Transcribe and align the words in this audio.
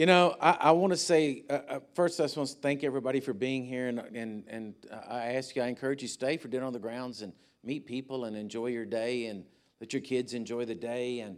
You 0.00 0.06
know, 0.06 0.34
I, 0.40 0.56
I 0.58 0.70
want 0.70 0.94
to 0.94 0.96
say 0.96 1.44
uh, 1.50 1.58
uh, 1.68 1.80
first. 1.92 2.20
I 2.20 2.24
just 2.24 2.34
want 2.34 2.48
to 2.48 2.54
thank 2.54 2.84
everybody 2.84 3.20
for 3.20 3.34
being 3.34 3.66
here, 3.66 3.88
and 3.88 3.98
and 3.98 4.44
and 4.48 4.74
I 5.06 5.34
ask 5.34 5.54
you, 5.54 5.60
I 5.60 5.66
encourage 5.66 6.00
you, 6.00 6.08
stay 6.08 6.38
for 6.38 6.48
dinner 6.48 6.64
on 6.64 6.72
the 6.72 6.78
grounds 6.78 7.20
and 7.20 7.34
meet 7.62 7.84
people 7.84 8.24
and 8.24 8.34
enjoy 8.34 8.68
your 8.68 8.86
day, 8.86 9.26
and 9.26 9.44
let 9.78 9.92
your 9.92 10.00
kids 10.00 10.32
enjoy 10.32 10.64
the 10.64 10.74
day, 10.74 11.20
and 11.20 11.36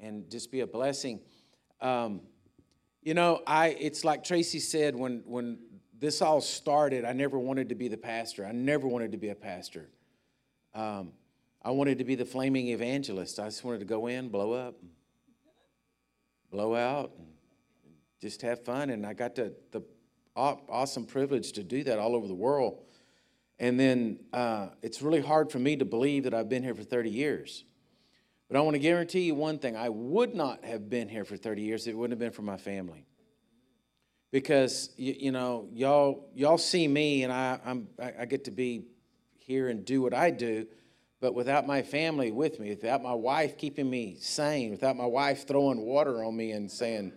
and 0.00 0.30
just 0.30 0.52
be 0.52 0.60
a 0.60 0.66
blessing. 0.68 1.22
Um, 1.80 2.20
you 3.02 3.14
know, 3.14 3.42
I 3.48 3.70
it's 3.80 4.04
like 4.04 4.22
Tracy 4.22 4.60
said 4.60 4.94
when 4.94 5.24
when 5.26 5.58
this 5.98 6.22
all 6.22 6.40
started. 6.40 7.04
I 7.04 7.14
never 7.14 7.36
wanted 7.36 7.70
to 7.70 7.74
be 7.74 7.88
the 7.88 7.96
pastor. 7.96 8.46
I 8.46 8.52
never 8.52 8.86
wanted 8.86 9.10
to 9.10 9.18
be 9.18 9.30
a 9.30 9.34
pastor. 9.34 9.88
Um, 10.72 11.14
I 11.62 11.72
wanted 11.72 11.98
to 11.98 12.04
be 12.04 12.14
the 12.14 12.24
flaming 12.24 12.68
evangelist. 12.68 13.40
I 13.40 13.46
just 13.46 13.64
wanted 13.64 13.80
to 13.80 13.86
go 13.86 14.06
in, 14.06 14.28
blow 14.28 14.52
up, 14.52 14.76
blow 16.52 16.76
out. 16.76 17.10
And, 17.18 17.33
just 18.24 18.40
have 18.40 18.64
fun. 18.64 18.88
And 18.88 19.04
I 19.04 19.12
got 19.12 19.34
to, 19.36 19.52
the 19.70 19.82
awesome 20.34 21.04
privilege 21.04 21.52
to 21.52 21.62
do 21.62 21.84
that 21.84 21.98
all 21.98 22.16
over 22.16 22.26
the 22.26 22.34
world. 22.34 22.82
And 23.58 23.78
then 23.78 24.18
uh, 24.32 24.68
it's 24.82 25.02
really 25.02 25.20
hard 25.20 25.52
for 25.52 25.58
me 25.58 25.76
to 25.76 25.84
believe 25.84 26.24
that 26.24 26.32
I've 26.32 26.48
been 26.48 26.62
here 26.62 26.74
for 26.74 26.82
30 26.82 27.10
years. 27.10 27.64
But 28.48 28.56
I 28.56 28.60
want 28.62 28.74
to 28.74 28.80
guarantee 28.80 29.20
you 29.20 29.34
one 29.34 29.58
thing 29.58 29.76
I 29.76 29.90
would 29.90 30.34
not 30.34 30.64
have 30.64 30.88
been 30.88 31.08
here 31.08 31.24
for 31.24 31.36
30 31.36 31.62
years 31.62 31.86
it 31.86 31.96
wouldn't 31.96 32.12
have 32.12 32.18
been 32.18 32.32
for 32.32 32.42
my 32.42 32.56
family. 32.56 33.06
Because, 34.32 34.90
you, 34.96 35.14
you 35.18 35.32
know, 35.32 35.68
y'all, 35.72 36.30
y'all 36.34 36.58
see 36.58 36.88
me 36.88 37.24
and 37.24 37.32
I, 37.32 37.60
I'm, 37.64 37.88
I 37.98 38.24
get 38.24 38.44
to 38.44 38.50
be 38.50 38.86
here 39.38 39.68
and 39.68 39.84
do 39.84 40.00
what 40.02 40.14
I 40.14 40.30
do. 40.30 40.66
But 41.20 41.34
without 41.34 41.66
my 41.66 41.82
family 41.82 42.32
with 42.32 42.58
me, 42.58 42.70
without 42.70 43.02
my 43.02 43.14
wife 43.14 43.56
keeping 43.56 43.88
me 43.88 44.16
sane, 44.18 44.70
without 44.70 44.96
my 44.96 45.06
wife 45.06 45.46
throwing 45.46 45.82
water 45.82 46.24
on 46.24 46.36
me 46.36 46.52
and 46.52 46.70
saying, 46.70 47.12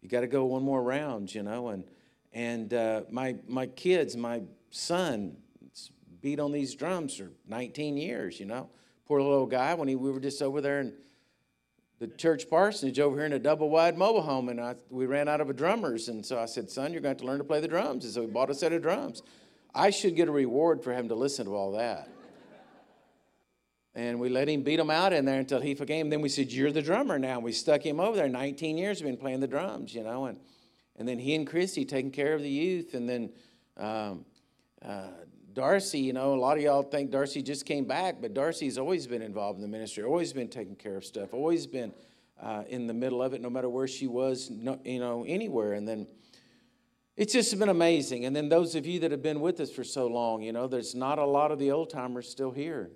you 0.00 0.08
got 0.08 0.20
to 0.20 0.26
go 0.26 0.44
one 0.44 0.62
more 0.62 0.82
round, 0.82 1.34
you 1.34 1.42
know. 1.42 1.68
And 1.68 1.84
and 2.32 2.72
uh, 2.72 3.02
my 3.10 3.36
my 3.46 3.66
kids, 3.66 4.16
my 4.16 4.42
son, 4.70 5.36
beat 6.20 6.40
on 6.40 6.52
these 6.52 6.74
drums 6.74 7.16
for 7.16 7.30
19 7.48 7.96
years, 7.96 8.40
you 8.40 8.46
know. 8.46 8.68
Poor 9.06 9.20
little 9.20 9.46
guy. 9.46 9.74
When 9.74 9.88
he 9.88 9.96
we 9.96 10.10
were 10.10 10.20
just 10.20 10.42
over 10.42 10.60
there 10.60 10.80
in 10.80 10.94
the 11.98 12.08
church 12.08 12.48
parsonage 12.48 12.98
over 12.98 13.16
here 13.16 13.26
in 13.26 13.32
a 13.34 13.38
double 13.38 13.68
wide 13.68 13.98
mobile 13.98 14.22
home, 14.22 14.48
and 14.48 14.60
I, 14.60 14.74
we 14.88 15.06
ran 15.06 15.28
out 15.28 15.40
of 15.40 15.50
a 15.50 15.52
drummers, 15.52 16.08
and 16.08 16.24
so 16.24 16.38
I 16.38 16.46
said, 16.46 16.70
"Son, 16.70 16.92
you're 16.92 17.02
going 17.02 17.14
to 17.14 17.18
have 17.18 17.18
to 17.18 17.26
learn 17.26 17.38
to 17.38 17.44
play 17.44 17.60
the 17.60 17.68
drums." 17.68 18.04
And 18.04 18.14
so 18.14 18.22
we 18.22 18.26
bought 18.26 18.50
a 18.50 18.54
set 18.54 18.72
of 18.72 18.82
drums. 18.82 19.22
I 19.74 19.90
should 19.90 20.16
get 20.16 20.28
a 20.28 20.32
reward 20.32 20.82
for 20.82 20.92
having 20.92 21.10
to 21.10 21.14
listen 21.14 21.46
to 21.46 21.54
all 21.54 21.72
that. 21.72 22.08
And 23.94 24.20
we 24.20 24.28
let 24.28 24.48
him 24.48 24.62
beat 24.62 24.78
him 24.78 24.90
out 24.90 25.12
in 25.12 25.24
there 25.24 25.40
until 25.40 25.60
he 25.60 25.74
forgave 25.74 26.08
Then 26.10 26.20
we 26.20 26.28
said, 26.28 26.52
You're 26.52 26.70
the 26.70 26.82
drummer 26.82 27.18
now. 27.18 27.40
We 27.40 27.52
stuck 27.52 27.84
him 27.84 27.98
over 27.98 28.16
there. 28.16 28.28
19 28.28 28.78
years 28.78 29.02
we've 29.02 29.10
been 29.10 29.20
playing 29.20 29.40
the 29.40 29.48
drums, 29.48 29.94
you 29.94 30.04
know. 30.04 30.26
And, 30.26 30.38
and 30.96 31.08
then 31.08 31.18
he 31.18 31.34
and 31.34 31.46
Christy 31.46 31.84
taking 31.84 32.12
care 32.12 32.34
of 32.34 32.42
the 32.42 32.48
youth. 32.48 32.94
And 32.94 33.08
then 33.08 33.32
um, 33.76 34.24
uh, 34.84 35.08
Darcy, 35.52 35.98
you 35.98 36.12
know, 36.12 36.34
a 36.34 36.36
lot 36.36 36.56
of 36.56 36.62
y'all 36.62 36.82
think 36.82 37.10
Darcy 37.10 37.42
just 37.42 37.66
came 37.66 37.84
back, 37.84 38.20
but 38.20 38.34
Darcy's 38.34 38.78
always 38.78 39.06
been 39.06 39.22
involved 39.22 39.56
in 39.56 39.62
the 39.62 39.68
ministry, 39.68 40.04
always 40.04 40.32
been 40.32 40.48
taking 40.48 40.76
care 40.76 40.96
of 40.96 41.04
stuff, 41.04 41.34
always 41.34 41.66
been 41.66 41.92
uh, 42.40 42.62
in 42.68 42.86
the 42.86 42.94
middle 42.94 43.22
of 43.22 43.34
it, 43.34 43.40
no 43.40 43.50
matter 43.50 43.68
where 43.68 43.88
she 43.88 44.06
was, 44.06 44.50
no, 44.50 44.78
you 44.84 45.00
know, 45.00 45.24
anywhere. 45.26 45.72
And 45.72 45.86
then 45.86 46.06
it's 47.16 47.32
just 47.32 47.58
been 47.58 47.68
amazing. 47.68 48.24
And 48.24 48.34
then 48.34 48.48
those 48.48 48.74
of 48.74 48.86
you 48.86 49.00
that 49.00 49.10
have 49.10 49.22
been 49.22 49.40
with 49.40 49.60
us 49.60 49.70
for 49.70 49.84
so 49.84 50.06
long, 50.06 50.42
you 50.42 50.52
know, 50.52 50.68
there's 50.68 50.94
not 50.94 51.18
a 51.18 51.24
lot 51.24 51.50
of 51.50 51.58
the 51.58 51.72
old 51.72 51.90
timers 51.90 52.28
still 52.28 52.52
here. 52.52 52.90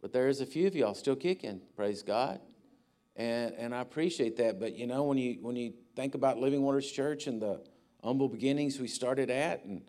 But 0.00 0.12
there's 0.12 0.40
a 0.40 0.46
few 0.46 0.66
of 0.66 0.74
y'all 0.74 0.94
still 0.94 1.16
kicking, 1.16 1.60
praise 1.76 2.02
God. 2.02 2.40
And, 3.16 3.54
and 3.54 3.74
I 3.74 3.80
appreciate 3.80 4.36
that. 4.38 4.58
But 4.58 4.76
you 4.76 4.86
know, 4.86 5.04
when 5.04 5.18
you, 5.18 5.38
when 5.42 5.56
you 5.56 5.74
think 5.94 6.14
about 6.14 6.38
Living 6.38 6.62
Waters 6.62 6.90
Church 6.90 7.26
and 7.26 7.40
the 7.40 7.60
humble 8.02 8.28
beginnings 8.28 8.80
we 8.80 8.88
started 8.88 9.30
at, 9.30 9.64
and 9.64 9.82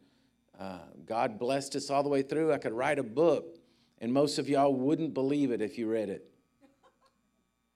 uh, 0.60 0.80
God 1.06 1.40
blessed 1.40 1.76
us 1.76 1.90
all 1.90 2.04
the 2.04 2.10
way 2.10 2.24
through, 2.24 2.52
I 2.52 2.58
could 2.58 2.74
write 2.74 3.00
a 3.00 3.04
book, 3.04 3.58
and 4.00 4.12
most 4.12 4.38
of 4.38 4.50
y'all 4.50 4.76
wouldn't 4.76 5.14
believe 5.14 5.52
it 5.52 5.62
if 5.62 5.78
you 5.78 5.90
read 5.90 6.10
it. 6.10 6.26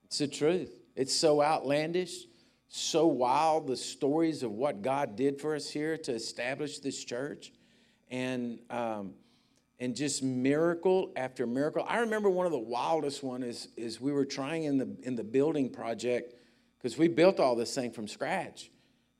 It's 0.04 0.18
the 0.18 0.28
truth. 0.28 0.70
It's 0.94 1.14
so 1.14 1.42
outlandish, 1.42 2.26
so 2.68 3.06
wild, 3.06 3.66
the 3.66 3.76
stories 3.76 4.42
of 4.42 4.52
what 4.52 4.82
God 4.82 5.16
did 5.16 5.40
for 5.40 5.54
us 5.54 5.70
here 5.70 5.96
to 5.98 6.12
establish 6.12 6.80
this 6.80 7.02
church. 7.02 7.52
And, 8.10 8.58
um, 8.70 9.14
and 9.78 9.94
just 9.94 10.22
miracle 10.22 11.12
after 11.16 11.46
miracle. 11.46 11.84
I 11.86 11.98
remember 11.98 12.30
one 12.30 12.46
of 12.46 12.52
the 12.52 12.58
wildest 12.58 13.22
one 13.22 13.42
is, 13.42 13.68
is 13.76 14.00
we 14.00 14.12
were 14.12 14.24
trying 14.24 14.64
in 14.64 14.78
the, 14.78 14.96
in 15.02 15.16
the 15.16 15.24
building 15.24 15.70
project 15.70 16.34
because 16.78 16.96
we 16.96 17.08
built 17.08 17.40
all 17.40 17.54
this 17.56 17.74
thing 17.74 17.90
from 17.90 18.08
scratch. 18.08 18.70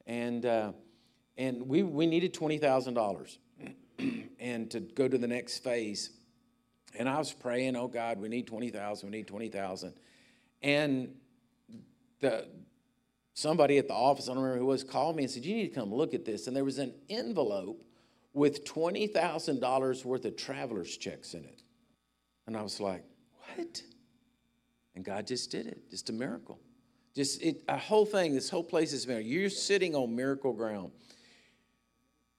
And, 0.06 0.46
uh, 0.46 0.72
and 1.36 1.68
we, 1.68 1.82
we 1.82 2.06
needed 2.06 2.32
$20,000 2.32 3.38
and 4.40 4.70
to 4.70 4.80
go 4.80 5.08
to 5.08 5.18
the 5.18 5.28
next 5.28 5.58
phase. 5.58 6.10
And 6.98 7.08
I 7.08 7.18
was 7.18 7.32
praying, 7.32 7.76
oh 7.76 7.88
God, 7.88 8.18
we 8.18 8.28
need 8.28 8.46
20,000, 8.46 9.10
we 9.10 9.18
need 9.18 9.26
20,000. 9.26 9.92
And 10.62 11.14
the, 12.20 12.48
somebody 13.34 13.76
at 13.76 13.88
the 13.88 13.94
office, 13.94 14.28
I 14.28 14.34
don't 14.34 14.42
remember 14.42 14.60
who 14.60 14.66
was, 14.66 14.82
called 14.82 15.16
me 15.16 15.24
and 15.24 15.30
said, 15.30 15.44
you 15.44 15.54
need 15.56 15.68
to 15.68 15.74
come 15.74 15.92
look 15.92 16.14
at 16.14 16.24
this. 16.24 16.46
And 16.46 16.56
there 16.56 16.64
was 16.64 16.78
an 16.78 16.94
envelope 17.10 17.82
with 18.36 18.66
$20,000 18.66 20.04
worth 20.04 20.26
of 20.26 20.36
traveler's 20.36 20.98
checks 20.98 21.32
in 21.32 21.42
it. 21.42 21.62
And 22.46 22.54
I 22.54 22.60
was 22.60 22.80
like, 22.80 23.02
what? 23.56 23.82
And 24.94 25.02
God 25.02 25.26
just 25.26 25.50
did 25.50 25.66
it, 25.66 25.88
just 25.90 26.10
a 26.10 26.12
miracle. 26.12 26.60
Just 27.14 27.40
it, 27.42 27.64
a 27.66 27.78
whole 27.78 28.04
thing, 28.04 28.34
this 28.34 28.50
whole 28.50 28.62
place 28.62 28.92
is 28.92 29.06
miracle. 29.06 29.26
You're 29.26 29.48
sitting 29.48 29.94
on 29.94 30.14
miracle 30.14 30.52
ground. 30.52 30.92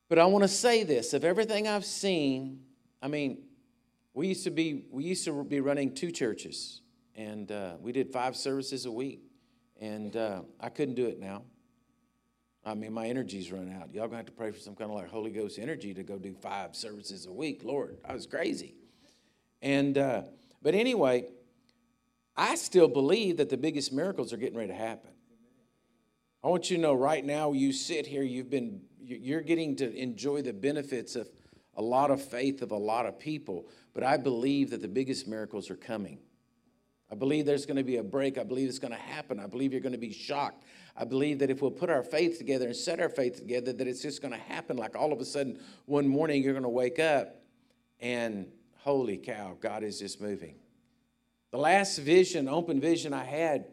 But 0.07 0.19
I 0.19 0.25
want 0.25 0.43
to 0.43 0.47
say 0.47 0.83
this 0.83 1.13
of 1.13 1.23
everything 1.23 1.67
I've 1.67 1.83
seen, 1.83 2.59
I 3.01 3.07
mean, 3.07 3.39
we 4.13 4.27
used 4.27 4.43
to 4.43 4.51
be 4.51 4.85
we 4.91 5.03
used 5.03 5.25
to 5.25 5.43
be 5.43 5.61
running 5.61 5.95
two 5.95 6.11
churches, 6.11 6.81
and 7.15 7.51
uh, 7.51 7.73
we 7.79 7.91
did 7.91 8.13
five 8.13 8.35
services 8.35 8.85
a 8.85 8.91
week, 8.91 9.21
and 9.81 10.15
uh, 10.15 10.41
I 10.59 10.69
couldn't 10.69 10.95
do 10.95 11.07
it 11.07 11.19
now. 11.19 11.41
I 12.67 12.73
mean, 12.73 12.91
my 12.91 13.07
energy's 13.07 13.49
run 13.49 13.73
out. 13.79 13.93
Y'all 13.93 14.07
gonna 14.07 14.17
have 14.17 14.25
to 14.25 14.33
pray 14.33 14.51
for 14.51 14.59
some 14.59 14.75
kind 14.75 14.91
of 14.91 14.97
like 14.97 15.09
Holy 15.09 15.31
Ghost 15.31 15.57
energy 15.57 15.93
to 15.93 16.03
go 16.03 16.17
do 16.17 16.33
five 16.33 16.75
services 16.75 17.25
a 17.25 17.31
week. 17.31 17.61
Lord, 17.63 17.97
I 18.03 18.13
was 18.13 18.25
crazy. 18.25 18.75
And 19.61 19.97
uh, 19.97 20.23
but 20.61 20.75
anyway, 20.75 21.29
I 22.35 22.55
still 22.55 22.89
believe 22.89 23.37
that 23.37 23.49
the 23.49 23.55
biggest 23.55 23.93
miracles 23.93 24.33
are 24.33 24.37
getting 24.37 24.57
ready 24.57 24.73
to 24.73 24.77
happen. 24.77 25.11
I 26.43 26.49
want 26.49 26.69
you 26.69 26.75
to 26.75 26.81
know 26.81 26.93
right 26.93 27.23
now, 27.23 27.53
you 27.53 27.71
sit 27.71 28.05
here, 28.05 28.21
you've 28.21 28.49
been, 28.49 28.81
you're 28.99 29.41
getting 29.41 29.77
to 29.77 29.95
enjoy 29.97 30.41
the 30.41 30.53
benefits 30.53 31.15
of 31.15 31.29
a 31.75 31.81
lot 31.81 32.11
of 32.11 32.21
faith 32.21 32.61
of 32.61 32.71
a 32.71 32.77
lot 32.77 33.05
of 33.05 33.17
people. 33.17 33.69
But 33.93 34.03
I 34.03 34.17
believe 34.17 34.71
that 34.71 34.81
the 34.81 34.87
biggest 34.89 35.25
miracles 35.25 35.69
are 35.69 35.75
coming. 35.75 36.19
I 37.11 37.15
believe 37.15 37.45
there's 37.45 37.65
going 37.65 37.77
to 37.77 37.83
be 37.83 37.97
a 37.97 38.03
break. 38.03 38.37
I 38.37 38.43
believe 38.43 38.67
it's 38.67 38.79
going 38.79 38.93
to 38.93 38.99
happen. 38.99 39.39
I 39.39 39.47
believe 39.47 39.71
you're 39.71 39.81
going 39.81 39.93
to 39.93 39.97
be 39.97 40.11
shocked. 40.11 40.65
I 40.95 41.05
believe 41.05 41.39
that 41.39 41.49
if 41.49 41.61
we'll 41.61 41.71
put 41.71 41.89
our 41.89 42.03
faith 42.03 42.37
together 42.37 42.65
and 42.65 42.75
set 42.75 42.99
our 42.99 43.09
faith 43.09 43.37
together, 43.37 43.71
that 43.71 43.87
it's 43.87 44.01
just 44.01 44.21
going 44.21 44.33
to 44.33 44.39
happen. 44.39 44.75
Like 44.75 44.95
all 44.95 45.13
of 45.13 45.21
a 45.21 45.25
sudden, 45.25 45.59
one 45.85 46.07
morning 46.07 46.43
you're 46.43 46.53
going 46.53 46.63
to 46.63 46.69
wake 46.69 46.99
up 46.99 47.35
and 48.01 48.47
holy 48.79 49.17
cow, 49.17 49.55
God 49.59 49.83
is 49.83 49.99
just 49.99 50.19
moving. 50.19 50.55
The 51.51 51.57
last 51.57 51.99
vision, 51.99 52.49
open 52.49 52.81
vision 52.81 53.13
I 53.13 53.23
had, 53.23 53.65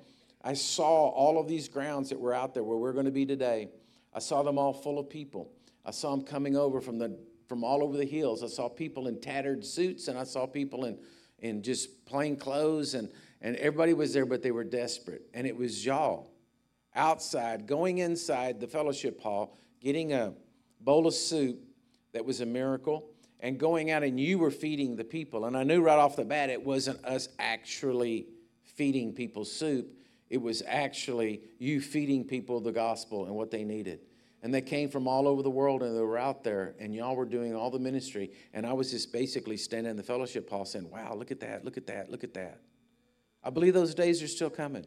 I 0.43 0.55
saw 0.55 1.09
all 1.09 1.41
of 1.41 1.49
these 1.49 1.69
grounds 1.69 2.11
that 2.11 2.21
were 2.21 2.35
out 2.35 2.55
there 2.55 2.63
where 2.63 2.77
we're 2.77 2.93
going 2.93 3.07
to 3.07 3.11
be 3.11 3.27
today. 3.27 3.71
I 4.13 4.21
saw 4.21 4.43
them 4.43 4.59
all 4.59 4.73
full 4.73 4.99
of 4.99 5.09
people. 5.09 5.51
I 5.85 5.91
saw 5.91 6.11
them 6.11 6.25
coming 6.25 6.57
over 6.57 6.81
from 6.81 6.99
the 6.99 7.19
from 7.49 7.63
all 7.63 7.83
over 7.83 7.97
the 7.97 8.07
hills. 8.07 8.43
I 8.43 8.47
saw 8.47 8.69
people 8.69 9.07
in 9.07 9.21
tattered 9.21 9.65
suits 9.65 10.09
and 10.09 10.19
I 10.19 10.25
saw 10.25 10.47
people 10.47 10.85
in 10.85 10.99
in 11.41 11.63
just 11.63 12.07
plain 12.07 12.37
clothes 12.37 12.95
and 12.95 13.11
and 13.45 13.57
everybody 13.57 13.93
was 13.93 14.13
there 14.15 14.27
but 14.27 14.43
they 14.43 14.51
were 14.51 14.65
desperate. 14.65 15.23
And 15.35 15.47
it 15.47 15.57
was 15.57 15.85
y'all 15.85 16.33
outside, 16.97 17.67
going 17.67 17.99
inside 17.99 18.59
the 18.59 18.67
fellowship 18.67 19.21
hall, 19.21 19.57
getting 19.81 20.15
a 20.15 20.33
bowl 20.81 21.07
of 21.07 21.15
soup 21.15 21.63
that 22.13 22.25
was 22.25 22.41
a 22.41 22.47
miracle, 22.47 23.11
and 23.41 23.59
going 23.59 23.91
out 23.91 24.03
and 24.03 24.19
you 24.19 24.39
were 24.39 24.51
feeding 24.51 24.97
the 24.97 25.05
people. 25.05 25.45
And 25.45 25.57
I 25.57 25.63
knew 25.63 25.83
right 25.83 25.99
off 25.99 26.17
the 26.17 26.25
bat 26.25 26.49
it 26.49 26.65
wasn't 26.65 27.05
us 27.05 27.29
actually 27.39 28.29
feeding 28.65 29.13
people 29.13 29.45
soup, 29.45 29.87
it 30.31 30.41
was 30.41 30.63
actually 30.67 31.43
you 31.59 31.81
feeding 31.81 32.25
people 32.25 32.61
the 32.61 32.73
gospel 32.73 33.27
and 33.27 33.35
what 33.35 33.51
they 33.51 33.63
needed. 33.63 34.01
And 34.43 34.53
they 34.53 34.63
came 34.63 34.89
from 34.89 35.07
all 35.07 35.29
over 35.29 35.43
the 35.43 35.51
world 35.51 35.83
and 35.83 35.95
they 35.97 36.01
were 36.01 36.19
out 36.19 36.45
there, 36.45 36.75
and 36.79 36.95
y'all 36.95 37.15
were 37.15 37.25
doing 37.27 37.55
all 37.55 37.71
the 37.71 37.79
ministry. 37.79 38.31
And 38.55 38.67
I 38.67 38.73
was 38.73 38.91
just 38.91 39.13
basically 39.13 39.57
standing 39.59 39.91
in 39.91 39.97
the 39.97 40.03
fellowship 40.03 40.49
hall 40.49 40.65
saying, 40.65 40.91
Wow, 40.91 41.15
look 41.15 41.31
at 41.31 41.41
that, 41.41 41.65
look 41.65 41.77
at 41.77 41.87
that, 41.87 42.11
look 42.11 42.25
at 42.25 42.35
that. 42.35 42.61
I 43.45 43.51
believe 43.51 43.75
those 43.75 43.95
days 43.95 44.23
are 44.23 44.29
still 44.29 44.51
coming. 44.51 44.87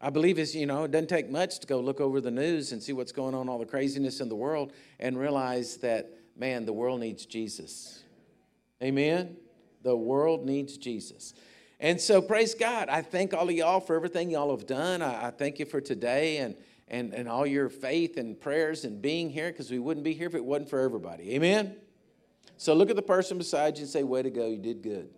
I 0.00 0.10
believe 0.10 0.38
it's, 0.38 0.54
you 0.54 0.64
know, 0.64 0.84
it 0.84 0.90
doesn't 0.90 1.08
take 1.08 1.28
much 1.28 1.58
to 1.58 1.66
go 1.66 1.80
look 1.80 2.00
over 2.00 2.20
the 2.20 2.30
news 2.30 2.72
and 2.72 2.82
see 2.82 2.92
what's 2.92 3.12
going 3.12 3.34
on, 3.34 3.48
all 3.48 3.58
the 3.58 3.66
craziness 3.66 4.20
in 4.20 4.28
the 4.28 4.36
world, 4.36 4.72
and 4.98 5.18
realize 5.18 5.76
that, 5.78 6.10
man, 6.36 6.64
the 6.64 6.72
world 6.72 7.00
needs 7.00 7.26
Jesus. 7.26 8.04
Amen? 8.82 9.36
The 9.82 9.96
world 9.96 10.46
needs 10.46 10.78
Jesus. 10.78 11.34
And 11.80 12.00
so, 12.00 12.22
praise 12.22 12.54
God. 12.54 12.88
I 12.88 13.02
thank 13.02 13.34
all 13.34 13.48
of 13.48 13.54
y'all 13.54 13.80
for 13.80 13.94
everything 13.94 14.30
y'all 14.30 14.56
have 14.56 14.66
done. 14.66 15.02
I, 15.02 15.26
I 15.26 15.30
thank 15.30 15.58
you 15.58 15.64
for 15.64 15.80
today 15.80 16.38
and, 16.38 16.56
and, 16.88 17.12
and 17.12 17.28
all 17.28 17.46
your 17.46 17.68
faith 17.68 18.16
and 18.16 18.40
prayers 18.40 18.84
and 18.84 19.02
being 19.02 19.30
here 19.30 19.50
because 19.50 19.70
we 19.70 19.78
wouldn't 19.78 20.04
be 20.04 20.12
here 20.12 20.26
if 20.26 20.34
it 20.34 20.44
wasn't 20.44 20.70
for 20.70 20.80
everybody. 20.80 21.34
Amen? 21.34 21.76
So, 22.56 22.74
look 22.74 22.90
at 22.90 22.96
the 22.96 23.02
person 23.02 23.38
beside 23.38 23.76
you 23.76 23.82
and 23.82 23.90
say, 23.90 24.02
Way 24.04 24.22
to 24.22 24.30
go, 24.30 24.46
you 24.46 24.58
did 24.58 24.82
good. 24.82 25.10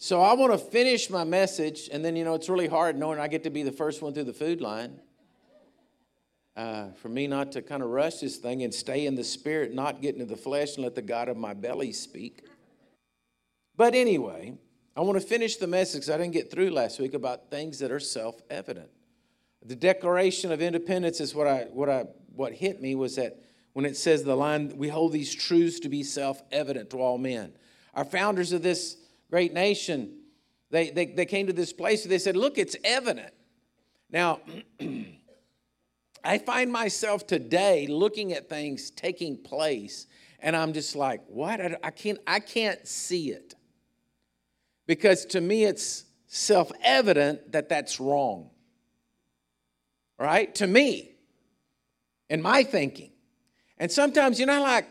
So, 0.00 0.20
I 0.20 0.34
want 0.34 0.52
to 0.52 0.58
finish 0.58 1.10
my 1.10 1.24
message, 1.24 1.88
and 1.90 2.04
then, 2.04 2.14
you 2.14 2.24
know, 2.24 2.34
it's 2.34 2.48
really 2.48 2.68
hard 2.68 2.96
knowing 2.96 3.18
I 3.18 3.26
get 3.26 3.42
to 3.42 3.50
be 3.50 3.64
the 3.64 3.72
first 3.72 4.00
one 4.00 4.14
through 4.14 4.24
the 4.24 4.32
food 4.32 4.60
line. 4.60 5.00
Uh, 6.56 6.92
for 7.02 7.08
me 7.08 7.26
not 7.26 7.50
to 7.52 7.62
kind 7.62 7.82
of 7.82 7.90
rush 7.90 8.18
this 8.18 8.36
thing 8.36 8.62
and 8.62 8.72
stay 8.72 9.06
in 9.06 9.16
the 9.16 9.24
spirit, 9.24 9.74
not 9.74 10.00
get 10.00 10.14
into 10.14 10.24
the 10.24 10.36
flesh, 10.36 10.76
and 10.76 10.84
let 10.84 10.94
the 10.94 11.02
God 11.02 11.28
of 11.28 11.36
my 11.36 11.52
belly 11.52 11.92
speak. 11.92 12.44
But 13.76 13.96
anyway, 13.96 14.54
I 14.96 15.00
want 15.00 15.20
to 15.20 15.26
finish 15.26 15.56
the 15.56 15.66
message 15.66 16.08
I 16.08 16.16
didn't 16.16 16.32
get 16.32 16.48
through 16.48 16.70
last 16.70 17.00
week 17.00 17.14
about 17.14 17.50
things 17.50 17.80
that 17.80 17.90
are 17.90 17.98
self 17.98 18.40
evident. 18.50 18.90
The 19.64 19.76
Declaration 19.76 20.52
of 20.52 20.62
Independence 20.62 21.20
is 21.20 21.34
what, 21.34 21.48
I, 21.48 21.62
what, 21.72 21.88
I, 21.88 22.04
what 22.36 22.52
hit 22.52 22.80
me 22.80 22.94
was 22.94 23.16
that 23.16 23.42
when 23.72 23.84
it 23.84 23.96
says 23.96 24.22
the 24.22 24.36
line, 24.36 24.76
we 24.76 24.88
hold 24.88 25.12
these 25.12 25.34
truths 25.34 25.80
to 25.80 25.88
be 25.88 26.04
self 26.04 26.40
evident 26.52 26.90
to 26.90 27.00
all 27.00 27.18
men. 27.18 27.52
Our 27.94 28.04
founders 28.04 28.52
of 28.52 28.62
this 28.62 28.96
great 29.30 29.52
nation, 29.52 30.18
they, 30.70 30.90
they, 30.90 31.06
they 31.06 31.26
came 31.26 31.46
to 31.46 31.52
this 31.52 31.72
place 31.72 32.02
and 32.02 32.12
they 32.12 32.18
said, 32.18 32.36
Look, 32.36 32.58
it's 32.58 32.76
evident. 32.84 33.32
Now, 34.10 34.40
I 36.24 36.38
find 36.38 36.72
myself 36.72 37.26
today 37.26 37.86
looking 37.86 38.32
at 38.32 38.48
things 38.48 38.90
taking 38.90 39.36
place, 39.36 40.06
and 40.40 40.56
I'm 40.56 40.72
just 40.72 40.96
like, 40.96 41.22
what? 41.28 41.60
I 41.82 41.90
can't, 41.90 42.18
I 42.26 42.40
can't 42.40 42.86
see 42.86 43.30
it 43.30 43.54
because 44.86 45.26
to 45.26 45.40
me 45.40 45.64
it's 45.64 46.04
self 46.26 46.72
evident 46.82 47.52
that 47.52 47.68
that's 47.68 48.00
wrong. 48.00 48.50
Right? 50.18 50.52
To 50.56 50.66
me, 50.66 51.12
in 52.28 52.42
my 52.42 52.64
thinking. 52.64 53.12
And 53.78 53.90
sometimes, 53.90 54.40
you 54.40 54.46
know, 54.46 54.60
like, 54.60 54.88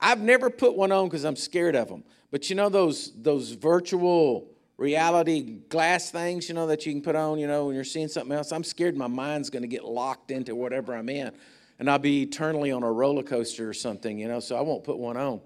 I've 0.00 0.20
never 0.20 0.48
put 0.48 0.76
one 0.76 0.92
on 0.92 1.08
because 1.08 1.24
I'm 1.24 1.36
scared 1.36 1.76
of 1.76 1.88
them. 1.88 2.04
But 2.36 2.50
you 2.50 2.56
know, 2.56 2.68
those, 2.68 3.12
those 3.16 3.52
virtual 3.52 4.50
reality 4.76 5.40
glass 5.70 6.10
things, 6.10 6.50
you 6.50 6.54
know, 6.54 6.66
that 6.66 6.84
you 6.84 6.92
can 6.92 7.00
put 7.00 7.16
on, 7.16 7.38
you 7.38 7.46
know, 7.46 7.64
when 7.64 7.74
you're 7.74 7.82
seeing 7.82 8.08
something 8.08 8.36
else, 8.36 8.52
I'm 8.52 8.62
scared 8.62 8.94
my 8.94 9.06
mind's 9.06 9.48
going 9.48 9.62
to 9.62 9.68
get 9.68 9.86
locked 9.86 10.30
into 10.30 10.54
whatever 10.54 10.94
I'm 10.94 11.08
in. 11.08 11.32
And 11.78 11.88
I'll 11.88 11.98
be 11.98 12.20
eternally 12.20 12.72
on 12.72 12.82
a 12.82 12.92
roller 12.92 13.22
coaster 13.22 13.66
or 13.66 13.72
something, 13.72 14.18
you 14.18 14.28
know, 14.28 14.40
so 14.40 14.54
I 14.54 14.60
won't 14.60 14.84
put 14.84 14.98
one 14.98 15.16
on. 15.16 15.40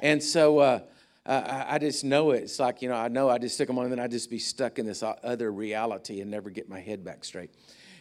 And 0.00 0.22
so, 0.22 0.60
uh, 0.60 0.80
uh, 1.26 1.64
I 1.68 1.76
just 1.76 2.04
know 2.04 2.30
it. 2.30 2.44
It's 2.44 2.58
like, 2.58 2.80
you 2.80 2.88
know, 2.88 2.96
I 2.96 3.08
know 3.08 3.28
I 3.28 3.36
just 3.36 3.56
stick 3.56 3.66
them 3.66 3.76
on 3.76 3.84
and 3.84 3.92
then 3.92 4.00
I 4.00 4.08
just 4.08 4.30
be 4.30 4.38
stuck 4.38 4.78
in 4.78 4.86
this 4.86 5.02
other 5.02 5.52
reality 5.52 6.22
and 6.22 6.30
never 6.30 6.48
get 6.48 6.70
my 6.70 6.80
head 6.80 7.04
back 7.04 7.22
straight. 7.22 7.50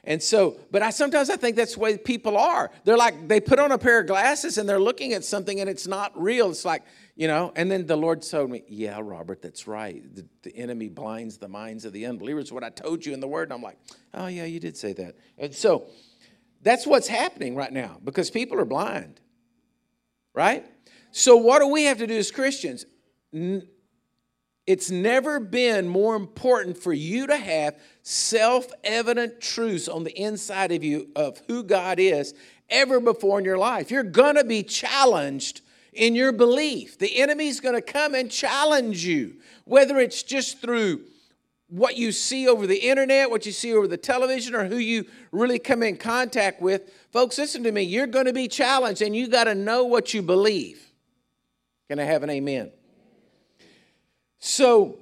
And 0.06 0.24
so, 0.24 0.57
but 0.71 0.81
I 0.81 0.91
sometimes 0.91 1.30
I 1.30 1.36
think 1.36 1.57
that's 1.57 1.74
the 1.74 1.81
way 1.81 1.97
people 1.97 2.38
are. 2.38 2.71
They're 2.86 2.97
like, 2.97 3.27
they 3.27 3.41
put 3.41 3.59
on 3.59 3.74
a 3.74 3.77
pair 3.77 4.00
of 4.00 4.07
glasses 4.07 4.57
and 4.57 4.68
they're 4.68 4.80
looking 4.80 5.12
at 5.12 5.25
something 5.25 5.59
and 5.59 5.69
it's 5.69 5.88
not 5.88 6.19
real. 6.19 6.50
It's 6.50 6.63
like, 6.63 6.83
you 7.19 7.27
know, 7.27 7.51
and 7.57 7.69
then 7.69 7.86
the 7.86 7.98
Lord 7.98 8.21
told 8.21 8.50
me, 8.50 8.63
yeah, 8.69 8.98
Robert, 9.04 9.42
that's 9.42 9.68
right. 9.68 10.01
The, 10.16 10.25
the 10.42 10.56
enemy 10.56 10.88
blinds 10.88 11.38
the 11.38 11.50
minds 11.50 11.83
of 11.83 11.92
the 11.92 12.06
unbelievers. 12.06 12.50
What 12.50 12.63
I 12.63 12.69
told 12.69 13.06
you 13.06 13.13
in 13.13 13.19
the 13.19 13.27
word. 13.27 13.50
And 13.50 13.54
I'm 13.54 13.62
like, 13.62 13.77
oh, 14.13 14.27
yeah, 14.27 14.45
you 14.45 14.62
did 14.62 14.77
say 14.77 14.94
that. 14.94 15.18
And 15.38 15.54
so 15.54 15.89
that's 16.62 16.88
what's 16.88 17.10
happening 17.10 17.57
right 17.57 17.74
now 17.74 18.00
because 18.06 18.31
people 18.31 18.57
are 18.57 18.63
blind, 18.63 19.19
right? 20.33 20.66
So, 21.12 21.36
what 21.36 21.60
do 21.60 21.68
we 21.68 21.83
have 21.83 21.98
to 21.98 22.07
do 22.07 22.16
as 22.16 22.31
Christians? 22.31 22.86
it's 24.65 24.89
never 24.89 25.42
been 25.42 25.89
more 25.89 26.15
important 26.15 26.77
for 26.77 26.94
you 26.94 27.27
to 27.27 27.36
have 27.36 27.77
self 28.01 28.72
evident 28.81 29.42
truths 29.42 29.89
on 29.89 30.06
the 30.06 30.18
inside 30.18 30.72
of 30.72 30.86
you 30.86 31.10
of 31.18 31.42
who 31.48 31.63
God 31.63 32.00
is 32.00 32.33
ever 32.69 33.01
before 33.01 33.39
in 33.39 33.45
your 33.45 33.57
life. 33.57 33.92
You're 33.92 34.04
going 34.04 34.36
to 34.36 34.45
be 34.45 34.63
challenged 34.63 35.63
in 35.94 36.15
your 36.15 36.31
belief. 36.31 36.97
The 36.97 37.19
enemy's 37.19 37.59
going 37.59 37.75
to 37.75 37.81
come 37.81 38.15
and 38.15 38.30
challenge 38.30 39.06
you, 39.06 39.38
whether 39.65 39.97
it's 39.97 40.24
just 40.24 40.62
through 40.62 41.01
what 41.68 41.97
you 41.97 42.12
see 42.12 42.47
over 42.47 42.65
the 42.65 42.77
internet, 42.77 43.30
what 43.30 43.45
you 43.45 43.51
see 43.51 43.74
over 43.74 43.88
the 43.88 43.97
television, 43.97 44.56
or 44.56 44.65
who 44.65 44.77
you 44.77 45.06
really 45.31 45.59
come 45.59 45.83
in 45.83 45.97
contact 45.97 46.62
with. 46.62 46.91
Folks, 47.12 47.38
listen 47.38 47.63
to 47.63 47.71
me. 47.71 47.83
You're 47.83 48.07
going 48.07 48.25
to 48.25 48.33
be 48.33 48.47
challenged, 48.47 49.01
and 49.01 49.15
you 49.15 49.27
got 49.27 49.44
to 49.45 49.56
know 49.56 49.83
what 49.83 50.13
you 50.13 50.21
believe. 50.21 50.91
Can 51.88 52.00
I 52.00 52.03
have 52.03 52.24
an 52.24 52.30
amen? 52.30 52.71
So 54.39 55.00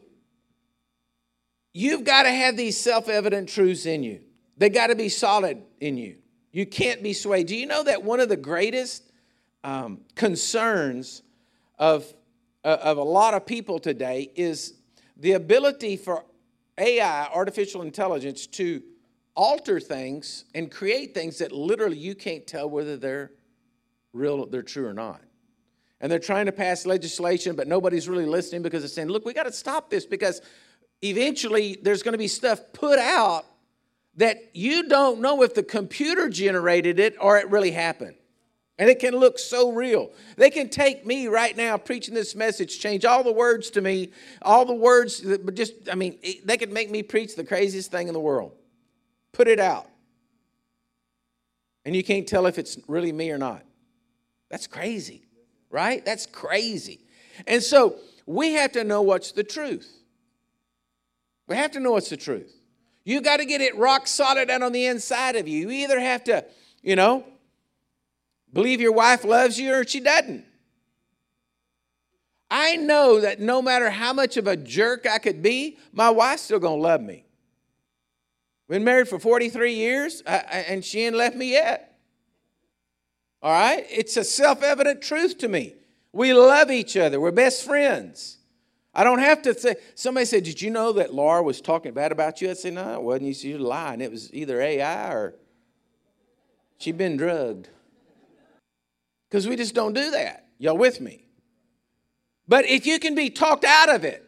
you've 1.74 2.04
got 2.04 2.24
to 2.24 2.32
have 2.32 2.58
these 2.58 2.78
self 2.78 3.08
evident 3.08 3.50
truths 3.50 3.86
in 3.86 4.04
you, 4.04 4.22
they 4.58 4.70
got 4.70 4.88
to 4.88 4.96
be 4.96 5.10
solid 5.10 5.62
in 5.80 5.98
you. 5.98 6.18
You 6.52 6.66
can't 6.66 7.04
be 7.04 7.14
swayed. 7.14 7.48
Do 7.48 7.56
you 7.56 7.68
know 7.68 7.84
that 7.84 8.04
one 8.04 8.20
of 8.20 8.30
the 8.30 8.38
greatest 8.38 9.07
um, 9.68 10.00
concerns 10.16 11.24
of, 11.78 12.06
uh, 12.64 12.78
of 12.82 12.98
a 12.98 13.04
lot 13.04 13.34
of 13.34 13.46
people 13.46 13.80
today 13.80 14.32
is 14.34 14.76
the 15.18 15.34
ability 15.34 15.98
for 15.98 16.24
AI, 16.78 17.26
artificial 17.34 17.82
intelligence, 17.82 18.48
to 18.48 18.82
alter 19.36 19.82
things 19.82 20.46
and 20.56 20.72
create 20.72 21.14
things 21.14 21.40
that 21.40 21.52
literally 21.52 21.98
you 21.98 22.16
can't 22.16 22.48
tell 22.48 22.70
whether 22.70 22.96
they're 22.96 23.32
real, 24.14 24.46
they're 24.46 24.64
true 24.64 24.88
or 24.88 24.94
not 24.94 25.22
and 26.00 26.10
they're 26.10 26.20
trying 26.20 26.46
to 26.46 26.52
pass 26.52 26.86
legislation, 26.86 27.56
but 27.56 27.68
nobody's 27.68 28.08
really 28.08 28.26
listening 28.26 28.62
because 28.62 28.84
they're 28.84 28.90
saying, 28.90 29.10
look, 29.10 29.26
we 29.26 29.34
got 29.34 29.48
to 29.48 29.52
stop 29.52 29.90
this 29.90 30.06
because 30.06 30.42
eventually 31.02 31.78
there's 31.82 32.04
going 32.04 32.14
to 32.14 32.18
be 32.18 32.28
stuff 32.28 32.62
put 32.72 33.00
out 33.00 33.46
that 34.16 34.38
you 34.54 34.88
don't 34.88 35.20
know 35.20 35.42
if 35.44 35.54
the 35.54 35.64
computer 35.64 36.30
generated 36.30 37.00
it 37.00 37.16
or 37.20 37.38
it 37.38 37.50
really 37.50 37.72
happened. 37.72 38.16
And 38.80 38.90
it 38.90 39.00
can 39.00 39.16
look 39.16 39.40
so 39.40 39.72
real. 39.72 40.12
They 40.36 40.52
can 40.52 40.70
take 40.70 41.06
me 41.06 41.28
right 41.28 41.58
now 41.58 41.78
preaching 41.78 42.14
this 42.14 42.36
message, 42.36 42.80
change 42.80 43.06
all 43.06 43.24
the 43.24 43.32
words 43.32 43.72
to 43.72 43.82
me, 43.82 44.12
all 44.42 44.66
the 44.66 44.76
words, 44.76 45.22
but 45.22 45.56
just, 45.56 45.74
I 45.92 45.96
mean, 45.96 46.20
they 46.46 46.58
could 46.58 46.72
make 46.72 46.92
me 46.92 47.02
preach 47.02 47.36
the 47.36 47.44
craziest 47.44 47.90
thing 47.90 48.08
in 48.08 48.14
the 48.14 48.20
world. 48.20 48.52
Put 49.32 49.48
it 49.48 49.60
out. 49.60 49.90
And 51.86 51.96
you 51.96 52.04
can't 52.04 52.28
tell 52.28 52.46
if 52.46 52.60
it's 52.60 52.78
really 52.88 53.12
me 53.12 53.32
or 53.32 53.38
not. 53.38 53.64
That's 54.50 54.68
crazy 54.68 55.28
right? 55.70 56.04
That's 56.06 56.26
crazy. 56.26 57.02
And 57.46 57.62
so 57.62 57.98
we 58.26 58.54
have 58.54 58.72
to 58.74 58.84
know 58.84 59.02
what's 59.02 59.32
the 59.32 59.44
truth. 59.44 59.92
We 61.48 61.56
have 61.56 61.72
to 61.72 61.80
know 61.80 61.92
what's 61.92 62.10
the 62.10 62.18
truth. 62.18 62.54
You 63.06 63.22
got 63.22 63.38
to 63.38 63.46
get 63.46 63.62
it 63.62 63.78
rock 63.78 64.06
solid 64.08 64.50
out 64.50 64.62
on 64.62 64.74
the 64.74 64.86
inside 64.86 65.36
of 65.36 65.48
you. 65.48 65.70
You 65.70 65.84
either 65.84 66.00
have 66.00 66.24
to, 66.26 66.46
you 66.82 66.96
know, 66.96 67.24
believe 68.54 68.82
your 68.82 68.92
wife 68.92 69.24
loves 69.24 69.60
you 69.60 69.74
or 69.74 69.86
she 69.86 70.00
doesn't. 70.00 70.46
I 72.50 72.78
know 72.78 73.20
that 73.20 73.40
no 73.40 73.62
matter 73.62 73.90
how 73.90 74.14
much 74.14 74.38
of 74.38 74.48
a 74.48 74.56
jerk 74.56 75.06
I 75.06 75.18
could 75.18 75.42
be, 75.42 75.78
my 75.92 76.10
wife's 76.10 76.44
still 76.44 76.60
going 76.60 76.80
to 76.80 76.84
love 76.84 77.02
me. 77.02 77.26
Been 78.70 78.84
married 78.84 79.08
for 79.08 79.20
43 79.20 79.74
years 79.74 80.22
and 80.26 80.84
she 80.84 81.02
ain't 81.02 81.16
left 81.16 81.36
me 81.36 81.52
yet. 81.52 81.98
All 83.42 83.52
right? 83.52 83.86
It's 83.90 84.18
a 84.18 84.24
self 84.24 84.64
evident 84.64 85.02
truth 85.02 85.38
to 85.40 85.48
me. 85.48 85.76
We 86.12 86.34
love 86.34 86.72
each 86.72 86.98
other, 86.98 87.20
we're 87.20 87.32
best 87.32 87.64
friends. 87.64 88.38
I 88.94 89.04
don't 89.04 89.20
have 89.20 89.44
to 89.44 89.54
say, 89.54 89.76
somebody 89.94 90.26
said, 90.26 90.44
Did 90.44 90.60
you 90.60 90.72
know 90.72 90.94
that 90.94 91.14
Laura 91.14 91.44
was 91.44 91.62
talking 91.62 91.94
bad 91.94 92.12
about 92.12 92.42
you? 92.42 92.50
I'd 92.50 92.58
say, 92.58 92.72
No, 92.72 92.96
it 92.96 93.02
wasn't. 93.04 93.44
You, 93.44 93.52
you're 93.52 93.60
lying. 93.60 94.02
It 94.02 94.10
was 94.10 94.34
either 94.34 94.60
AI 94.60 95.14
or 95.14 95.36
she'd 96.80 96.98
been 96.98 97.16
drugged. 97.16 97.70
Because 99.30 99.48
we 99.48 99.56
just 99.56 99.76
don't 99.76 99.94
do 99.94 100.12
that. 100.12 100.48
Y'all 100.58 100.78
with 100.78 101.02
me? 101.02 101.26
But 102.48 102.66
if 102.66 102.86
you 102.86 103.00
can 103.00 103.14
be 103.14 103.30
talked 103.30 103.66
out 103.66 103.90
of 103.90 104.04
it, 104.04 104.24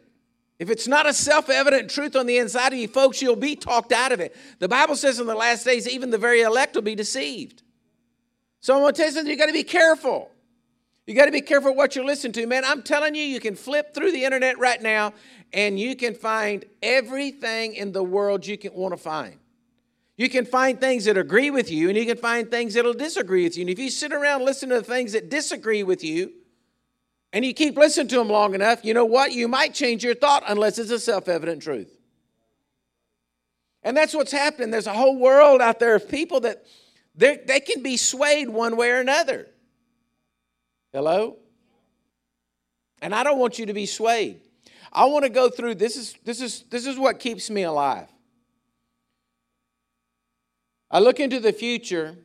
if 0.59 0.69
it's 0.69 0.87
not 0.87 1.07
a 1.07 1.13
self 1.13 1.49
evident 1.49 1.89
truth 1.89 2.15
on 2.15 2.25
the 2.25 2.37
inside 2.37 2.73
of 2.73 2.79
you, 2.79 2.87
folks, 2.87 3.21
you'll 3.21 3.37
be 3.37 3.55
talked 3.55 3.93
out 3.93 4.11
of 4.11 4.19
it. 4.19 4.35
The 4.59 4.67
Bible 4.67 4.97
says 4.97 5.19
in 5.19 5.25
the 5.25 5.35
last 5.35 5.63
days, 5.63 5.87
even 5.87 6.09
the 6.09 6.17
very 6.17 6.41
elect 6.41 6.75
will 6.75 6.81
be 6.81 6.95
deceived. 6.95 7.63
So 8.59 8.75
I'm 8.75 8.81
going 8.81 8.93
to 8.93 8.97
tell 8.97 9.07
you 9.07 9.13
something, 9.13 9.31
you 9.31 9.37
got 9.37 9.45
to 9.45 9.53
be 9.53 9.63
careful. 9.63 10.31
You 11.07 11.15
got 11.15 11.25
to 11.25 11.31
be 11.31 11.41
careful 11.41 11.73
what 11.73 11.95
you 11.95 12.05
listen 12.05 12.31
to, 12.33 12.45
man. 12.45 12.65
I'm 12.65 12.83
telling 12.83 13.15
you, 13.15 13.23
you 13.23 13.39
can 13.39 13.55
flip 13.55 13.95
through 13.95 14.11
the 14.11 14.25
internet 14.25 14.59
right 14.59 14.81
now 14.81 15.13
and 15.53 15.79
you 15.79 15.95
can 15.95 16.13
find 16.13 16.65
everything 16.83 17.73
in 17.73 17.93
the 17.93 18.03
world 18.03 18.45
you 18.45 18.57
can 18.57 18.73
want 18.73 18.93
to 18.93 18.97
find. 18.97 19.37
You 20.19 20.27
can 20.27 20.43
find 20.43 20.81
things 20.81 21.05
that 21.05 21.17
agree 21.17 21.49
with 21.49 21.71
you 21.71 21.87
and 21.87 21.97
you 21.97 22.05
can 22.05 22.17
find 22.17 22.51
things 22.51 22.73
that'll 22.73 22.93
disagree 22.93 23.45
with 23.45 23.55
you. 23.55 23.61
And 23.61 23.69
if 23.69 23.79
you 23.79 23.89
sit 23.89 24.11
around 24.11 24.43
listening 24.43 24.77
to 24.77 24.83
things 24.83 25.13
that 25.13 25.29
disagree 25.29 25.81
with 25.81 26.03
you 26.03 26.33
and 27.31 27.45
you 27.45 27.53
keep 27.53 27.77
listening 27.77 28.09
to 28.09 28.17
them 28.17 28.27
long 28.27 28.53
enough, 28.53 28.83
you 28.83 28.93
know 28.93 29.05
what? 29.05 29.31
You 29.31 29.47
might 29.47 29.73
change 29.73 30.03
your 30.03 30.15
thought 30.15 30.43
unless 30.45 30.77
it's 30.77 30.91
a 30.91 30.99
self 30.99 31.29
evident 31.29 31.61
truth. 31.61 31.97
And 33.81 33.95
that's 33.95 34.13
what's 34.13 34.33
happening. 34.33 34.71
There's 34.71 34.87
a 34.87 34.93
whole 34.93 35.17
world 35.17 35.61
out 35.61 35.79
there 35.79 35.95
of 35.95 36.09
people 36.09 36.41
that 36.41 36.65
they 37.15 37.61
can 37.61 37.81
be 37.81 37.95
swayed 37.95 38.49
one 38.49 38.75
way 38.75 38.91
or 38.91 38.99
another. 38.99 39.47
Hello? 40.91 41.37
And 43.01 43.15
I 43.15 43.23
don't 43.23 43.39
want 43.39 43.57
you 43.57 43.67
to 43.67 43.73
be 43.73 43.85
swayed. 43.85 44.41
I 44.91 45.05
want 45.05 45.23
to 45.23 45.29
go 45.29 45.49
through 45.49 45.75
this 45.75 45.95
is 45.95 46.13
this 46.25 46.41
is 46.41 46.65
this 46.69 46.85
is 46.85 46.99
what 46.99 47.19
keeps 47.19 47.49
me 47.49 47.63
alive. 47.63 48.09
I 50.91 50.99
look 50.99 51.19
into 51.19 51.39
the 51.39 51.53
future 51.53 52.17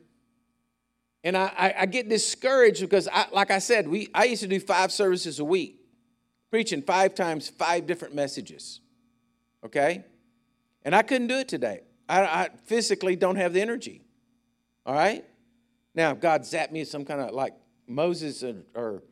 and 1.23 1.35
I, 1.35 1.51
I, 1.57 1.75
I 1.81 1.85
get 1.85 2.07
discouraged 2.07 2.81
because 2.81 3.07
I, 3.11 3.25
like 3.31 3.51
I 3.51 3.59
said, 3.59 3.87
we 3.87 4.09
I 4.13 4.25
used 4.25 4.41
to 4.43 4.47
do 4.47 4.59
five 4.59 4.91
services 4.91 5.39
a 5.39 5.45
week, 5.45 5.79
preaching 6.51 6.81
five 6.81 7.15
times 7.15 7.49
five 7.49 7.87
different 7.87 8.13
messages. 8.13 8.79
Okay? 9.65 10.05
And 10.83 10.95
I 10.95 11.01
couldn't 11.01 11.27
do 11.27 11.37
it 11.37 11.47
today. 11.47 11.81
I, 12.07 12.21
I 12.21 12.49
physically 12.65 13.15
don't 13.15 13.37
have 13.37 13.53
the 13.53 13.61
energy. 13.61 14.03
All 14.85 14.93
right? 14.93 15.25
Now, 15.95 16.11
if 16.11 16.19
God 16.19 16.41
zapped 16.41 16.71
me 16.71 16.83
some 16.83 17.05
kind 17.05 17.21
of 17.21 17.31
like 17.31 17.53
Moses 17.87 18.43
or, 18.43 18.57
or, 18.75 19.03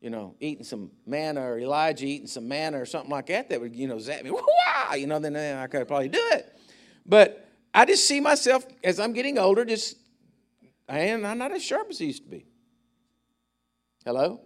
you 0.00 0.10
know, 0.10 0.34
eating 0.40 0.64
some 0.64 0.90
manna 1.06 1.40
or 1.40 1.58
Elijah 1.58 2.04
eating 2.04 2.26
some 2.26 2.48
manna 2.48 2.80
or 2.80 2.84
something 2.84 3.10
like 3.10 3.26
that, 3.26 3.48
that 3.48 3.60
would, 3.60 3.74
you 3.74 3.88
know, 3.88 3.98
zap 3.98 4.24
me, 4.24 4.30
Wah! 4.30 4.94
you 4.94 5.06
know, 5.06 5.18
then 5.18 5.36
I 5.36 5.66
could 5.68 5.88
probably 5.88 6.08
do 6.08 6.20
it. 6.32 6.58
But 7.06 7.41
I 7.74 7.84
just 7.84 8.06
see 8.06 8.20
myself 8.20 8.66
as 8.84 9.00
I'm 9.00 9.12
getting 9.12 9.38
older, 9.38 9.64
just, 9.64 9.96
I 10.88 11.00
am, 11.00 11.24
I'm 11.24 11.38
not 11.38 11.52
as 11.52 11.62
sharp 11.62 11.88
as 11.90 12.00
I 12.00 12.04
used 12.04 12.24
to 12.24 12.30
be. 12.30 12.46
Hello? 14.04 14.40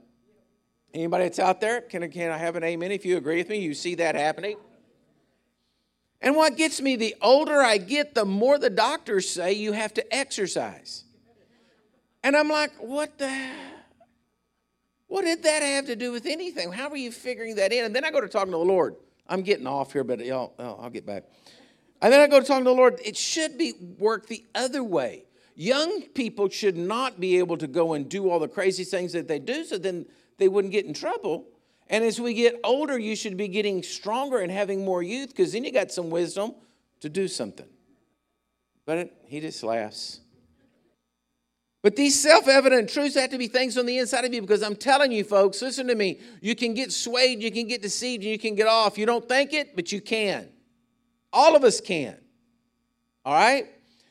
Anybody 0.95 1.25
that's 1.25 1.39
out 1.39 1.61
there, 1.61 1.81
can, 1.81 2.11
can 2.11 2.31
I 2.31 2.39
have 2.39 2.57
an 2.57 2.65
amen 2.65 2.93
if 2.93 3.05
you 3.05 3.17
agree 3.17 3.39
with 3.39 3.49
me? 3.49 3.59
You 3.59 3.75
see 3.75 3.97
that 3.97 4.15
happening? 4.15 4.57
And 6.21 6.35
what 6.35 6.57
gets 6.57 6.81
me, 6.81 6.97
the 6.97 7.15
older 7.21 7.61
I 7.61 7.79
get, 7.79 8.15
the 8.15 8.25
more 8.25 8.59
the 8.59 8.71
doctors 8.71 9.29
say 9.29 9.53
you 9.53 9.73
have 9.73 9.93
to 9.95 10.15
exercise. 10.15 11.05
And 12.23 12.37
I'm 12.37 12.49
like, 12.49 12.73
what 12.79 13.19
the? 13.19 13.51
What 15.09 15.23
did 15.23 15.45
that 15.45 15.63
have 15.63 15.87
to 15.87 15.95
do 15.95 16.11
with 16.11 16.27
anything? 16.27 16.73
How 16.73 16.89
are 16.89 16.97
you 16.97 17.13
figuring 17.13 17.55
that 17.57 17.73
in? 17.73 17.85
And 17.85 17.95
then 17.95 18.05
I 18.05 18.11
go 18.11 18.21
to 18.21 18.29
talking 18.29 18.51
to 18.51 18.59
the 18.59 18.65
Lord. 18.65 18.97
I'm 19.29 19.43
getting 19.43 19.67
off 19.67 19.93
here, 19.93 20.03
but 20.03 20.25
y'all, 20.25 20.55
oh, 20.59 20.79
I'll 20.81 20.91
get 20.91 21.07
back. 21.07 21.25
And 22.03 22.13
then 22.13 22.21
I 22.21 22.27
go 22.27 22.41
to 22.41 22.47
talking 22.47 22.65
to 22.65 22.71
the 22.71 22.77
Lord. 22.77 23.01
It 23.05 23.17
should 23.17 23.57
be 23.57 23.75
work 23.99 24.27
the 24.27 24.45
other 24.55 24.85
way. 24.85 25.25
Young 25.55 26.03
people 26.15 26.51
should 26.51 26.77
not 26.77 27.19
be 27.19 27.39
able 27.39 27.57
to 27.57 27.67
go 27.67 27.95
and 27.95 28.09
do 28.09 28.29
all 28.31 28.39
the 28.39 28.49
crazy 28.49 28.85
things 28.85 29.15
that 29.15 29.27
they 29.27 29.39
do, 29.39 29.65
so 29.65 29.79
then 29.79 30.05
they 30.37 30.49
wouldn't 30.49 30.73
get 30.73 30.85
in 30.85 30.93
trouble. 30.93 31.47
And 31.89 32.05
as 32.05 32.21
we 32.21 32.35
get 32.35 32.61
older, 32.63 32.99
you 32.99 33.17
should 33.17 33.37
be 33.37 33.49
getting 33.49 33.83
stronger 33.83 34.39
and 34.39 34.53
having 34.53 34.85
more 34.85 35.03
youth 35.03 35.31
because 35.31 35.53
then 35.53 35.65
you 35.65 35.73
got 35.73 35.91
some 35.91 36.11
wisdom 36.11 36.55
to 37.01 37.09
do 37.09 37.29
something. 37.29 37.69
But 38.85 39.15
he 39.25 39.41
just 39.41 39.63
laughs. 39.63 40.21
But 41.83 41.95
these 41.95 42.21
self 42.21 42.49
evident 42.49 42.91
truths 42.91 43.15
have 43.15 43.31
to 43.31 43.39
be 43.39 43.47
things 43.47 43.79
on 43.79 43.87
the 43.87 43.99
inside 43.99 44.25
of 44.25 44.35
you 44.35 44.41
because 44.41 44.63
I'm 44.63 44.75
telling 44.75 45.13
you, 45.13 45.23
folks, 45.23 45.63
listen 45.63 45.87
to 45.87 45.95
me. 45.95 46.21
You 46.41 46.57
can 46.57 46.75
get 46.75 46.93
swayed, 46.93 47.43
you 47.43 47.53
can 47.53 47.69
get 47.69 47.81
deceived, 47.81 48.25
you 48.25 48.39
can 48.39 48.57
get 48.57 48.67
off. 48.67 48.99
You 48.99 49.07
don't 49.07 49.29
think 49.29 49.53
it, 49.53 49.77
but 49.77 49.93
you 49.93 50.01
can. 50.01 50.49
All 51.37 51.55
of 51.55 51.65
us 51.65 51.83
can. 51.83 52.17
All 53.23 53.35
right? 53.35 53.67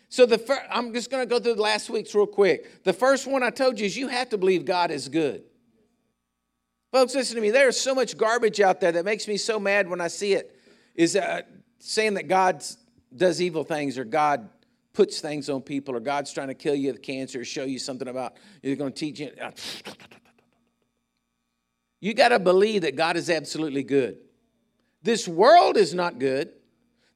So 0.10 0.28
the 0.28 0.38
first, 0.38 0.62
I'm 0.70 0.94
just 0.94 1.10
going 1.10 1.24
to 1.24 1.28
go 1.28 1.40
through 1.40 1.56
the 1.56 1.62
last 1.62 1.90
week's 1.90 2.14
real 2.14 2.28
quick. 2.28 2.84
The 2.84 2.94
first 2.94 3.26
one 3.26 3.42
I 3.42 3.50
told 3.50 3.80
you 3.80 3.88
is 3.88 3.98
you 3.98 4.10
have 4.10 4.30
to 4.30 4.38
believe 4.38 4.64
God 4.64 4.92
is 4.92 5.10
good. 5.10 5.42
Folks, 6.92 7.16
listen 7.16 7.36
to 7.36 7.42
me. 7.42 7.50
There's 7.50 7.80
so 7.80 7.96
much 7.96 8.16
garbage 8.16 8.62
out 8.62 8.80
there 8.80 8.92
that 8.92 9.06
makes 9.06 9.28
me 9.28 9.38
so 9.38 9.60
mad 9.60 9.90
when 9.90 10.02
I 10.02 10.08
see 10.08 10.34
it. 10.34 10.56
Is 10.94 11.16
uh, 11.16 11.42
saying 11.80 12.14
that 12.14 12.28
God 12.28 12.64
does 13.14 13.42
evil 13.42 13.64
things 13.64 13.98
or 13.98 14.06
God 14.06 14.48
puts 14.94 15.20
things 15.20 15.50
on 15.50 15.64
people 15.64 15.96
or 15.96 16.02
God's 16.02 16.32
trying 16.32 16.50
to 16.50 16.54
kill 16.54 16.76
you 16.76 16.92
with 16.92 17.02
cancer 17.02 17.42
or 17.42 17.44
show 17.44 17.64
you 17.64 17.80
something 17.80 18.08
about 18.08 18.36
you're 18.62 18.76
going 18.76 18.94
to 18.94 19.00
teach 19.00 19.20
you. 19.20 19.32
You 22.02 22.14
got 22.14 22.30
to 22.30 22.38
believe 22.38 22.84
that 22.84 22.96
God 22.96 23.18
is 23.18 23.32
absolutely 23.32 23.82
good. 23.82 24.20
This 25.02 25.28
world 25.28 25.76
is 25.76 25.96
not 25.96 26.20
good. 26.20 26.52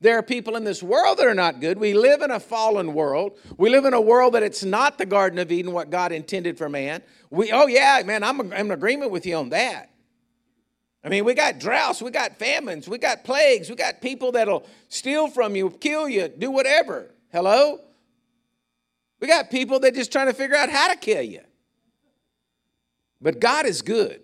There 0.02 0.18
are 0.18 0.24
people 0.24 0.56
in 0.56 0.64
this 0.64 0.82
world 0.82 1.18
that 1.18 1.28
are 1.28 1.34
not 1.34 1.60
good. 1.60 1.78
We 1.78 1.94
live 1.94 2.22
in 2.22 2.32
a 2.32 2.40
fallen 2.40 2.94
world. 2.94 3.38
We 3.58 3.70
live 3.70 3.84
in 3.84 3.94
a 3.94 4.00
world 4.00 4.34
that 4.34 4.44
it's 4.44 4.64
not 4.64 4.98
the 4.98 5.06
Garden 5.06 5.40
of 5.40 5.52
Eden, 5.52 5.74
what 5.74 5.90
God 5.90 6.14
intended 6.14 6.58
for 6.58 6.70
man. 6.70 7.02
We, 7.30 7.52
oh, 7.52 7.68
yeah, 7.68 8.02
man, 8.06 8.24
I'm, 8.24 8.40
I'm 8.40 8.54
in 8.54 8.72
agreement 8.72 9.12
with 9.12 9.26
you 9.26 9.36
on 9.36 9.50
that. 9.50 9.90
I 11.04 11.10
mean, 11.10 11.26
we 11.26 11.34
got 11.34 11.60
droughts, 11.60 12.02
we 12.02 12.12
got 12.12 12.38
famines, 12.38 12.88
we 12.88 12.98
got 12.98 13.24
plagues, 13.24 13.70
we 13.70 13.76
got 13.76 14.02
people 14.02 14.34
that'll 14.34 14.66
steal 14.88 15.30
from 15.30 15.56
you, 15.56 15.70
kill 15.70 16.08
you, 16.08 16.28
do 16.30 16.50
whatever. 16.52 17.12
Hello? 17.32 17.80
We 19.20 19.28
got 19.28 19.50
people 19.50 19.80
that 19.82 19.96
just 19.96 20.12
trying 20.12 20.28
to 20.28 20.34
figure 20.34 20.56
out 20.56 20.70
how 20.70 20.88
to 20.90 20.96
kill 20.96 21.22
you. 21.22 21.42
But 23.22 23.40
God 23.40 23.66
is 23.66 23.82
good. 23.82 24.22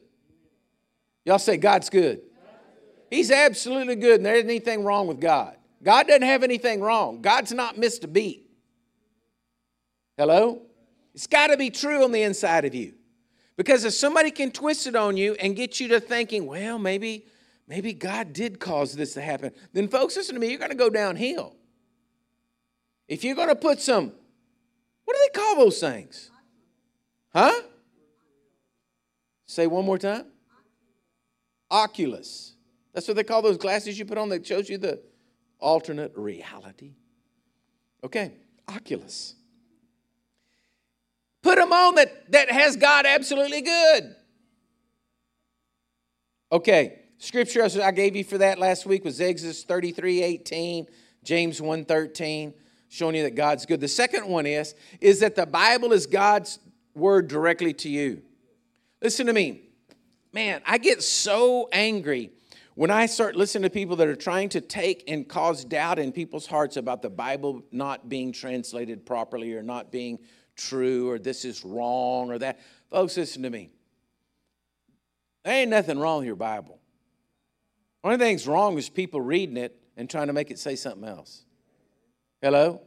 Y'all 1.25 1.39
say 1.39 1.57
God's 1.57 1.89
good. 1.89 2.21
He's 3.09 3.31
absolutely 3.31 3.95
good, 3.95 4.17
and 4.17 4.25
there 4.25 4.35
isn't 4.35 4.49
anything 4.49 4.83
wrong 4.83 5.07
with 5.07 5.19
God. 5.19 5.55
God 5.83 6.07
doesn't 6.07 6.23
have 6.23 6.43
anything 6.43 6.81
wrong. 6.81 7.21
God's 7.21 7.51
not 7.51 7.77
missed 7.77 8.03
a 8.03 8.07
beat. 8.07 8.49
Hello? 10.17 10.61
It's 11.13 11.27
got 11.27 11.47
to 11.47 11.57
be 11.57 11.69
true 11.69 12.03
on 12.03 12.11
the 12.11 12.23
inside 12.23 12.65
of 12.65 12.73
you. 12.73 12.93
Because 13.57 13.85
if 13.85 13.93
somebody 13.93 14.31
can 14.31 14.51
twist 14.51 14.87
it 14.87 14.95
on 14.95 15.15
you 15.15 15.33
and 15.35 15.55
get 15.55 15.79
you 15.79 15.87
to 15.89 15.99
thinking, 15.99 16.45
well, 16.45 16.77
maybe, 16.77 17.25
maybe 17.67 17.93
God 17.93 18.33
did 18.33 18.59
cause 18.59 18.95
this 18.95 19.13
to 19.13 19.21
happen, 19.21 19.51
then 19.73 19.87
folks, 19.87 20.15
listen 20.17 20.35
to 20.35 20.41
me, 20.41 20.49
you're 20.49 20.59
going 20.59 20.71
to 20.71 20.77
go 20.77 20.89
downhill. 20.89 21.55
If 23.07 23.23
you're 23.23 23.35
going 23.35 23.49
to 23.49 23.55
put 23.55 23.79
some, 23.79 24.11
what 25.05 25.15
do 25.15 25.19
they 25.23 25.39
call 25.39 25.55
those 25.57 25.79
things? 25.79 26.31
Huh? 27.33 27.61
Say 29.45 29.67
one 29.67 29.85
more 29.85 29.97
time. 29.97 30.25
Oculus. 31.69 32.55
That's 32.93 33.07
what 33.07 33.15
they 33.15 33.23
call 33.23 33.41
those 33.41 33.57
glasses 33.57 33.99
you 33.99 34.05
put 34.05 34.17
on 34.17 34.29
that 34.29 34.45
shows 34.45 34.69
you 34.69 34.77
the 34.77 35.01
alternate 35.59 36.11
reality. 36.15 36.93
Okay, 38.03 38.33
Oculus. 38.67 39.35
Put 41.41 41.57
them 41.57 41.71
on 41.71 41.95
that, 41.95 42.31
that 42.31 42.51
has 42.51 42.75
God 42.75 43.05
absolutely 43.05 43.61
good. 43.61 44.15
Okay, 46.51 46.99
scripture 47.17 47.63
I 47.81 47.91
gave 47.91 48.15
you 48.15 48.23
for 48.23 48.37
that 48.39 48.59
last 48.59 48.85
week 48.85 49.03
was 49.03 49.21
Exodus 49.21 49.63
33 49.63 50.23
18, 50.23 50.87
James 51.23 51.61
1 51.61 51.85
13, 51.85 52.53
showing 52.89 53.15
you 53.15 53.23
that 53.23 53.35
God's 53.35 53.65
good. 53.65 53.79
The 53.79 53.87
second 53.87 54.27
one 54.27 54.45
is, 54.45 54.75
is 55.01 55.19
that 55.19 55.35
the 55.35 55.45
Bible 55.45 55.91
is 55.91 56.05
God's 56.05 56.59
word 56.95 57.27
directly 57.27 57.73
to 57.73 57.89
you. 57.89 58.21
Listen 59.01 59.27
to 59.27 59.33
me. 59.33 59.61
Man, 60.33 60.61
I 60.65 60.77
get 60.77 61.03
so 61.03 61.69
angry 61.71 62.31
when 62.75 62.91
I 62.91 63.05
start 63.05 63.37
listening 63.37 63.63
to 63.63 63.69
people 63.69 63.95
that 63.95 64.07
are 64.07 64.15
trying 64.15 64.49
to 64.49 64.61
take 64.61 65.05
and 65.07 65.27
cause 65.27 65.63
doubt 65.63 65.97
in 65.97 66.11
people's 66.11 66.45
hearts 66.45 66.75
about 66.75 67.01
the 67.01 67.09
Bible 67.09 67.63
not 67.71 68.09
being 68.09 68.33
translated 68.33 69.05
properly 69.05 69.53
or 69.53 69.63
not 69.63 69.91
being 69.91 70.19
true 70.57 71.09
or 71.09 71.17
this 71.17 71.45
is 71.45 71.63
wrong 71.63 72.31
or 72.31 72.37
that. 72.37 72.59
Folks, 72.91 73.15
listen 73.15 73.43
to 73.43 73.49
me. 73.49 73.71
There 75.45 75.53
ain't 75.53 75.69
nothing 75.69 75.97
wrong 75.97 76.19
with 76.19 76.27
your 76.27 76.35
Bible. 76.35 76.79
Only 78.03 78.17
thing's 78.17 78.45
wrong 78.45 78.77
is 78.77 78.89
people 78.89 79.21
reading 79.21 79.57
it 79.57 79.79
and 79.95 80.09
trying 80.09 80.27
to 80.27 80.33
make 80.33 80.51
it 80.51 80.59
say 80.59 80.75
something 80.75 81.07
else. 81.07 81.45
Hello? 82.41 82.81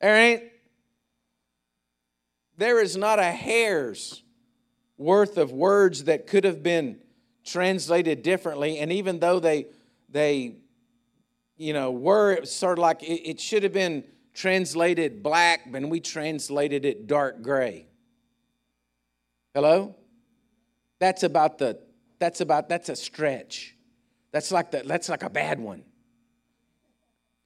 There 0.00 0.14
ain't. 0.16 0.44
There 2.56 2.80
is 2.80 2.96
not 2.96 3.18
a 3.18 3.24
hair's 3.24 4.22
worth 4.96 5.36
of 5.38 5.50
words 5.50 6.04
that 6.04 6.26
could 6.26 6.44
have 6.44 6.62
been 6.62 7.00
translated 7.46 8.22
differently. 8.22 8.78
And 8.78 8.92
even 8.92 9.20
though 9.20 9.40
they, 9.40 9.68
they 10.10 10.56
you 11.56 11.72
know, 11.72 11.90
were 11.90 12.44
sort 12.44 12.78
of 12.78 12.82
like 12.82 13.02
it, 13.02 13.30
it 13.30 13.40
should 13.40 13.62
have 13.62 13.72
been 13.72 14.04
translated 14.34 15.22
black, 15.22 15.66
and 15.72 15.90
we 15.90 16.00
translated 16.00 16.84
it 16.84 17.06
dark 17.06 17.40
gray. 17.40 17.86
Hello? 19.54 19.94
That's 20.98 21.22
about 21.22 21.58
the 21.58 21.78
that's 22.18 22.40
about 22.40 22.68
that's 22.68 22.88
a 22.88 22.96
stretch. 22.96 23.74
That's 24.32 24.50
like 24.50 24.70
the, 24.70 24.82
that's 24.84 25.08
like 25.08 25.22
a 25.22 25.30
bad 25.30 25.58
one. 25.58 25.82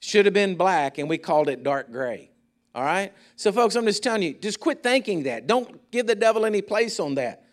Should 0.00 0.24
have 0.24 0.34
been 0.34 0.56
black 0.56 0.98
and 0.98 1.08
we 1.08 1.18
called 1.18 1.48
it 1.48 1.62
dark 1.62 1.92
gray. 1.92 2.30
All 2.74 2.82
right? 2.82 3.12
So 3.36 3.52
folks, 3.52 3.74
I'm 3.74 3.84
just 3.84 4.02
telling 4.02 4.22
you, 4.22 4.34
just 4.34 4.60
quit 4.60 4.82
thinking 4.82 5.24
that. 5.24 5.46
Don't 5.46 5.90
give 5.90 6.06
the 6.06 6.14
devil 6.14 6.46
any 6.46 6.62
place 6.62 6.98
on 6.98 7.16
that. 7.16 7.44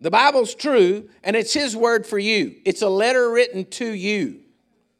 The 0.00 0.10
Bible's 0.10 0.54
true 0.54 1.08
and 1.24 1.34
it's 1.34 1.52
his 1.52 1.76
word 1.76 2.06
for 2.06 2.18
you. 2.18 2.56
It's 2.64 2.82
a 2.82 2.88
letter 2.88 3.30
written 3.30 3.64
to 3.66 3.86
you, 3.86 4.40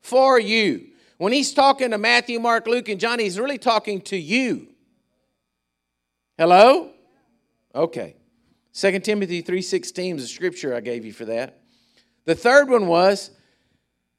for 0.01 0.39
you. 0.39 0.89
When 1.19 1.33
he's 1.33 1.53
talking 1.53 1.91
to 1.91 1.99
Matthew, 1.99 2.39
Mark, 2.39 2.67
Luke, 2.67 2.89
and 2.89 3.01
John, 3.01 3.19
he's 3.19 3.39
really 3.39 3.59
talking 3.59 4.01
to 4.03 4.17
you. 4.17 4.69
Hello? 6.37 6.93
Okay. 7.75 8.15
2 8.75 9.01
Timothy 9.01 9.43
3.16 9.43 10.17
is 10.17 10.25
a 10.25 10.29
scripture 10.29 10.75
I 10.75 10.81
gave 10.81 11.05
you 11.05 11.13
for 11.13 11.25
that. 11.25 11.59
The 12.25 12.37
third 12.37 12.69
one 12.69 12.87
was, 12.87 13.31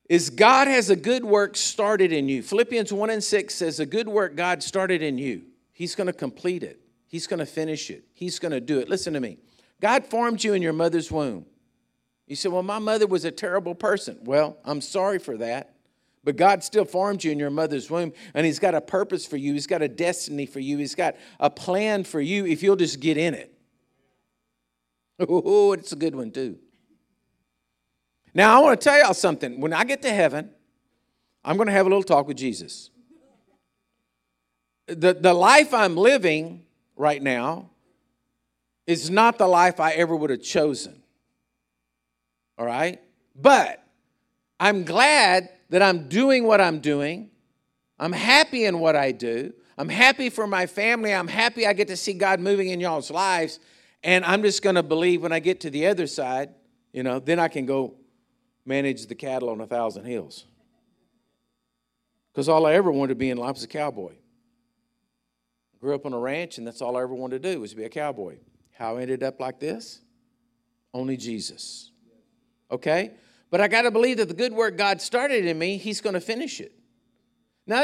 is 0.09 0.29
God 0.29 0.67
has 0.67 0.89
a 0.89 0.95
good 0.95 1.24
work 1.24 1.55
started 1.55 2.12
in 2.12 2.27
you. 2.27 2.41
Philippians 2.41 2.91
1 2.91 3.09
and 3.09 3.24
6 3.24 3.55
says, 3.55 3.79
a 3.79 3.86
good 3.86 4.09
work 4.09 4.36
God 4.36 4.63
started 4.63 5.01
in 5.01 5.17
you. 5.17 5.43
He's 5.71 5.95
going 5.95 6.07
to 6.07 6.13
complete 6.13 6.63
it. 6.63 6.81
He's 7.07 7.27
going 7.27 7.39
to 7.39 7.45
finish 7.45 7.89
it. 7.89 8.03
He's 8.13 8.39
going 8.39 8.51
to 8.51 8.59
do 8.59 8.79
it. 8.79 8.89
Listen 8.89 9.13
to 9.13 9.19
me. 9.19 9.38
God 9.81 10.05
formed 10.05 10.43
you 10.43 10.53
in 10.53 10.62
your 10.62 10.74
mother's 10.74 11.12
womb. 11.12 11.45
You 12.27 12.36
say, 12.36 12.50
Well, 12.50 12.63
my 12.63 12.79
mother 12.79 13.07
was 13.07 13.25
a 13.25 13.31
terrible 13.31 13.75
person. 13.75 14.19
Well, 14.24 14.57
I'm 14.63 14.81
sorry 14.81 15.19
for 15.19 15.38
that. 15.38 15.75
But 16.24 16.36
God 16.36 16.63
still 16.63 16.86
formed 16.86 17.24
you 17.24 17.31
in 17.31 17.39
your 17.39 17.50
mother's 17.50 17.89
womb, 17.89 18.13
and 18.33 18.45
He's 18.45 18.59
got 18.59 18.75
a 18.75 18.81
purpose 18.81 19.25
for 19.25 19.38
you. 19.38 19.53
He's 19.53 19.67
got 19.67 19.81
a 19.81 19.88
destiny 19.88 20.45
for 20.45 20.59
you. 20.59 20.77
He's 20.77 20.95
got 20.95 21.15
a 21.39 21.50
plan 21.50 22.03
for 22.03 22.19
you 22.19 22.45
if 22.45 22.62
you'll 22.62 22.75
just 22.75 23.00
get 23.00 23.17
in 23.17 23.33
it. 23.33 23.53
Oh, 25.19 25.74
it's 25.74 25.91
a 25.91 25.95
good 25.95 26.15
one, 26.15 26.31
too. 26.31 26.59
Now, 28.33 28.57
I 28.57 28.63
want 28.63 28.79
to 28.79 28.83
tell 28.89 29.00
y'all 29.00 29.13
something. 29.13 29.59
When 29.59 29.74
I 29.74 29.83
get 29.83 30.01
to 30.03 30.12
heaven, 30.12 30.51
I'm 31.43 31.57
going 31.57 31.67
to 31.67 31.74
have 31.74 31.86
a 31.86 31.89
little 31.89 32.03
talk 32.03 32.27
with 32.27 32.38
Jesus. 32.38 32.89
The, 34.88 35.13
the 35.13 35.33
life 35.33 35.74
I'm 35.74 35.95
living 35.95 36.63
right 36.95 37.21
now 37.21 37.69
is 38.89 39.12
not 39.12 39.38
the 39.38 39.48
life 39.48 39.79
I 39.79 39.91
ever 39.91 40.15
would 40.15 40.31
have 40.31 40.41
chosen. 40.41 41.03
All 42.58 42.65
right? 42.65 43.00
But 43.36 43.84
I'm 44.60 44.84
glad 44.84 45.50
that 45.69 45.84
I'm 45.84 46.10
doing 46.10 46.46
what 46.46 46.60
I'm 46.60 46.79
doing. 46.79 47.29
I'm 48.00 48.12
happy 48.12 48.65
in 48.65 48.79
what 48.79 48.96
I 48.96 49.12
do. 49.12 49.53
I'm 49.77 49.89
happy 49.89 50.31
for 50.31 50.48
my 50.48 50.65
family. 50.65 51.13
I'm 51.13 51.27
happy 51.27 51.67
I 51.67 51.74
get 51.74 51.88
to 51.89 51.96
see 51.96 52.13
God 52.13 52.39
moving 52.39 52.69
in 52.69 52.79
y'all's 52.79 53.12
lives. 53.12 53.60
And 54.03 54.25
I'm 54.25 54.41
just 54.41 54.63
going 54.63 54.75
to 54.75 54.81
believe 54.81 55.22
when 55.22 55.31
I 55.31 55.39
get 55.39 55.60
to 55.62 55.69
the 55.69 55.86
other 55.86 56.08
side, 56.08 56.50
you 56.91 57.03
know, 57.03 57.19
then 57.19 57.38
I 57.38 57.48
can 57.48 57.67
go 57.67 57.93
manage 58.65 59.05
the 59.05 59.13
cattle 59.13 59.50
on 59.50 59.62
a 59.62 59.67
thousand 59.67 60.05
hills. 60.05 60.46
Because 62.34 62.50
all 62.50 62.65
I 62.65 62.74
ever 62.74 62.91
wanted 62.91 63.10
to 63.10 63.15
be 63.15 63.29
in 63.29 63.38
life 63.38 63.53
was 63.53 63.63
a 63.63 63.67
cowboy. 63.67 64.13
Grew 65.79 65.93
up 65.93 66.08
on 66.08 66.13
a 66.13 66.19
ranch, 66.19 66.58
and 66.58 66.65
that's 66.65 66.81
all 66.81 66.98
I 66.98 67.03
ever 67.03 67.13
wanted 67.13 67.43
to 67.43 67.53
do 67.53 67.62
was 67.62 67.75
be 67.75 67.84
a 67.84 67.89
cowboy. 67.89 68.38
How 68.79 68.98
I 68.98 69.01
ended 69.01 69.24
up 69.24 69.41
like 69.41 69.59
this? 69.59 70.00
Only 70.93 71.17
Jesus. 71.17 71.91
Okay? 72.71 73.12
But 73.51 73.59
I 73.59 73.67
got 73.67 73.81
to 73.81 73.91
believe 73.91 74.17
that 74.17 74.29
the 74.29 74.33
good 74.33 74.53
work 74.53 74.77
God 74.77 75.01
started 75.01 75.45
in 75.45 75.59
me, 75.59 75.77
He's 75.77 76.00
going 76.00 76.13
to 76.13 76.21
finish 76.21 76.62
it. 76.62 76.71
Now, 77.67 77.83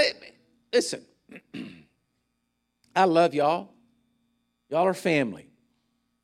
listen, 0.72 1.04
I 2.96 3.04
love 3.04 3.34
y'all. 3.34 3.74
Y'all 4.70 4.88
are 4.88 4.94
family. 4.94 5.50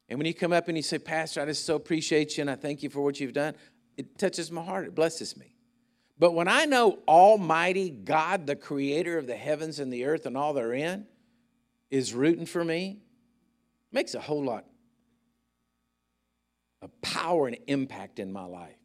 And 0.08 0.18
when 0.18 0.25
you 0.25 0.34
come 0.34 0.54
up 0.54 0.68
and 0.68 0.78
you 0.78 0.84
say, 0.84 1.00
Pastor, 1.00 1.42
I 1.42 1.46
just 1.46 1.66
so 1.66 1.75
appreciate 1.75 2.38
you 2.38 2.42
and 2.42 2.50
I 2.50 2.56
thank 2.56 2.82
you 2.82 2.90
for 2.90 3.01
what 3.01 3.20
you've 3.20 3.34
done, 3.34 3.56
it 3.98 4.18
touches 4.18 4.51
my 4.51 4.63
heart. 4.63 4.86
It 4.86 4.96
blesses 4.96 5.36
me. 5.38 5.56
But 6.18 6.34
when 6.34 6.48
I 6.48 6.66
know 6.66 7.00
Almighty 7.08 7.90
God, 7.90 8.48
the 8.48 8.56
creator 8.56 9.18
of 9.18 9.28
the 9.28 9.36
heavens 9.36 9.80
and 9.80 9.92
the 9.92 10.06
earth 10.06 10.25
and 10.25 10.38
all 10.38 10.54
therein, 10.54 11.08
is 11.90 12.13
rooting 12.13 12.46
for 12.46 12.63
me, 12.63 13.00
makes 13.92 14.16
a 14.16 14.20
whole 14.20 14.44
lot 14.44 14.66
of 16.82 16.90
power 17.02 17.48
and 17.48 17.58
impact 17.68 18.20
in 18.20 18.32
my 18.32 18.46
life. 18.46 18.76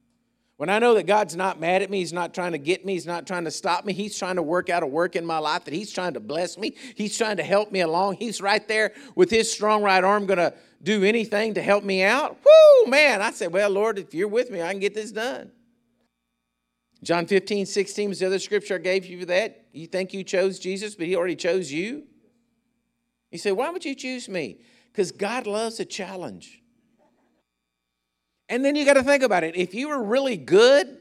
When 0.59 0.71
I 0.71 0.79
know 0.79 0.95
that 0.95 1.07
God's 1.07 1.37
not 1.37 1.61
mad 1.61 1.83
at 1.83 1.91
me, 1.91 1.99
He's 1.99 2.15
not 2.15 2.33
trying 2.33 2.53
to 2.53 2.59
get 2.59 2.85
me, 2.85 2.95
He's 2.95 3.07
not 3.07 3.27
trying 3.27 3.45
to 3.45 3.51
stop 3.51 3.85
me, 3.85 3.93
He's 3.93 4.19
trying 4.19 4.37
to 4.37 4.43
work 4.43 4.71
out 4.71 4.83
a 4.83 4.87
work 4.87 5.15
in 5.15 5.27
my 5.27 5.39
life, 5.39 5.65
that 5.65 5.75
He's 5.75 5.93
trying 5.93 6.15
to 6.15 6.21
bless 6.21 6.57
me, 6.57 6.75
He's 6.95 7.17
trying 7.17 7.37
to 7.37 7.43
help 7.43 7.73
me 7.73 7.81
along, 7.81 8.17
He's 8.17 8.41
right 8.41 8.67
there 8.67 8.93
with 9.15 9.31
His 9.31 9.53
strong 9.53 9.83
right 9.83 10.03
arm 10.03 10.25
going 10.25 10.39
to 10.39 10.55
do 10.83 11.05
anything 11.05 11.55
to 11.55 11.63
help 11.63 11.85
me 11.85 12.03
out. 12.03 12.39
Whoo, 12.45 12.91
man. 12.91 13.21
I 13.21 13.33
said, 13.33 13.53
Well, 13.53 13.69
Lord, 13.71 13.99
if 13.99 14.15
you're 14.15 14.29
with 14.29 14.51
me, 14.51 14.63
I 14.63 14.71
can 14.71 14.81
get 14.81 14.95
this 14.95 15.13
done. 15.13 15.53
John 17.03 17.27
15, 17.27 17.67
16 17.67 18.09
was 18.09 18.21
the 18.21 18.27
other 18.27 18.39
scripture 18.39 18.77
I 18.77 18.79
gave 18.79 19.05
you 19.05 19.21
for 19.21 19.27
that. 19.27 19.67
You 19.73 19.87
think 19.87 20.15
you 20.15 20.25
chose 20.25 20.59
Jesus, 20.59 20.95
but 20.95 21.07
He 21.07 21.17
already 21.17 21.37
chose 21.37 21.71
you? 21.71 22.05
He 23.31 23.37
said, 23.37 23.53
Why 23.53 23.69
would 23.69 23.85
you 23.85 23.95
choose 23.95 24.27
me? 24.27 24.61
Because 24.97 25.13
God 25.13 25.47
loves 25.47 25.79
a 25.79 25.85
challenge. 25.85 26.63
And 28.49 28.65
then 28.65 28.77
you 28.77 28.87
got 28.87 28.95
to 28.95 29.03
think 29.03 29.23
about 29.23 29.45
it. 29.45 29.55
If 29.55 29.75
you 29.75 29.91
were 29.91 30.03
really 30.03 30.39
good, 30.39 30.97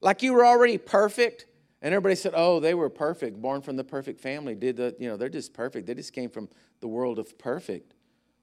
like 0.00 0.24
you 0.24 0.32
were 0.32 0.44
already 0.44 0.76
perfect, 0.76 1.46
and 1.80 1.94
everybody 1.94 2.16
said, 2.16 2.32
"Oh, 2.34 2.58
they 2.58 2.74
were 2.74 2.90
perfect, 2.90 3.40
born 3.40 3.62
from 3.62 3.76
the 3.76 3.84
perfect 3.84 4.20
family, 4.20 4.56
did 4.56 4.76
the, 4.76 4.96
you 4.98 5.08
know, 5.08 5.16
they're 5.16 5.28
just 5.28 5.54
perfect. 5.54 5.86
They 5.86 5.94
just 5.94 6.12
came 6.12 6.30
from 6.30 6.48
the 6.80 6.88
world 6.88 7.20
of 7.20 7.38
perfect." 7.38 7.94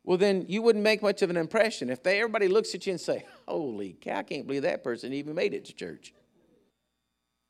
Well, 0.06 0.18
then 0.18 0.46
you 0.48 0.62
wouldn't 0.62 0.84
make 0.84 1.02
much 1.02 1.22
of 1.24 1.30
an 1.30 1.36
impression 1.36 1.90
if 1.90 2.02
they 2.02 2.20
everybody 2.20 2.48
looks 2.48 2.74
at 2.74 2.88
you 2.88 2.92
and 2.92 3.02
say, 3.02 3.26
"Holy 3.50 3.98
cow, 4.00 4.20
I 4.20 4.24
can't 4.24 4.48
believe 4.48 4.62
that 4.62 4.82
person 4.82 5.12
even 5.12 5.36
made 5.36 5.54
it 5.54 5.66
to 5.66 5.74
church." 5.74 6.14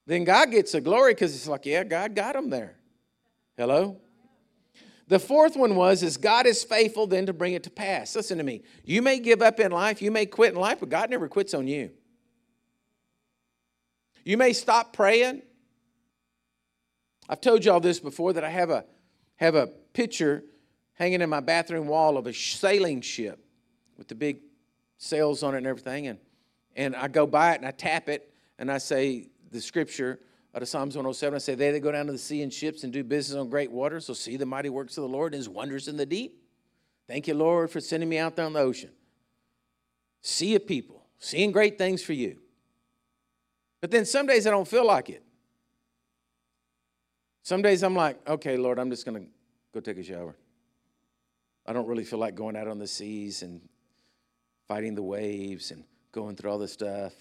Then 0.08 0.23
God 0.23 0.49
gets 0.49 0.71
the 0.71 0.82
glory 0.82 1.13
because 1.13 1.36
it's 1.36 1.47
like, 1.47 1.67
yeah, 1.67 1.84
God 1.84 2.15
got 2.15 2.34
them 2.34 2.49
there. 2.49 2.75
Hello? 3.56 4.01
The 5.10 5.19
fourth 5.19 5.58
one 5.58 5.76
was 5.76 6.04
is 6.04 6.17
God 6.17 6.45
is 6.45 6.63
faithful 6.63 7.08
then 7.08 7.26
to 7.26 7.34
bring 7.34 7.54
it 7.54 7.63
to 7.63 7.72
pass. 7.72 8.15
Listen 8.15 8.38
to 8.38 8.43
me. 8.43 8.62
You 8.86 9.02
may 9.02 9.19
give 9.19 9.41
up 9.41 9.60
in 9.60 9.72
life, 9.72 10.04
you 10.04 10.12
may 10.12 10.28
quit 10.28 10.54
in 10.54 10.60
life, 10.60 10.80
but 10.80 10.89
God 10.89 11.10
never 11.10 11.28
quits 11.28 11.56
on 11.56 11.67
you. 11.67 11.89
You 14.24 14.38
may 14.38 14.54
stop 14.54 14.93
praying. 14.93 15.41
I've 17.28 17.41
told 17.41 17.65
you 17.65 17.72
all 17.72 17.80
this 17.80 18.00
before 18.00 18.34
that 18.34 18.43
I 18.43 18.50
have 18.52 18.69
a 18.69 18.86
have 19.38 19.56
a 19.56 19.67
picture 19.93 20.43
hanging 20.93 21.22
in 21.22 21.30
my 21.30 21.39
bathroom 21.39 21.88
wall 21.88 22.15
of 22.15 22.28
a 22.28 22.34
sailing 22.34 23.02
ship 23.02 23.43
with 23.98 24.10
the 24.10 24.15
big 24.15 24.41
sails 25.00 25.41
on 25.41 25.56
it 25.56 25.58
and 25.58 25.67
everything 25.67 26.08
and 26.08 26.19
and 26.76 26.95
I 26.95 27.08
go 27.08 27.26
by 27.26 27.54
it 27.54 27.58
and 27.58 27.65
I 27.65 27.72
tap 27.72 28.10
it 28.10 28.32
and 28.60 28.72
I 28.72 28.78
say 28.78 29.30
the 29.50 29.60
scripture 29.60 30.19
out 30.55 30.63
of 30.63 30.67
Psalms 30.67 30.95
107, 30.95 31.35
I 31.35 31.39
say, 31.39 31.55
They 31.55 31.71
that 31.71 31.79
go 31.81 31.91
down 31.91 32.07
to 32.07 32.12
the 32.12 32.17
sea 32.17 32.41
in 32.41 32.49
ships 32.49 32.83
and 32.83 32.91
do 32.91 33.03
business 33.03 33.38
on 33.38 33.49
great 33.49 33.71
waters 33.71 34.07
will 34.07 34.15
see 34.15 34.35
the 34.35 34.45
mighty 34.45 34.69
works 34.69 34.97
of 34.97 35.03
the 35.03 35.09
Lord 35.09 35.33
and 35.33 35.39
his 35.39 35.47
wonders 35.47 35.88
in 35.88 35.95
the 35.95 36.05
deep. 36.05 36.41
Thank 37.07 37.27
you, 37.27 37.35
Lord, 37.35 37.69
for 37.69 37.79
sending 37.79 38.09
me 38.09 38.17
out 38.17 38.35
there 38.35 38.45
on 38.45 38.53
the 38.53 38.59
ocean. 38.59 38.91
See 40.21 40.55
a 40.55 40.59
people, 40.59 41.05
seeing 41.19 41.51
great 41.51 41.77
things 41.77 42.01
for 42.01 42.13
you. 42.13 42.39
But 43.81 43.91
then 43.91 44.05
some 44.05 44.25
days 44.25 44.47
I 44.47 44.51
don't 44.51 44.67
feel 44.67 44.85
like 44.85 45.09
it. 45.09 45.23
Some 47.43 47.62
days 47.62 47.83
I'm 47.83 47.95
like, 47.95 48.19
okay, 48.27 48.57
Lord, 48.57 48.79
I'm 48.79 48.89
just 48.89 49.05
going 49.05 49.23
to 49.23 49.29
go 49.73 49.79
take 49.79 49.97
a 49.97 50.03
shower. 50.03 50.35
I 51.65 51.73
don't 51.73 51.88
really 51.88 52.03
feel 52.03 52.19
like 52.19 52.35
going 52.35 52.55
out 52.55 52.67
on 52.67 52.79
the 52.79 52.88
seas 52.88 53.43
and 53.43 53.62
fighting 54.67 54.95
the 54.95 55.03
waves 55.03 55.71
and 55.71 55.83
going 56.12 56.35
through 56.35 56.51
all 56.51 56.57
this 56.57 56.73
stuff. 56.73 57.13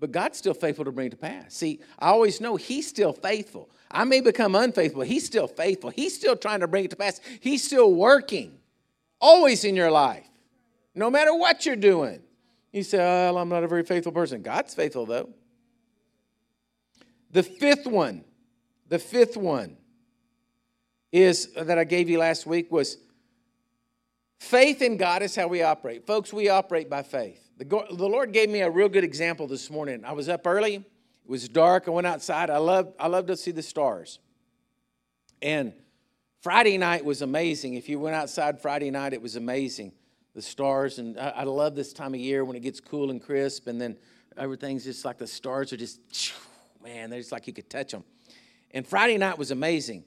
But 0.00 0.12
God's 0.12 0.38
still 0.38 0.54
faithful 0.54 0.84
to 0.84 0.92
bring 0.92 1.08
it 1.08 1.10
to 1.10 1.16
pass. 1.16 1.54
See, 1.54 1.80
I 1.98 2.08
always 2.08 2.40
know 2.40 2.56
He's 2.56 2.86
still 2.86 3.12
faithful. 3.12 3.68
I 3.90 4.04
may 4.04 4.20
become 4.20 4.54
unfaithful, 4.54 5.02
He's 5.02 5.26
still 5.26 5.48
faithful. 5.48 5.90
He's 5.90 6.14
still 6.14 6.36
trying 6.36 6.60
to 6.60 6.68
bring 6.68 6.84
it 6.84 6.90
to 6.90 6.96
pass. 6.96 7.20
He's 7.40 7.64
still 7.64 7.92
working, 7.92 8.58
always 9.20 9.64
in 9.64 9.74
your 9.74 9.90
life, 9.90 10.28
no 10.94 11.10
matter 11.10 11.34
what 11.34 11.66
you're 11.66 11.76
doing. 11.76 12.20
You 12.72 12.82
say, 12.82 12.98
Well, 12.98 13.38
I'm 13.38 13.48
not 13.48 13.64
a 13.64 13.68
very 13.68 13.82
faithful 13.82 14.12
person. 14.12 14.42
God's 14.42 14.74
faithful, 14.74 15.06
though. 15.06 15.30
The 17.30 17.42
fifth 17.42 17.86
one, 17.86 18.24
the 18.88 18.98
fifth 18.98 19.36
one 19.36 19.76
is 21.12 21.50
uh, 21.56 21.64
that 21.64 21.78
I 21.78 21.84
gave 21.84 22.08
you 22.08 22.18
last 22.18 22.46
week 22.46 22.70
was 22.70 22.98
faith 24.38 24.82
in 24.82 24.96
God 24.96 25.22
is 25.22 25.34
how 25.34 25.48
we 25.48 25.62
operate. 25.62 26.06
Folks, 26.06 26.32
we 26.32 26.48
operate 26.48 26.88
by 26.88 27.02
faith. 27.02 27.47
The, 27.58 27.64
the 27.64 28.08
Lord 28.08 28.32
gave 28.32 28.48
me 28.48 28.60
a 28.60 28.70
real 28.70 28.88
good 28.88 29.02
example 29.02 29.48
this 29.48 29.68
morning. 29.68 30.04
I 30.04 30.12
was 30.12 30.28
up 30.28 30.46
early, 30.46 30.76
it 30.76 30.84
was 31.26 31.48
dark, 31.48 31.88
I 31.88 31.90
went 31.90 32.06
outside. 32.06 32.50
I 32.50 32.58
love, 32.58 32.94
I 33.00 33.08
love 33.08 33.26
to 33.26 33.36
see 33.36 33.50
the 33.50 33.64
stars. 33.64 34.20
And 35.42 35.72
Friday 36.40 36.78
night 36.78 37.04
was 37.04 37.20
amazing. 37.20 37.74
If 37.74 37.88
you 37.88 37.98
went 37.98 38.14
outside 38.14 38.62
Friday 38.62 38.92
night, 38.92 39.12
it 39.12 39.20
was 39.20 39.34
amazing. 39.34 39.90
The 40.36 40.42
stars, 40.42 41.00
and 41.00 41.18
I, 41.18 41.30
I 41.30 41.42
love 41.42 41.74
this 41.74 41.92
time 41.92 42.14
of 42.14 42.20
year 42.20 42.44
when 42.44 42.54
it 42.54 42.60
gets 42.60 42.78
cool 42.78 43.10
and 43.10 43.20
crisp, 43.20 43.66
and 43.66 43.80
then 43.80 43.96
everything's 44.36 44.84
just 44.84 45.04
like 45.04 45.18
the 45.18 45.26
stars 45.26 45.72
are 45.72 45.76
just, 45.76 46.00
man, 46.80 47.10
they're 47.10 47.18
just 47.18 47.32
like 47.32 47.48
you 47.48 47.52
could 47.52 47.68
touch 47.68 47.90
them. 47.90 48.04
And 48.70 48.86
Friday 48.86 49.18
night 49.18 49.36
was 49.36 49.50
amazing. 49.50 50.04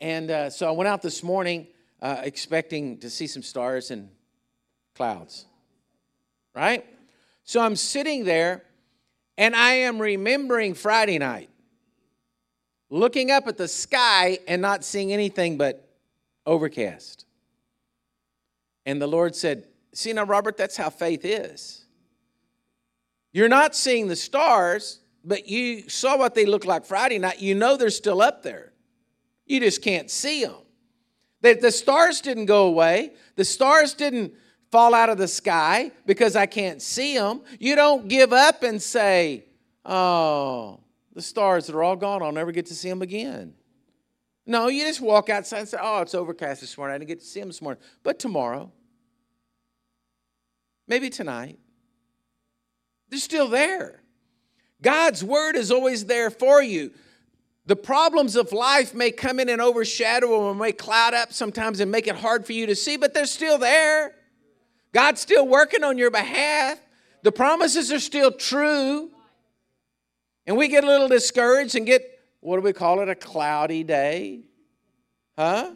And 0.00 0.30
uh, 0.30 0.48
so 0.48 0.66
I 0.66 0.70
went 0.70 0.88
out 0.88 1.02
this 1.02 1.22
morning 1.22 1.66
uh, 2.00 2.22
expecting 2.22 2.96
to 3.00 3.10
see 3.10 3.26
some 3.26 3.42
stars 3.42 3.90
and 3.90 4.08
clouds, 4.94 5.44
right? 6.54 6.86
So 7.44 7.60
I'm 7.60 7.76
sitting 7.76 8.24
there 8.24 8.64
and 9.36 9.54
I 9.54 9.74
am 9.74 10.00
remembering 10.00 10.74
Friday 10.74 11.18
night, 11.18 11.50
looking 12.90 13.30
up 13.30 13.46
at 13.46 13.56
the 13.56 13.68
sky 13.68 14.38
and 14.48 14.62
not 14.62 14.84
seeing 14.84 15.12
anything 15.12 15.58
but 15.58 15.88
overcast. 16.46 17.26
And 18.86 19.00
the 19.00 19.06
Lord 19.06 19.34
said, 19.36 19.66
See 19.92 20.12
now, 20.12 20.24
Robert, 20.24 20.56
that's 20.56 20.76
how 20.76 20.90
faith 20.90 21.24
is. 21.24 21.84
You're 23.32 23.48
not 23.48 23.76
seeing 23.76 24.08
the 24.08 24.16
stars, 24.16 25.00
but 25.24 25.48
you 25.48 25.88
saw 25.88 26.16
what 26.16 26.34
they 26.34 26.46
looked 26.46 26.66
like 26.66 26.84
Friday 26.84 27.18
night. 27.18 27.40
You 27.40 27.54
know 27.54 27.76
they're 27.76 27.90
still 27.90 28.20
up 28.20 28.42
there. 28.42 28.72
You 29.46 29.60
just 29.60 29.82
can't 29.82 30.10
see 30.10 30.44
them. 30.44 30.56
The 31.42 31.70
stars 31.70 32.22
didn't 32.22 32.46
go 32.46 32.66
away. 32.66 33.12
The 33.36 33.44
stars 33.44 33.92
didn't 33.92 34.32
fall 34.74 34.92
out 34.92 35.08
of 35.08 35.18
the 35.18 35.28
sky 35.28 35.92
because 36.04 36.34
I 36.34 36.46
can't 36.46 36.82
see 36.82 37.16
them. 37.16 37.42
You 37.60 37.76
don't 37.76 38.08
give 38.08 38.32
up 38.32 38.64
and 38.64 38.82
say, 38.82 39.44
oh, 39.84 40.80
the 41.12 41.22
stars 41.22 41.70
are 41.70 41.80
all 41.80 41.94
gone. 41.94 42.24
I'll 42.24 42.32
never 42.32 42.50
get 42.50 42.66
to 42.66 42.74
see 42.74 42.88
them 42.88 43.00
again. 43.00 43.54
No, 44.44 44.66
you 44.66 44.82
just 44.82 45.00
walk 45.00 45.30
outside 45.30 45.60
and 45.60 45.68
say, 45.68 45.78
oh, 45.80 46.00
it's 46.00 46.12
overcast 46.12 46.60
this 46.60 46.76
morning. 46.76 46.96
I 46.96 46.98
didn't 46.98 47.06
get 47.06 47.20
to 47.20 47.24
see 47.24 47.38
them 47.38 47.50
this 47.50 47.62
morning. 47.62 47.80
But 48.02 48.18
tomorrow, 48.18 48.72
maybe 50.88 51.08
tonight, 51.08 51.60
They're 53.10 53.20
still 53.20 53.46
there. 53.46 54.02
God's 54.82 55.22
word 55.22 55.54
is 55.54 55.70
always 55.70 56.06
there 56.06 56.30
for 56.30 56.60
you. 56.60 56.90
The 57.66 57.76
problems 57.76 58.34
of 58.34 58.52
life 58.52 58.92
may 58.92 59.12
come 59.12 59.38
in 59.38 59.48
and 59.48 59.60
overshadow 59.60 60.30
them 60.30 60.40
or 60.40 60.54
may 60.56 60.72
cloud 60.72 61.14
up 61.14 61.32
sometimes 61.32 61.78
and 61.78 61.92
make 61.92 62.08
it 62.08 62.16
hard 62.16 62.44
for 62.44 62.54
you 62.54 62.66
to 62.66 62.74
see, 62.74 62.96
but 62.96 63.14
they're 63.14 63.24
still 63.26 63.56
there. 63.56 64.16
God's 64.94 65.20
still 65.20 65.46
working 65.46 65.82
on 65.82 65.98
your 65.98 66.12
behalf. 66.12 66.78
The 67.22 67.32
promises 67.32 67.90
are 67.92 67.98
still 67.98 68.30
true. 68.30 69.10
And 70.46 70.56
we 70.56 70.68
get 70.68 70.84
a 70.84 70.86
little 70.86 71.08
discouraged 71.08 71.74
and 71.74 71.84
get, 71.84 72.02
what 72.40 72.56
do 72.56 72.62
we 72.62 72.72
call 72.72 73.00
it, 73.00 73.08
a 73.08 73.16
cloudy 73.16 73.82
day? 73.82 74.44
Huh? 75.36 75.72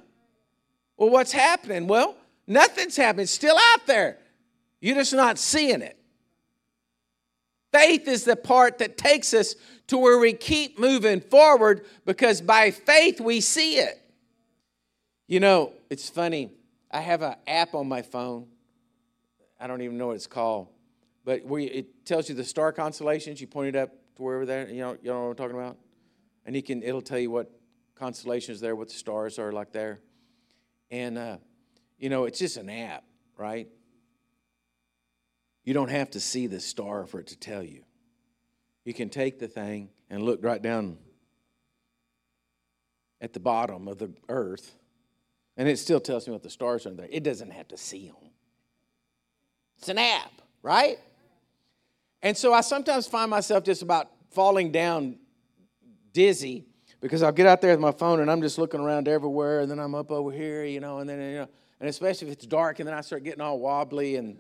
Well, 0.97 1.11
what's 1.11 1.33
happening? 1.33 1.89
Well, 1.89 2.17
nothing's 2.47 2.97
happening. 2.97 3.25
It's 3.25 3.33
still 3.33 3.57
out 3.57 3.87
there. 3.87 4.19
You're 4.81 4.95
just 4.95 5.13
not 5.13 5.37
seeing 5.37 5.83
it. 5.83 5.99
Faith 7.73 8.07
is 8.07 8.23
the 8.23 8.37
part 8.37 8.79
that 8.79 8.97
takes 8.97 9.35
us 9.35 9.57
to 9.89 9.99
where 9.99 10.19
we 10.19 10.33
keep 10.33 10.79
moving 10.79 11.21
forward 11.21 11.85
because 12.07 12.41
by 12.41 12.71
faith 12.71 13.21
we 13.21 13.41
see 13.41 13.79
it. 13.79 14.01
You 15.27 15.41
know, 15.41 15.73
it's 15.91 16.09
funny. 16.09 16.53
I 16.91 17.01
have 17.01 17.23
an 17.23 17.35
app 17.49 17.75
on 17.75 17.89
my 17.89 18.03
phone. 18.03 18.47
I 19.61 19.67
don't 19.67 19.83
even 19.83 19.99
know 19.99 20.09
what 20.09 20.17
it's 20.17 20.27
called, 20.27 20.69
but 21.25 21.45
where 21.45 21.61
it 21.61 22.07
tells 22.07 22.29
you 22.29 22.35
the 22.35 22.45
star 22.45 22.73
constellations. 22.73 23.41
You 23.41 23.47
point 23.47 23.75
it 23.75 23.77
up 23.77 23.91
to 24.17 24.23
wherever 24.23 24.47
there. 24.47 24.69
You 24.69 24.81
know, 24.81 24.97
you 25.03 25.11
know 25.11 25.25
what 25.25 25.31
I'm 25.31 25.37
talking 25.37 25.57
about. 25.57 25.77
And 26.47 26.55
you 26.55 26.63
can. 26.63 26.83
It'll 26.83 27.03
tell 27.03 27.19
you 27.19 27.31
what 27.31 27.51
constellations 27.95 28.61
there, 28.61 28.77
what 28.77 28.89
the 28.89 28.95
stars 28.95 29.39
are 29.39 29.53
like 29.53 29.73
there, 29.73 30.01
and 30.91 31.19
uh, 31.19 31.37
you 31.99 32.09
know, 32.09 32.25
it's 32.25 32.39
just 32.39 32.57
an 32.57 32.71
app, 32.71 33.05
right? 33.37 33.69
You 35.65 35.75
don't 35.75 35.91
have 35.91 36.11
to 36.11 36.21
see 36.21 36.47
the 36.47 36.61
star 36.61 37.05
for 37.05 37.21
it 37.21 37.27
to 37.29 37.37
tell 37.37 37.63
you. 37.63 37.85
You 38.85 38.95
can 38.95 39.11
take 39.11 39.39
the 39.39 39.49
thing 39.49 39.91
and 40.09 40.23
look 40.23 40.43
right 40.43 40.63
down 40.63 40.97
at 43.21 43.33
the 43.35 43.41
bottom 43.41 43.89
of 43.89 43.99
the 43.99 44.15
earth, 44.29 44.77
and 45.57 45.69
it 45.69 45.79
still 45.79 46.01
tells 46.01 46.27
me 46.27 46.33
what 46.33 46.43
the 46.43 46.51
stars 46.51 46.87
are 46.87 46.95
there. 46.95 47.09
It 47.11 47.23
doesn't 47.23 47.51
have 47.51 47.69
to 47.69 47.77
see 47.77 48.07
them. 48.07 48.28
It's 49.79 49.89
an 49.89 49.99
app, 49.99 50.33
right? 50.63 50.99
And 52.23 52.37
so 52.37 52.53
I 52.53 52.61
sometimes 52.61 53.07
find 53.07 53.31
myself 53.31 53.65
just 53.65 53.83
about 53.83 54.11
falling 54.31 54.73
down 54.73 55.19
dizzy 56.13 56.67
because 57.01 57.23
I'll 57.23 57.33
get 57.33 57.47
out 57.47 57.61
there 57.61 57.71
with 57.71 57.81
my 57.81 57.93
phone 57.93 58.21
and 58.21 58.31
I'm 58.31 58.43
just 58.43 58.59
looking 58.59 58.81
around 58.81 59.07
everywhere, 59.07 59.61
and 59.61 59.71
then 59.71 59.79
I'm 59.79 59.95
up 59.95 60.11
over 60.11 60.33
here, 60.33 60.65
you 60.65 60.81
know, 60.81 60.99
and 60.99 61.09
then, 61.09 61.21
you 61.21 61.37
know, 61.39 61.49
and 61.81 61.89
especially 61.89 62.27
if 62.27 62.33
it's 62.33 62.47
dark, 62.47 62.81
and 62.81 62.89
then 62.89 62.95
I 62.95 63.03
start 63.03 63.23
getting 63.23 63.41
all 63.41 63.61
wobbly 63.61 64.17
and 64.17 64.39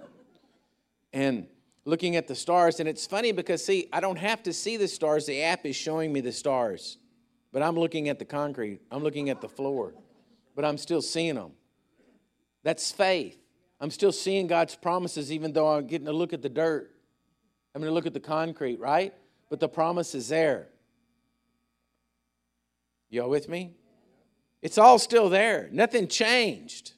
and 1.12 1.46
looking 1.84 2.16
at 2.16 2.26
the 2.26 2.34
stars. 2.34 2.80
And 2.80 2.88
it's 2.88 3.06
funny 3.06 3.32
because, 3.32 3.64
see, 3.64 3.88
I 3.92 4.00
don't 4.00 4.18
have 4.18 4.42
to 4.42 4.52
see 4.52 4.76
the 4.76 4.88
stars. 4.88 5.26
The 5.26 5.42
app 5.42 5.64
is 5.64 5.74
showing 5.74 6.12
me 6.12 6.20
the 6.20 6.32
stars. 6.32 6.98
But 7.50 7.62
I'm 7.62 7.76
looking 7.76 8.08
at 8.08 8.18
the 8.18 8.26
concrete, 8.26 8.80
I'm 8.90 9.02
looking 9.02 9.30
at 9.30 9.40
the 9.40 9.48
floor, 9.48 9.94
but 10.54 10.64
I'm 10.64 10.76
still 10.76 11.00
seeing 11.00 11.36
them. 11.36 11.52
That's 12.62 12.92
faith. 12.92 13.38
I'm 13.80 13.90
still 13.90 14.12
seeing 14.12 14.46
God's 14.46 14.74
promises, 14.74 15.30
even 15.32 15.52
though 15.52 15.68
I'm 15.68 15.86
getting 15.86 16.06
to 16.06 16.12
look 16.12 16.32
at 16.32 16.42
the 16.42 16.48
dirt. 16.48 16.94
I'm 17.74 17.80
going 17.80 17.90
to 17.90 17.94
look 17.94 18.06
at 18.06 18.14
the 18.14 18.20
concrete, 18.20 18.80
right? 18.80 19.14
But 19.50 19.60
the 19.60 19.68
promise 19.68 20.14
is 20.14 20.28
there. 20.28 20.68
Y'all 23.10 23.30
with 23.30 23.48
me? 23.48 23.72
It's 24.62 24.78
all 24.78 24.98
still 24.98 25.28
there. 25.28 25.68
Nothing 25.72 26.08
changed. 26.08 26.92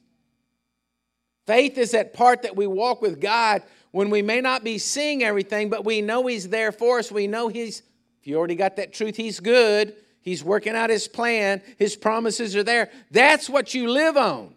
Faith 1.46 1.76
is 1.78 1.90
that 1.90 2.14
part 2.14 2.42
that 2.42 2.56
we 2.56 2.66
walk 2.66 3.02
with 3.02 3.20
God 3.20 3.62
when 3.90 4.08
we 4.08 4.22
may 4.22 4.40
not 4.40 4.64
be 4.64 4.78
seeing 4.78 5.22
everything, 5.22 5.68
but 5.68 5.84
we 5.84 6.00
know 6.00 6.26
He's 6.26 6.48
there 6.48 6.72
for 6.72 6.98
us. 6.98 7.12
We 7.12 7.26
know 7.26 7.48
He's, 7.48 7.82
if 8.20 8.26
you 8.26 8.36
already 8.36 8.54
got 8.54 8.76
that 8.76 8.92
truth, 8.92 9.16
He's 9.16 9.40
good. 9.40 9.94
He's 10.22 10.42
working 10.42 10.74
out 10.74 10.90
His 10.90 11.08
plan. 11.08 11.62
His 11.76 11.96
promises 11.96 12.56
are 12.56 12.62
there. 12.62 12.90
That's 13.10 13.50
what 13.50 13.74
you 13.74 13.90
live 13.90 14.16
on 14.16 14.54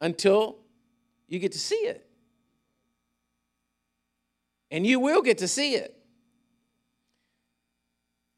until 0.00 0.59
you 1.30 1.38
get 1.38 1.52
to 1.52 1.58
see 1.58 1.76
it. 1.76 2.06
And 4.70 4.86
you 4.86 5.00
will 5.00 5.22
get 5.22 5.38
to 5.38 5.48
see 5.48 5.74
it. 5.74 5.96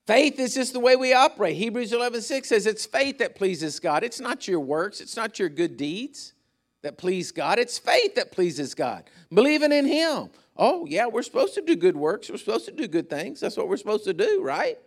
Faith 0.06 0.38
is 0.38 0.54
just 0.54 0.72
the 0.72 0.80
way 0.80 0.94
we 0.94 1.12
operate. 1.12 1.56
Hebrews 1.56 1.92
11 1.92 2.22
6 2.22 2.48
says 2.48 2.66
it's 2.66 2.86
faith 2.86 3.18
that 3.18 3.34
pleases 3.34 3.80
God. 3.80 4.04
It's 4.04 4.20
not 4.20 4.46
your 4.46 4.60
works, 4.60 5.00
it's 5.00 5.16
not 5.16 5.38
your 5.40 5.48
good 5.48 5.76
deeds 5.76 6.34
that 6.82 6.98
please 6.98 7.32
God. 7.32 7.58
It's 7.58 7.78
faith 7.78 8.16
that 8.16 8.32
pleases 8.32 8.74
God. 8.74 9.04
Believing 9.32 9.72
in 9.72 9.86
Him. 9.86 10.30
Oh, 10.56 10.84
yeah, 10.86 11.06
we're 11.06 11.22
supposed 11.22 11.54
to 11.54 11.62
do 11.62 11.76
good 11.76 11.96
works. 11.96 12.28
We're 12.28 12.36
supposed 12.36 12.66
to 12.66 12.72
do 12.72 12.86
good 12.86 13.08
things. 13.08 13.40
That's 13.40 13.56
what 13.56 13.68
we're 13.68 13.76
supposed 13.78 14.04
to 14.04 14.12
do, 14.12 14.42
right? 14.42 14.78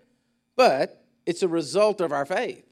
But 0.56 1.04
it's 1.26 1.42
a 1.42 1.48
result 1.48 2.02
of 2.02 2.12
our 2.12 2.26
faith. 2.26 2.66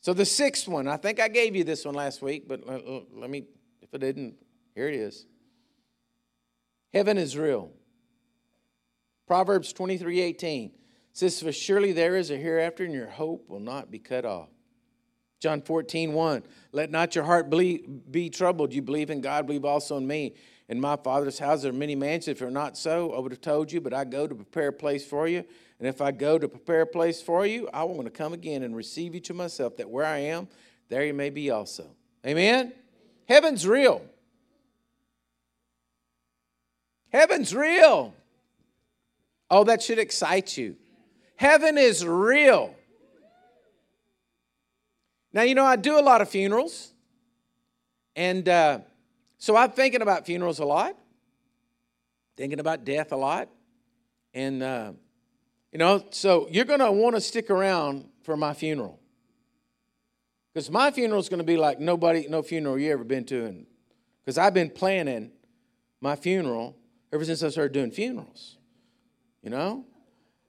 So 0.00 0.14
the 0.14 0.24
sixth 0.24 0.68
one, 0.68 0.88
I 0.88 0.96
think 0.96 1.20
I 1.20 1.28
gave 1.28 1.54
you 1.54 1.64
this 1.64 1.84
one 1.84 1.94
last 1.94 2.22
week, 2.22 2.48
but 2.48 2.66
let 2.66 3.28
me, 3.28 3.44
if 3.88 3.94
it 3.94 3.98
didn't, 3.98 4.34
here 4.74 4.88
it 4.88 4.94
is. 4.94 5.26
Heaven 6.92 7.18
is 7.18 7.36
real. 7.36 7.70
Proverbs 9.26 9.72
23 9.72 10.20
18 10.20 10.72
says, 11.12 11.42
For 11.42 11.52
surely 11.52 11.92
there 11.92 12.16
is 12.16 12.30
a 12.30 12.36
hereafter, 12.36 12.84
and 12.84 12.94
your 12.94 13.08
hope 13.08 13.48
will 13.48 13.60
not 13.60 13.90
be 13.90 13.98
cut 13.98 14.24
off. 14.24 14.48
John 15.40 15.62
14, 15.62 16.12
1. 16.12 16.42
Let 16.72 16.90
not 16.90 17.14
your 17.14 17.24
heart 17.24 17.48
be 17.50 18.30
troubled. 18.30 18.72
You 18.72 18.82
believe 18.82 19.10
in 19.10 19.20
God, 19.20 19.46
believe 19.46 19.64
also 19.64 19.96
in 19.96 20.06
me. 20.06 20.34
In 20.68 20.80
my 20.80 20.96
Father's 20.96 21.38
house 21.38 21.62
there 21.62 21.70
are 21.70 21.74
many 21.74 21.94
mansions. 21.94 22.36
If 22.36 22.42
it 22.42 22.44
were 22.44 22.50
not 22.50 22.76
so, 22.76 23.12
I 23.12 23.20
would 23.20 23.32
have 23.32 23.40
told 23.40 23.72
you, 23.72 23.80
but 23.80 23.94
I 23.94 24.04
go 24.04 24.26
to 24.26 24.34
prepare 24.34 24.68
a 24.68 24.72
place 24.72 25.06
for 25.06 25.28
you. 25.28 25.44
And 25.78 25.88
if 25.88 26.00
I 26.00 26.10
go 26.10 26.38
to 26.38 26.48
prepare 26.48 26.82
a 26.82 26.86
place 26.86 27.22
for 27.22 27.46
you, 27.46 27.68
I 27.72 27.84
want 27.84 28.04
to 28.04 28.10
come 28.10 28.32
again 28.32 28.62
and 28.64 28.76
receive 28.76 29.14
you 29.14 29.20
to 29.20 29.34
myself, 29.34 29.76
that 29.76 29.88
where 29.88 30.04
I 30.04 30.18
am, 30.18 30.48
there 30.88 31.04
you 31.04 31.14
may 31.14 31.30
be 31.30 31.50
also. 31.50 31.86
Amen? 32.26 32.72
Heaven's 33.28 33.66
real. 33.66 34.02
Heaven's 37.12 37.54
real. 37.54 38.14
Oh, 39.50 39.64
that 39.64 39.82
should 39.82 39.98
excite 39.98 40.56
you. 40.56 40.76
Heaven 41.36 41.78
is 41.78 42.04
real. 42.04 42.74
Now, 45.32 45.42
you 45.42 45.54
know, 45.54 45.64
I 45.64 45.76
do 45.76 45.98
a 45.98 46.00
lot 46.00 46.20
of 46.20 46.28
funerals. 46.28 46.92
And 48.16 48.48
uh, 48.48 48.80
so 49.38 49.56
I'm 49.56 49.70
thinking 49.70 50.02
about 50.02 50.26
funerals 50.26 50.58
a 50.58 50.64
lot, 50.64 50.96
thinking 52.36 52.60
about 52.60 52.84
death 52.84 53.12
a 53.12 53.16
lot. 53.16 53.48
And, 54.34 54.62
uh, 54.62 54.92
you 55.70 55.78
know, 55.78 56.04
so 56.10 56.48
you're 56.50 56.64
going 56.64 56.80
to 56.80 56.90
want 56.90 57.14
to 57.14 57.20
stick 57.20 57.50
around 57.50 58.06
for 58.22 58.36
my 58.36 58.54
funeral. 58.54 58.98
Because 60.58 60.72
my 60.72 60.90
funeral 60.90 61.20
is 61.20 61.28
going 61.28 61.38
to 61.38 61.44
be 61.44 61.56
like 61.56 61.78
nobody, 61.78 62.26
no 62.28 62.42
funeral 62.42 62.76
you 62.76 62.90
ever 62.90 63.04
been 63.04 63.24
to. 63.26 63.64
Because 64.24 64.38
I've 64.38 64.54
been 64.54 64.70
planning 64.70 65.30
my 66.00 66.16
funeral 66.16 66.74
ever 67.12 67.24
since 67.24 67.44
I 67.44 67.50
started 67.50 67.72
doing 67.72 67.92
funerals, 67.92 68.56
you 69.40 69.50
know? 69.50 69.84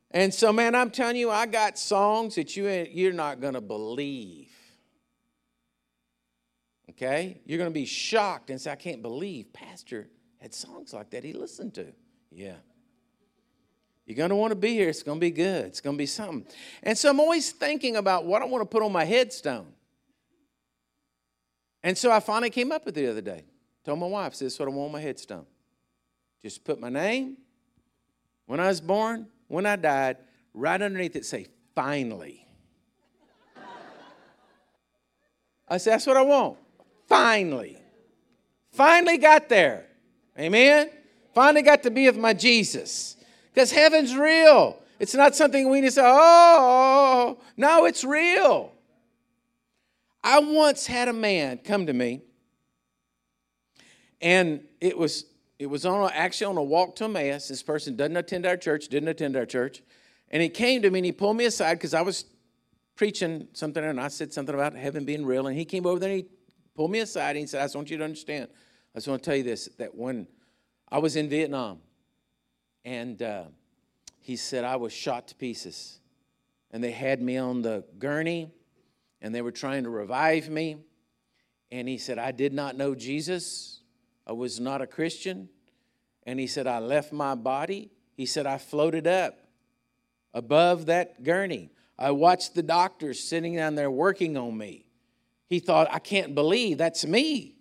And 0.10 0.34
so, 0.34 0.52
man, 0.52 0.74
I'm 0.74 0.89
telling 0.89 1.15
you, 1.15 1.30
I 1.30 1.45
got 1.45 1.78
songs 1.78 2.34
that 2.34 2.58
you, 2.58 2.67
you're 2.89 3.13
not 3.13 3.39
going 3.39 3.54
to 3.54 3.62
believe 3.62 4.48
Okay? 6.89 7.39
You're 7.45 7.60
going 7.60 7.69
to 7.69 7.74
be 7.80 7.86
shocked 7.86 8.50
and 8.50 8.60
say, 8.60 8.72
I 8.72 8.76
can't 8.78 9.04
believe 9.04 9.54
Pastor 9.54 10.10
had 10.41 10.56
songs 10.56 10.91
like 10.91 11.12
that 11.12 11.24
he 11.24 11.34
listened 11.34 11.76
to. 11.76 11.86
Yeah. 12.32 12.56
You're 14.08 14.17
going 14.17 14.32
to 14.32 14.36
want 14.36 14.54
to 14.54 14.56
be 14.56 14.74
here. 14.74 14.89
It's 14.89 15.04
going 15.04 15.19
to 15.19 15.22
be 15.22 15.30
good. 15.30 15.65
It's 15.65 15.82
going 15.82 15.95
to 15.95 16.00
be 16.00 16.08
something. 16.08 16.48
And 16.82 16.98
so 16.98 17.12
I'm 17.12 17.19
always 17.19 17.52
thinking 17.52 17.95
about 17.95 18.26
what 18.26 18.41
I 18.41 18.45
want 18.45 18.63
to 18.63 18.65
put 18.65 18.82
on 18.82 18.91
my 18.91 19.06
headstone. 19.06 19.67
And 21.84 21.98
so 21.98 22.12
I 22.12 22.20
finally 22.20 22.50
came 22.50 22.72
up 22.72 22.86
with 22.86 22.98
it 22.98 23.02
the 23.02 23.12
other 23.12 23.22
day. 23.22 23.46
Told 23.86 24.00
my 24.00 24.08
wife, 24.08 24.34
this 24.34 24.54
is 24.54 24.60
what 24.60 24.68
I 24.68 24.72
want 24.72 24.92
my 24.92 25.00
headstone. 25.00 25.46
Just 26.42 26.63
put 26.63 26.80
my 26.80 26.89
name, 26.89 27.38
when 28.46 28.60
I 28.60 28.68
was 28.68 28.82
born, 28.82 29.28
when 29.48 29.65
I 29.65 29.76
died, 29.76 30.18
right 30.54 30.82
underneath 30.82 31.15
it 31.15 31.26
say, 31.26 31.48
finally. 31.76 32.46
I 35.68 35.78
said, 35.78 35.94
that's 35.94 36.08
what 36.08 36.18
I 36.18 36.24
want. 36.24 36.58
Finally. 37.08 37.78
Finally 38.72 39.18
got 39.18 39.50
there. 39.50 39.86
Amen? 40.38 40.89
Finally 41.34 41.62
got 41.62 41.84
to 41.84 41.92
be 41.92 42.08
with 42.08 42.18
my 42.18 42.34
Jesus. 42.34 43.18
Because 43.54 43.72
heaven's 43.72 44.15
real. 44.15 44.82
It's 45.00 45.13
not 45.13 45.36
something 45.36 45.70
we 45.70 45.82
need 45.82 45.88
to 45.88 45.92
say, 45.92 46.02
oh, 46.04 47.39
no, 47.56 47.86
it's 47.86 48.04
real. 48.04 48.74
I 50.30 50.38
once 50.38 50.86
had 50.86 51.08
a 51.08 51.13
man 51.13 51.58
come 51.58 51.88
to 51.88 51.94
me, 51.94 52.22
and 54.22 54.63
it 54.80 54.96
was 54.96 55.26
it 55.58 55.65
was 55.65 55.88
on 55.88 56.12
actually 56.13 56.46
on 56.46 56.58
a 56.58 56.62
walk 56.63 56.96
to 56.98 57.06
Emmaus. 57.06 57.48
This 57.48 57.63
person 57.63 57.96
doesn't 57.96 58.15
attend 58.15 58.46
our 58.46 58.56
church, 58.56 58.89
didn't 58.89 59.10
attend 59.10 59.36
our 59.36 59.48
church, 59.48 59.82
and 60.30 60.44
he 60.44 60.48
came 60.50 60.84
to 60.84 60.92
me 60.92 61.00
and 61.00 61.06
he 61.08 61.12
pulled 61.12 61.36
me 61.36 61.46
aside 61.46 61.80
because 61.80 61.96
I 61.96 62.04
was 62.04 62.26
preaching 62.96 63.48
something, 63.54 63.84
and 63.84 64.00
I 64.00 64.08
said 64.10 64.32
something 64.32 64.54
about 64.54 64.76
heaven 64.76 65.04
being 65.04 65.26
real, 65.26 65.48
and 65.48 65.58
he 65.58 65.65
came 65.65 65.88
over 65.88 65.98
there 65.98 66.12
and 66.12 66.20
he 66.20 66.28
pulled 66.76 66.92
me 66.92 67.00
aside 67.00 67.32
and 67.32 67.39
he 67.39 67.48
said, 67.48 67.62
I 67.62 67.63
just 67.63 67.76
want 67.76 67.89
you 67.89 67.98
to 67.98 68.04
understand. 68.04 68.50
I 68.94 69.00
just 69.00 69.08
want 69.08 69.24
to 69.24 69.28
tell 69.28 69.36
you 69.36 69.44
this 69.44 69.68
that 69.80 69.96
when 69.96 70.28
I 70.92 71.00
was 71.00 71.15
in 71.15 71.28
Vietnam, 71.28 71.80
And 72.86 73.20
uh, 73.24 73.46
he 74.20 74.36
said, 74.36 74.63
I 74.63 74.76
was 74.76 74.94
shot 74.94 75.28
to 75.30 75.36
pieces. 75.36 76.00
And 76.70 76.84
they 76.84 76.92
had 76.92 77.20
me 77.20 77.38
on 77.38 77.63
the 77.63 77.84
gurney 77.98 78.52
and 79.22 79.34
they 79.34 79.42
were 79.42 79.52
trying 79.52 79.84
to 79.84 79.90
revive 79.90 80.50
me. 80.50 80.78
And 81.72 81.88
he 81.88 81.98
said, 81.98 82.18
I 82.18 82.32
did 82.32 82.54
not 82.54 82.78
know 82.78 82.96
Jesus. 82.96 83.82
I 84.26 84.34
was 84.34 84.60
not 84.60 84.82
a 84.82 84.88
Christian. 84.88 85.50
And 86.24 86.40
he 86.40 86.48
said, 86.48 86.68
I 86.68 86.80
left 86.80 87.12
my 87.12 87.36
body. 87.36 87.92
He 88.16 88.26
said, 88.26 88.46
I 88.46 88.58
floated 88.58 89.08
up 89.08 89.36
above 90.34 90.88
that 90.88 91.24
gurney. 91.24 91.72
I 91.98 92.12
watched 92.12 92.56
the 92.56 92.64
doctors 92.64 93.20
sitting 93.20 93.56
down 93.56 93.76
there 93.76 93.92
working 93.92 94.38
on 94.38 94.58
me. 94.58 94.86
He 95.48 95.60
thought, 95.60 95.88
I 95.92 96.00
can't 96.00 96.36
believe 96.36 96.78
that's 96.78 97.06
me. 97.06 97.56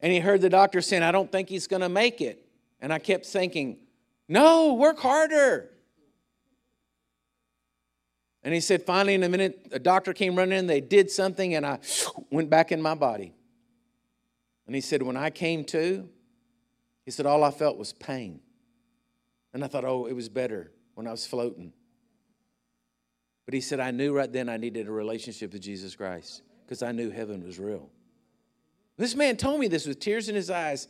And 0.00 0.12
he 0.12 0.20
heard 0.20 0.40
the 0.40 0.50
doctor 0.50 0.80
saying, 0.80 1.02
I 1.02 1.12
don't 1.12 1.30
think 1.30 1.48
he's 1.48 1.66
going 1.66 1.82
to 1.82 1.88
make 1.88 2.20
it. 2.20 2.46
And 2.80 2.92
I 2.92 2.98
kept 2.98 3.26
thinking, 3.26 3.78
no, 4.28 4.74
work 4.74 4.98
harder. 4.98 5.71
And 8.44 8.52
he 8.52 8.60
said, 8.60 8.82
finally, 8.82 9.14
in 9.14 9.22
a 9.22 9.28
minute, 9.28 9.68
a 9.70 9.78
doctor 9.78 10.12
came 10.12 10.36
running 10.36 10.58
in, 10.58 10.66
they 10.66 10.80
did 10.80 11.10
something, 11.10 11.54
and 11.54 11.64
I 11.64 11.78
went 12.30 12.50
back 12.50 12.72
in 12.72 12.82
my 12.82 12.94
body. 12.94 13.34
And 14.66 14.74
he 14.74 14.80
said, 14.80 15.02
when 15.02 15.16
I 15.16 15.30
came 15.30 15.64
to, 15.66 16.08
he 17.04 17.10
said, 17.10 17.26
all 17.26 17.44
I 17.44 17.50
felt 17.50 17.78
was 17.78 17.92
pain. 17.92 18.40
And 19.52 19.62
I 19.64 19.68
thought, 19.68 19.84
oh, 19.84 20.06
it 20.06 20.14
was 20.14 20.28
better 20.28 20.72
when 20.94 21.06
I 21.06 21.10
was 21.10 21.26
floating. 21.26 21.72
But 23.44 23.54
he 23.54 23.60
said, 23.60 23.80
I 23.80 23.90
knew 23.90 24.14
right 24.14 24.32
then 24.32 24.48
I 24.48 24.56
needed 24.56 24.88
a 24.88 24.92
relationship 24.92 25.52
with 25.52 25.62
Jesus 25.62 25.94
Christ 25.94 26.42
because 26.64 26.82
I 26.82 26.92
knew 26.92 27.10
heaven 27.10 27.44
was 27.44 27.58
real. 27.58 27.90
This 28.96 29.14
man 29.14 29.36
told 29.36 29.60
me 29.60 29.68
this 29.68 29.86
with 29.86 30.00
tears 30.00 30.28
in 30.28 30.34
his 30.34 30.50
eyes. 30.50 30.88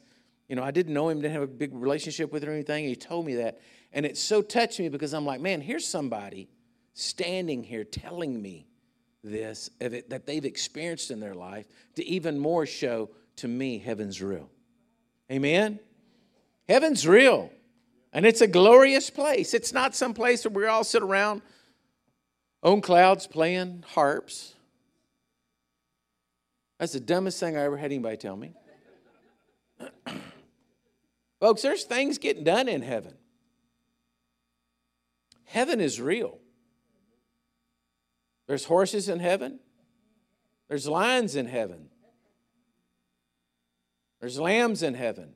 You 0.49 0.57
know, 0.57 0.62
I 0.62 0.71
didn't 0.71 0.93
know 0.93 1.09
him, 1.09 1.21
didn't 1.21 1.33
have 1.33 1.43
a 1.43 1.47
big 1.47 1.75
relationship 1.75 2.31
with 2.31 2.43
him 2.43 2.51
or 2.51 2.53
anything. 2.53 2.85
He 2.85 2.95
told 2.95 3.25
me 3.25 3.37
that. 3.37 3.61
And 3.93 4.05
it 4.05 4.19
so 4.19 4.43
touched 4.43 4.81
me 4.81 4.88
because 4.88 5.15
I'm 5.15 5.25
like, 5.25 5.41
man, 5.41 5.61
here's 5.61 5.87
somebody 5.87 6.49
standing 6.94 7.62
here 7.62 7.85
telling 7.85 8.40
me 8.40 8.66
this 9.24 9.70
it, 9.81 10.11
that 10.11 10.26
they've 10.26 10.44
experienced 10.44 11.11
in 11.11 11.20
their 11.20 11.35
life 11.35 11.66
to 11.96 12.05
even 12.05 12.38
more 12.38 12.66
show 12.66 13.09
to 13.37 13.48
me 13.48 13.78
heaven's 13.78 14.20
real. 14.20 14.50
Amen? 15.31 15.78
Heaven's 16.68 17.07
real. 17.07 17.50
And 18.12 18.26
it's 18.26 18.40
a 18.40 18.46
glorious 18.46 19.09
place. 19.09 19.55
It's 19.55 19.72
not 19.72 19.94
some 19.94 20.12
place 20.12 20.44
where 20.44 20.52
we 20.52 20.66
all 20.66 20.85
sit 20.85 21.02
around 21.02 21.40
on 22.62 22.81
clouds 22.81 23.26
playing 23.26 23.85
harps. 23.88 24.55
That's 26.78 26.92
the 26.92 27.00
dumbest 27.00 27.40
thing 27.40 27.57
I 27.57 27.62
ever 27.62 27.76
had 27.76 27.87
anybody 27.87 28.16
tell 28.16 28.37
me. 28.37 28.52
Folks, 31.40 31.62
there's 31.62 31.85
things 31.85 32.18
getting 32.18 32.44
done 32.44 32.68
in 32.68 32.83
heaven. 32.83 33.14
Heaven 35.44 35.81
is 35.81 36.00
real. 36.00 36.38
There's 38.46 38.64
horses 38.64 39.09
in 39.09 39.20
heaven. 39.20 39.61
There's 40.68 40.88
lions 40.88 41.37
in 41.37 41.46
heaven. 41.46 41.88
There's 44.20 44.38
lambs 44.38 44.83
in 44.83 44.94
heaven. 44.94 45.35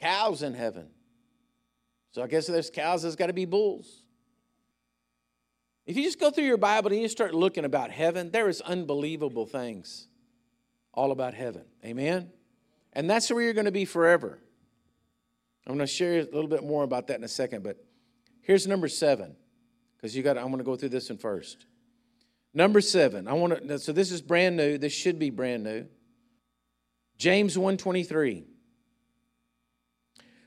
Cows 0.00 0.42
in 0.42 0.54
heaven. 0.54 0.88
So 2.12 2.22
I 2.22 2.26
guess 2.26 2.46
there's 2.46 2.70
cows, 2.70 3.02
there's 3.02 3.16
got 3.16 3.26
to 3.26 3.32
be 3.32 3.44
bulls. 3.44 4.04
If 5.86 5.96
you 5.96 6.02
just 6.02 6.18
go 6.18 6.30
through 6.30 6.44
your 6.44 6.56
Bible 6.56 6.90
and 6.90 7.00
you 7.00 7.08
start 7.08 7.34
looking 7.34 7.64
about 7.64 7.90
heaven, 7.90 8.30
there 8.30 8.48
is 8.48 8.60
unbelievable 8.60 9.46
things 9.46 10.08
all 10.92 11.12
about 11.12 11.34
heaven. 11.34 11.64
Amen? 11.84 12.30
And 12.92 13.08
that's 13.08 13.30
where 13.30 13.42
you're 13.42 13.52
going 13.52 13.66
to 13.66 13.72
be 13.72 13.84
forever. 13.84 14.38
I'm 15.66 15.76
going 15.76 15.86
to 15.86 15.92
share 15.92 16.20
a 16.20 16.24
little 16.24 16.48
bit 16.48 16.64
more 16.64 16.84
about 16.84 17.08
that 17.08 17.18
in 17.18 17.24
a 17.24 17.28
second, 17.28 17.62
but 17.62 17.76
here's 18.40 18.66
number 18.66 18.88
seven, 18.88 19.36
because 20.06 20.16
you 20.16 20.22
got. 20.22 20.38
I'm 20.38 20.46
going 20.46 20.58
to 20.58 20.64
go 20.64 20.76
through 20.76 20.90
this 20.90 21.08
one 21.08 21.18
first. 21.18 21.66
Number 22.54 22.80
seven. 22.80 23.26
I 23.26 23.32
want 23.32 23.66
to. 23.66 23.78
So 23.80 23.92
this 23.92 24.12
is 24.12 24.22
brand 24.22 24.56
new. 24.56 24.78
This 24.78 24.92
should 24.92 25.18
be 25.18 25.30
brand 25.30 25.64
new. 25.64 25.86
James 27.18 27.58
123 27.58 28.44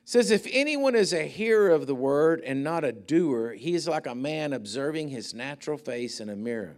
says, 0.06 0.32
If 0.32 0.48
anyone 0.50 0.96
is 0.96 1.12
a 1.12 1.24
hearer 1.24 1.72
of 1.72 1.88
the 1.88 1.96
word 1.96 2.42
and 2.46 2.64
not 2.64 2.86
a 2.86 2.94
doer, 2.94 3.52
he 3.52 3.76
is 3.76 3.86
like 3.86 4.08
a 4.08 4.16
man 4.16 4.54
observing 4.54 5.10
his 5.10 5.34
natural 5.34 5.78
face 5.78 6.22
in 6.22 6.30
a 6.30 6.38
mirror. 6.38 6.78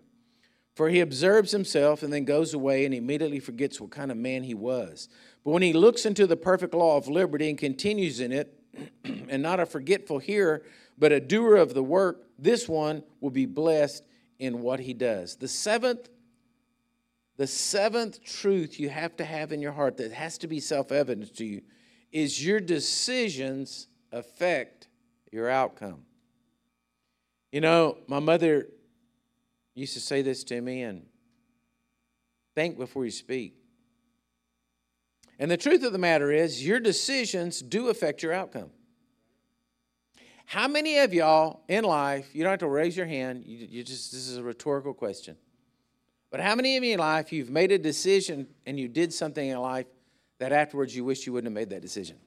For 0.73 0.89
he 0.89 1.01
observes 1.01 1.51
himself 1.51 2.01
and 2.01 2.11
then 2.11 2.25
goes 2.25 2.55
away 2.55 2.85
and 2.85 2.95
immediately 2.95 3.39
forgets 3.39 3.79
what 3.79 3.91
kind 3.91 4.09
of 4.09 4.17
man 4.17 4.41
he 4.41 4.55
was. 4.55 5.07
But 5.45 5.51
when 5.51 5.61
he 5.61 5.73
looks 5.73 6.07
into 6.07 6.25
the 6.25 6.37
perfect 6.37 6.73
law 6.73 6.97
of 6.97 7.07
liberty 7.07 7.47
and 7.47 7.59
continues 7.59 8.21
in 8.21 8.31
it, 8.31 8.57
and 9.03 9.43
not 9.43 9.59
a 9.59 9.67
forgetful 9.67 10.17
hearer, 10.17 10.63
but 11.01 11.11
a 11.11 11.19
doer 11.19 11.55
of 11.55 11.73
the 11.73 11.81
work, 11.81 12.27
this 12.37 12.69
one 12.69 13.01
will 13.21 13.31
be 13.31 13.47
blessed 13.47 14.03
in 14.37 14.61
what 14.61 14.79
he 14.79 14.93
does. 14.93 15.35
The 15.35 15.47
seventh 15.47 16.09
the 17.37 17.47
seventh 17.47 18.23
truth 18.23 18.79
you 18.79 18.89
have 18.89 19.15
to 19.17 19.25
have 19.25 19.51
in 19.51 19.61
your 19.61 19.71
heart 19.71 19.97
that 19.97 20.11
has 20.11 20.37
to 20.39 20.47
be 20.47 20.59
self-evident 20.59 21.35
to 21.37 21.45
you 21.45 21.61
is 22.11 22.45
your 22.45 22.59
decisions 22.59 23.87
affect 24.11 24.89
your 25.31 25.49
outcome. 25.49 26.03
You 27.51 27.61
know, 27.61 27.97
my 28.07 28.19
mother 28.19 28.67
used 29.73 29.93
to 29.93 29.99
say 29.99 30.21
this 30.21 30.43
to 30.43 30.61
me 30.61 30.83
and 30.83 31.07
think 32.53 32.77
before 32.77 33.05
you 33.05 33.11
speak. 33.11 33.55
And 35.39 35.49
the 35.49 35.57
truth 35.57 35.83
of 35.83 35.93
the 35.93 35.97
matter 35.97 36.31
is, 36.31 36.63
your 36.63 36.79
decisions 36.79 37.63
do 37.63 37.87
affect 37.87 38.21
your 38.21 38.33
outcome. 38.33 38.69
How 40.51 40.67
many 40.67 40.97
of 40.97 41.13
y'all 41.13 41.61
in 41.69 41.85
life, 41.85 42.27
you 42.33 42.43
don't 42.43 42.51
have 42.51 42.59
to 42.59 42.67
raise 42.67 42.97
your 42.97 43.05
hand, 43.05 43.45
you, 43.45 43.65
you 43.71 43.83
just 43.85 44.11
this 44.11 44.27
is 44.27 44.35
a 44.35 44.43
rhetorical 44.43 44.93
question. 44.93 45.37
But 46.29 46.41
how 46.41 46.55
many 46.55 46.75
of 46.75 46.83
you 46.83 46.91
in 46.91 46.99
life 46.99 47.31
you've 47.31 47.49
made 47.49 47.71
a 47.71 47.77
decision 47.77 48.47
and 48.65 48.77
you 48.77 48.89
did 48.89 49.13
something 49.13 49.47
in 49.47 49.57
life 49.59 49.85
that 50.39 50.51
afterwards 50.51 50.93
you 50.93 51.05
wish 51.05 51.25
you 51.25 51.31
wouldn't 51.31 51.49
have 51.49 51.53
made 51.53 51.69
that 51.69 51.81
decision? 51.81 52.17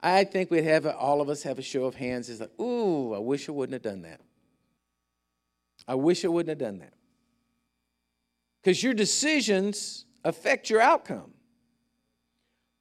I 0.00 0.24
think 0.24 0.50
we'd 0.50 0.64
have 0.64 0.86
all 0.86 1.20
of 1.20 1.28
us 1.28 1.42
have 1.42 1.58
a 1.58 1.62
show 1.62 1.84
of 1.84 1.96
hands. 1.96 2.30
It's 2.30 2.40
like, 2.40 2.58
ooh, 2.58 3.12
I 3.12 3.18
wish 3.18 3.46
I 3.46 3.52
wouldn't 3.52 3.74
have 3.74 3.82
done 3.82 4.00
that. 4.00 4.22
I 5.86 5.96
wish 5.96 6.24
I 6.24 6.28
wouldn't 6.28 6.48
have 6.48 6.66
done 6.66 6.78
that. 6.78 6.94
Because 8.62 8.82
your 8.82 8.94
decisions 8.94 10.06
affect 10.24 10.70
your 10.70 10.80
outcome. 10.80 11.32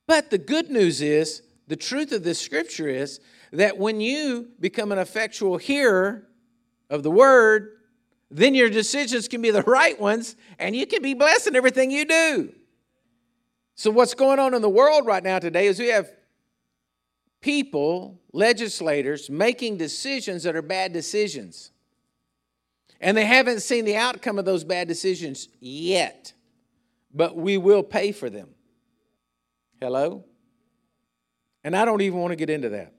But 0.07 0.29
the 0.29 0.37
good 0.37 0.69
news 0.69 1.01
is, 1.01 1.41
the 1.69 1.75
truth 1.75 2.11
of 2.11 2.23
this 2.23 2.39
scripture 2.39 2.89
is 2.89 3.19
that 3.51 3.77
when 3.77 4.01
you 4.01 4.49
become 4.59 4.91
an 4.91 4.97
effectual 4.97 5.57
hearer 5.57 6.27
of 6.89 7.03
the 7.03 7.11
word, 7.11 7.77
then 8.31 8.55
your 8.55 8.71
decisions 8.71 9.27
can 9.27 9.39
be 9.39 9.51
the 9.51 9.61
right 9.67 9.99
ones 9.99 10.35
and 10.57 10.75
you 10.75 10.87
can 10.87 11.03
be 11.03 11.13
blessed 11.13 11.47
in 11.47 11.55
everything 11.55 11.91
you 11.91 12.05
do. 12.05 12.53
So, 13.75 13.91
what's 13.91 14.15
going 14.15 14.39
on 14.39 14.55
in 14.55 14.63
the 14.63 14.69
world 14.69 15.05
right 15.05 15.23
now 15.23 15.37
today 15.37 15.67
is 15.67 15.79
we 15.79 15.89
have 15.89 16.11
people, 17.39 18.19
legislators, 18.33 19.29
making 19.29 19.77
decisions 19.77 20.43
that 20.43 20.55
are 20.55 20.63
bad 20.63 20.91
decisions. 20.91 21.69
And 22.99 23.15
they 23.15 23.25
haven't 23.25 23.61
seen 23.61 23.85
the 23.85 23.95
outcome 23.95 24.39
of 24.39 24.45
those 24.45 24.63
bad 24.63 24.87
decisions 24.87 25.47
yet, 25.59 26.33
but 27.13 27.37
we 27.37 27.57
will 27.57 27.83
pay 27.83 28.11
for 28.11 28.29
them. 28.29 28.49
Hello? 29.79 30.25
And 31.69 31.77
I 31.77 31.85
don't 31.85 32.01
even 32.01 32.17
want 32.17 32.31
to 32.31 32.35
get 32.35 32.49
into 32.49 32.69
that 32.69 32.95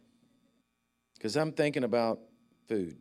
because 1.14 1.36
I'm 1.36 1.50
thinking 1.50 1.82
about 1.82 2.20
food. 2.68 2.96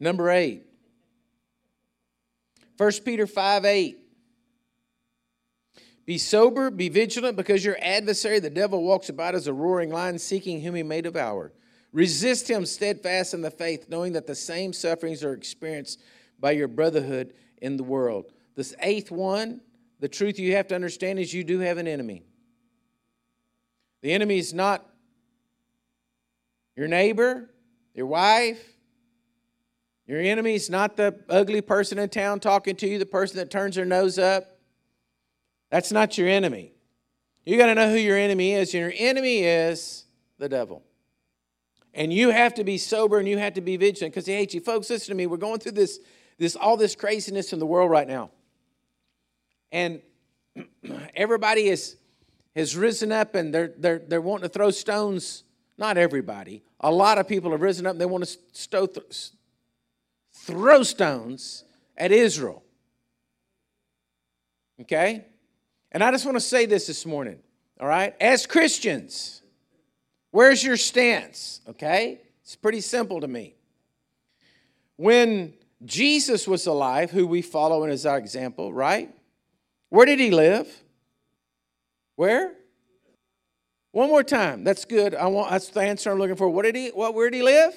Number 0.00 0.32
eight, 0.32 0.64
1 2.76 2.90
Peter 3.04 3.28
5 3.28 3.64
8. 3.64 3.98
Be 6.06 6.18
sober, 6.18 6.72
be 6.72 6.88
vigilant, 6.88 7.36
because 7.36 7.64
your 7.64 7.76
adversary, 7.80 8.40
the 8.40 8.50
devil, 8.50 8.82
walks 8.82 9.10
about 9.10 9.36
as 9.36 9.46
a 9.46 9.52
roaring 9.52 9.90
lion, 9.90 10.18
seeking 10.18 10.60
whom 10.60 10.74
he 10.74 10.82
may 10.82 11.00
devour. 11.00 11.52
Resist 11.92 12.50
him 12.50 12.66
steadfast 12.66 13.32
in 13.32 13.42
the 13.42 13.50
faith, 13.52 13.86
knowing 13.88 14.14
that 14.14 14.26
the 14.26 14.34
same 14.34 14.72
sufferings 14.72 15.22
are 15.22 15.34
experienced 15.34 16.02
by 16.40 16.50
your 16.50 16.66
brotherhood 16.66 17.32
in 17.62 17.76
the 17.76 17.84
world. 17.84 18.32
This 18.56 18.74
eighth 18.80 19.12
one, 19.12 19.60
the 20.00 20.08
truth 20.08 20.40
you 20.40 20.56
have 20.56 20.66
to 20.66 20.74
understand 20.74 21.20
is 21.20 21.32
you 21.32 21.44
do 21.44 21.60
have 21.60 21.78
an 21.78 21.86
enemy. 21.86 22.24
The 24.04 24.12
enemy 24.12 24.36
is 24.36 24.52
not 24.52 24.84
your 26.76 26.88
neighbor, 26.88 27.48
your 27.94 28.04
wife. 28.04 28.62
Your 30.06 30.20
enemy 30.20 30.56
is 30.56 30.68
not 30.68 30.98
the 30.98 31.20
ugly 31.30 31.62
person 31.62 31.98
in 31.98 32.10
town 32.10 32.40
talking 32.40 32.76
to 32.76 32.86
you, 32.86 32.98
the 32.98 33.06
person 33.06 33.38
that 33.38 33.50
turns 33.50 33.76
their 33.76 33.86
nose 33.86 34.18
up. 34.18 34.58
That's 35.70 35.90
not 35.90 36.18
your 36.18 36.28
enemy. 36.28 36.74
You 37.46 37.56
got 37.56 37.68
to 37.68 37.74
know 37.74 37.88
who 37.88 37.96
your 37.96 38.18
enemy 38.18 38.52
is. 38.52 38.74
Your 38.74 38.92
enemy 38.94 39.38
is 39.38 40.04
the 40.38 40.50
devil. 40.50 40.82
And 41.94 42.12
you 42.12 42.28
have 42.28 42.52
to 42.56 42.64
be 42.64 42.76
sober 42.76 43.18
and 43.18 43.26
you 43.26 43.38
have 43.38 43.54
to 43.54 43.62
be 43.62 43.78
vigilant 43.78 44.12
because 44.12 44.26
he 44.26 44.34
hates 44.34 44.52
you. 44.52 44.60
Folks, 44.60 44.90
listen 44.90 45.12
to 45.12 45.14
me. 45.14 45.26
We're 45.26 45.38
going 45.38 45.60
through 45.60 45.72
this, 45.72 45.98
this 46.36 46.56
all 46.56 46.76
this 46.76 46.94
craziness 46.94 47.54
in 47.54 47.58
the 47.58 47.64
world 47.64 47.90
right 47.90 48.06
now. 48.06 48.32
And 49.72 50.02
everybody 51.16 51.68
is 51.68 51.96
has 52.54 52.76
risen 52.76 53.12
up 53.12 53.34
and 53.34 53.52
they're, 53.52 53.72
they're, 53.76 53.98
they're 53.98 54.20
wanting 54.20 54.48
to 54.48 54.48
throw 54.48 54.70
stones. 54.70 55.44
Not 55.76 55.96
everybody. 55.96 56.62
A 56.80 56.90
lot 56.90 57.18
of 57.18 57.26
people 57.26 57.50
have 57.50 57.62
risen 57.62 57.86
up 57.86 57.92
and 57.92 58.00
they 58.00 58.06
want 58.06 58.24
to 58.24 58.38
stow, 58.52 58.88
throw 60.32 60.82
stones 60.82 61.64
at 61.96 62.12
Israel. 62.12 62.62
Okay? 64.80 65.24
And 65.92 66.02
I 66.02 66.10
just 66.10 66.24
want 66.24 66.36
to 66.36 66.40
say 66.40 66.66
this 66.66 66.86
this 66.86 67.06
morning, 67.06 67.38
all 67.80 67.88
right? 67.88 68.14
As 68.20 68.46
Christians, 68.46 69.42
where's 70.30 70.62
your 70.62 70.76
stance? 70.76 71.60
Okay? 71.68 72.20
It's 72.42 72.56
pretty 72.56 72.80
simple 72.80 73.20
to 73.20 73.28
me. 73.28 73.54
When 74.96 75.54
Jesus 75.84 76.46
was 76.46 76.66
alive, 76.66 77.10
who 77.10 77.26
we 77.26 77.42
follow 77.42 77.84
as 77.84 78.06
our 78.06 78.18
example, 78.18 78.72
right? 78.72 79.12
Where 79.88 80.06
did 80.06 80.20
he 80.20 80.30
live? 80.30 80.83
Where? 82.16 82.52
One 83.92 84.08
more 84.08 84.24
time. 84.24 84.64
That's 84.64 84.84
good. 84.84 85.14
I 85.14 85.26
want 85.26 85.50
that's 85.50 85.68
the 85.68 85.80
answer 85.80 86.10
I'm 86.10 86.18
looking 86.18 86.36
for. 86.36 86.48
What 86.48 86.64
did 86.64 86.74
he 86.74 86.88
what 86.88 87.14
where 87.14 87.30
did 87.30 87.36
he 87.36 87.42
live? 87.42 87.74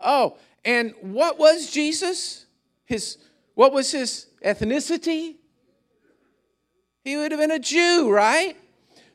Oh, 0.00 0.36
and 0.64 0.92
what 1.00 1.38
was 1.38 1.70
Jesus? 1.70 2.46
His 2.84 3.18
what 3.54 3.72
was 3.72 3.92
his 3.92 4.26
ethnicity? 4.44 5.36
He 7.04 7.16
would 7.16 7.30
have 7.30 7.40
been 7.40 7.52
a 7.52 7.60
Jew, 7.60 8.10
right? 8.10 8.56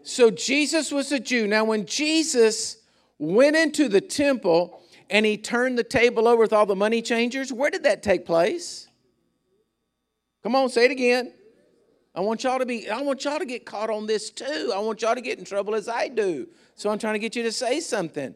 So 0.03 0.31
Jesus 0.31 0.91
was 0.91 1.11
a 1.11 1.19
Jew. 1.19 1.47
Now 1.47 1.65
when 1.65 1.85
Jesus 1.85 2.77
went 3.19 3.55
into 3.55 3.89
the 3.89 4.01
temple 4.01 4.81
and 5.09 5.25
he 5.25 5.37
turned 5.37 5.77
the 5.77 5.83
table 5.83 6.27
over 6.27 6.41
with 6.41 6.53
all 6.53 6.65
the 6.65 6.75
money 6.75 7.01
changers, 7.01 7.51
where 7.51 7.69
did 7.69 7.83
that 7.83 8.01
take 8.01 8.25
place? 8.25 8.87
Come 10.43 10.55
on, 10.55 10.69
say 10.69 10.85
it 10.85 10.91
again. 10.91 11.33
I 12.13 12.19
want 12.19 12.43
y'all 12.43 12.59
to 12.59 12.65
be, 12.65 12.89
I 12.89 13.01
want 13.01 13.23
y'all 13.23 13.39
to 13.39 13.45
get 13.45 13.65
caught 13.65 13.89
on 13.89 14.05
this 14.05 14.29
too. 14.29 14.71
I 14.75 14.79
want 14.79 15.01
y'all 15.01 15.15
to 15.15 15.21
get 15.21 15.39
in 15.39 15.45
trouble 15.45 15.75
as 15.75 15.87
I 15.87 16.09
do. 16.09 16.47
So 16.75 16.89
I'm 16.89 16.99
trying 16.99 17.13
to 17.13 17.19
get 17.19 17.35
you 17.35 17.43
to 17.43 17.51
say 17.51 17.79
something. 17.79 18.35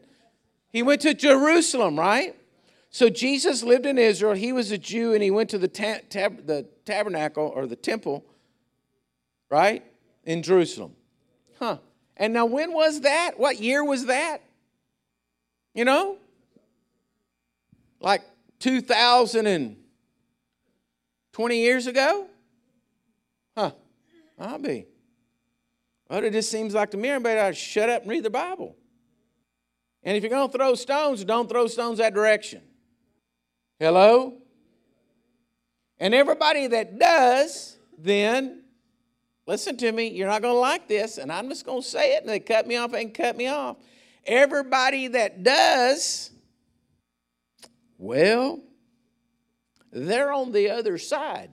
He 0.72 0.82
went 0.82 1.02
to 1.02 1.14
Jerusalem, 1.14 1.98
right? 1.98 2.34
So 2.90 3.10
Jesus 3.10 3.62
lived 3.62 3.84
in 3.84 3.98
Israel. 3.98 4.34
He 4.34 4.52
was 4.52 4.70
a 4.70 4.78
Jew 4.78 5.12
and 5.12 5.22
he 5.22 5.30
went 5.30 5.50
to 5.50 5.58
the, 5.58 5.68
ta- 5.68 5.98
tab- 6.08 6.46
the 6.46 6.66
tabernacle 6.86 7.52
or 7.54 7.66
the 7.66 7.76
temple, 7.76 8.24
right? 9.50 9.84
In 10.24 10.42
Jerusalem. 10.42 10.94
Huh. 11.58 11.78
And 12.16 12.32
now, 12.32 12.46
when 12.46 12.72
was 12.72 13.02
that? 13.02 13.38
What 13.38 13.60
year 13.60 13.84
was 13.84 14.06
that? 14.06 14.38
You 15.74 15.84
know? 15.84 16.16
Like 18.00 18.22
2020 18.60 21.60
years 21.60 21.86
ago? 21.86 22.28
Huh, 23.56 23.70
I'll 24.38 24.58
be. 24.58 24.86
Well, 26.08 26.22
it 26.22 26.32
just 26.32 26.50
seems 26.50 26.74
like 26.74 26.90
to 26.90 26.96
me 26.96 27.08
everybody 27.08 27.40
ought 27.40 27.48
to 27.48 27.54
shut 27.54 27.88
up 27.88 28.02
and 28.02 28.10
read 28.10 28.22
the 28.22 28.30
Bible. 28.30 28.76
And 30.02 30.16
if 30.16 30.22
you're 30.22 30.30
going 30.30 30.50
to 30.50 30.56
throw 30.56 30.74
stones, 30.74 31.24
don't 31.24 31.48
throw 31.48 31.66
stones 31.66 31.98
that 31.98 32.14
direction. 32.14 32.62
Hello? 33.80 34.34
And 35.98 36.14
everybody 36.14 36.66
that 36.68 36.98
does, 36.98 37.76
then, 37.98 38.62
listen 39.46 39.76
to 39.78 39.90
me, 39.90 40.08
you're 40.08 40.28
not 40.28 40.42
going 40.42 40.54
to 40.54 40.60
like 40.60 40.86
this, 40.86 41.18
and 41.18 41.32
I'm 41.32 41.48
just 41.48 41.64
going 41.64 41.82
to 41.82 41.88
say 41.88 42.14
it, 42.14 42.20
and 42.20 42.28
they 42.28 42.38
cut 42.38 42.66
me 42.66 42.76
off 42.76 42.92
and 42.92 43.12
cut 43.12 43.36
me 43.36 43.48
off. 43.48 43.78
Everybody 44.24 45.08
that 45.08 45.42
does, 45.42 46.30
well, 47.98 48.60
they're 49.90 50.32
on 50.32 50.52
the 50.52 50.70
other 50.70 50.98
side. 50.98 51.50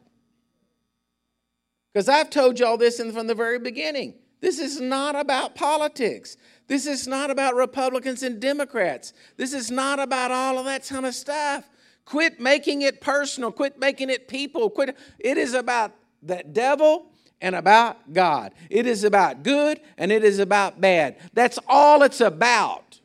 Because 1.93 2.09
I've 2.09 2.29
told 2.29 2.59
you 2.59 2.65
all 2.65 2.77
this 2.77 2.99
from 2.99 3.27
the 3.27 3.35
very 3.35 3.59
beginning. 3.59 4.15
This 4.41 4.59
is 4.59 4.81
not 4.81 5.15
about 5.15 5.55
politics. 5.55 6.35
This 6.67 6.87
is 6.87 7.07
not 7.07 7.29
about 7.29 7.55
Republicans 7.55 8.23
and 8.23 8.39
Democrats. 8.39 9.13
This 9.37 9.53
is 9.53 9.69
not 9.69 9.99
about 9.99 10.31
all 10.31 10.57
of 10.57 10.65
that 10.65 10.87
kind 10.87 11.05
of 11.05 11.13
stuff. 11.13 11.69
Quit 12.05 12.39
making 12.39 12.81
it 12.81 12.99
personal. 12.99 13.51
Quit 13.51 13.79
making 13.79 14.09
it 14.09 14.27
people. 14.27 14.69
Quit. 14.69 14.97
It 15.19 15.37
is 15.37 15.53
about 15.53 15.93
the 16.21 16.43
devil 16.51 17.05
and 17.41 17.55
about 17.55 18.11
God. 18.11 18.53
It 18.69 18.87
is 18.87 19.03
about 19.03 19.43
good 19.43 19.79
and 19.97 20.11
it 20.11 20.23
is 20.23 20.39
about 20.39 20.81
bad. 20.81 21.17
That's 21.33 21.59
all 21.67 22.01
it's 22.03 22.21
about. 22.21 22.99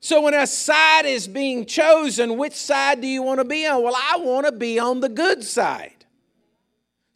So 0.00 0.22
when 0.22 0.34
a 0.34 0.46
side 0.46 1.06
is 1.06 1.28
being 1.28 1.64
chosen, 1.64 2.36
which 2.36 2.54
side 2.54 3.00
do 3.00 3.06
you 3.06 3.22
want 3.22 3.40
to 3.40 3.44
be 3.44 3.66
on? 3.66 3.82
Well, 3.82 3.96
I 3.96 4.18
want 4.18 4.46
to 4.46 4.52
be 4.52 4.78
on 4.78 5.00
the 5.00 5.08
good 5.08 5.42
side. 5.42 6.03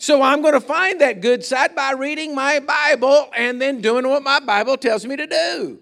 So 0.00 0.22
I'm 0.22 0.42
going 0.42 0.54
to 0.54 0.60
find 0.60 1.00
that 1.00 1.20
good 1.20 1.44
side 1.44 1.74
by 1.74 1.92
reading 1.92 2.34
my 2.34 2.60
Bible 2.60 3.30
and 3.36 3.60
then 3.60 3.80
doing 3.80 4.08
what 4.08 4.22
my 4.22 4.38
Bible 4.38 4.76
tells 4.76 5.04
me 5.04 5.16
to 5.16 5.26
do. 5.26 5.80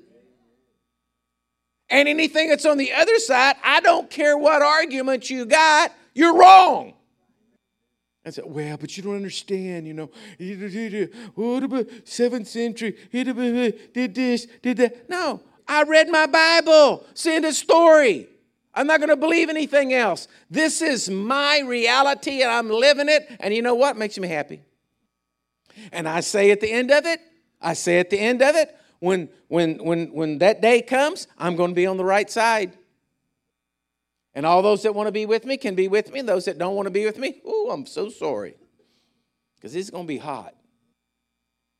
And 1.90 2.08
anything 2.08 2.48
that's 2.48 2.64
on 2.64 2.78
the 2.78 2.92
other 2.92 3.18
side, 3.18 3.56
I 3.62 3.80
don't 3.80 4.10
care 4.10 4.36
what 4.36 4.62
argument 4.62 5.28
you 5.30 5.44
got, 5.44 5.92
you're 6.14 6.36
wrong. 6.36 6.94
I 8.24 8.30
said, 8.30 8.44
well, 8.46 8.76
but 8.76 8.96
you 8.96 9.04
don't 9.04 9.14
understand, 9.14 9.86
you 9.86 9.94
know. 9.94 10.10
Seventh 12.04 12.48
century? 12.48 12.96
Did 13.12 14.14
this, 14.14 14.46
did 14.62 14.78
that. 14.78 15.08
No, 15.08 15.42
I 15.68 15.84
read 15.84 16.08
my 16.08 16.26
Bible, 16.26 17.04
send 17.14 17.44
a 17.44 17.52
story. 17.52 18.28
I'm 18.76 18.86
not 18.86 19.00
going 19.00 19.08
to 19.08 19.16
believe 19.16 19.48
anything 19.48 19.94
else. 19.94 20.28
This 20.50 20.82
is 20.82 21.08
my 21.08 21.60
reality 21.60 22.42
and 22.42 22.50
I'm 22.50 22.68
living 22.68 23.08
it. 23.08 23.26
And 23.40 23.54
you 23.54 23.62
know 23.62 23.74
what 23.74 23.96
makes 23.96 24.18
me 24.18 24.28
happy? 24.28 24.60
And 25.92 26.06
I 26.06 26.20
say 26.20 26.50
at 26.50 26.60
the 26.60 26.70
end 26.70 26.90
of 26.90 27.06
it, 27.06 27.20
I 27.60 27.72
say 27.72 27.98
at 27.98 28.10
the 28.10 28.18
end 28.18 28.42
of 28.42 28.54
it, 28.54 28.76
when, 28.98 29.30
when, 29.48 29.78
when, 29.78 30.12
when 30.12 30.38
that 30.38 30.60
day 30.60 30.82
comes, 30.82 31.26
I'm 31.38 31.56
going 31.56 31.70
to 31.70 31.74
be 31.74 31.86
on 31.86 31.96
the 31.96 32.04
right 32.04 32.30
side. 32.30 32.76
And 34.34 34.44
all 34.44 34.60
those 34.62 34.82
that 34.82 34.94
want 34.94 35.06
to 35.06 35.12
be 35.12 35.24
with 35.24 35.46
me 35.46 35.56
can 35.56 35.74
be 35.74 35.88
with 35.88 36.12
me. 36.12 36.20
And 36.20 36.28
those 36.28 36.44
that 36.44 36.58
don't 36.58 36.74
want 36.74 36.86
to 36.86 36.90
be 36.90 37.06
with 37.06 37.18
me, 37.18 37.40
oh, 37.46 37.70
I'm 37.70 37.86
so 37.86 38.10
sorry. 38.10 38.56
Because 39.56 39.74
it's 39.74 39.90
going 39.90 40.04
to 40.04 40.08
be 40.08 40.18
hot. 40.18 40.54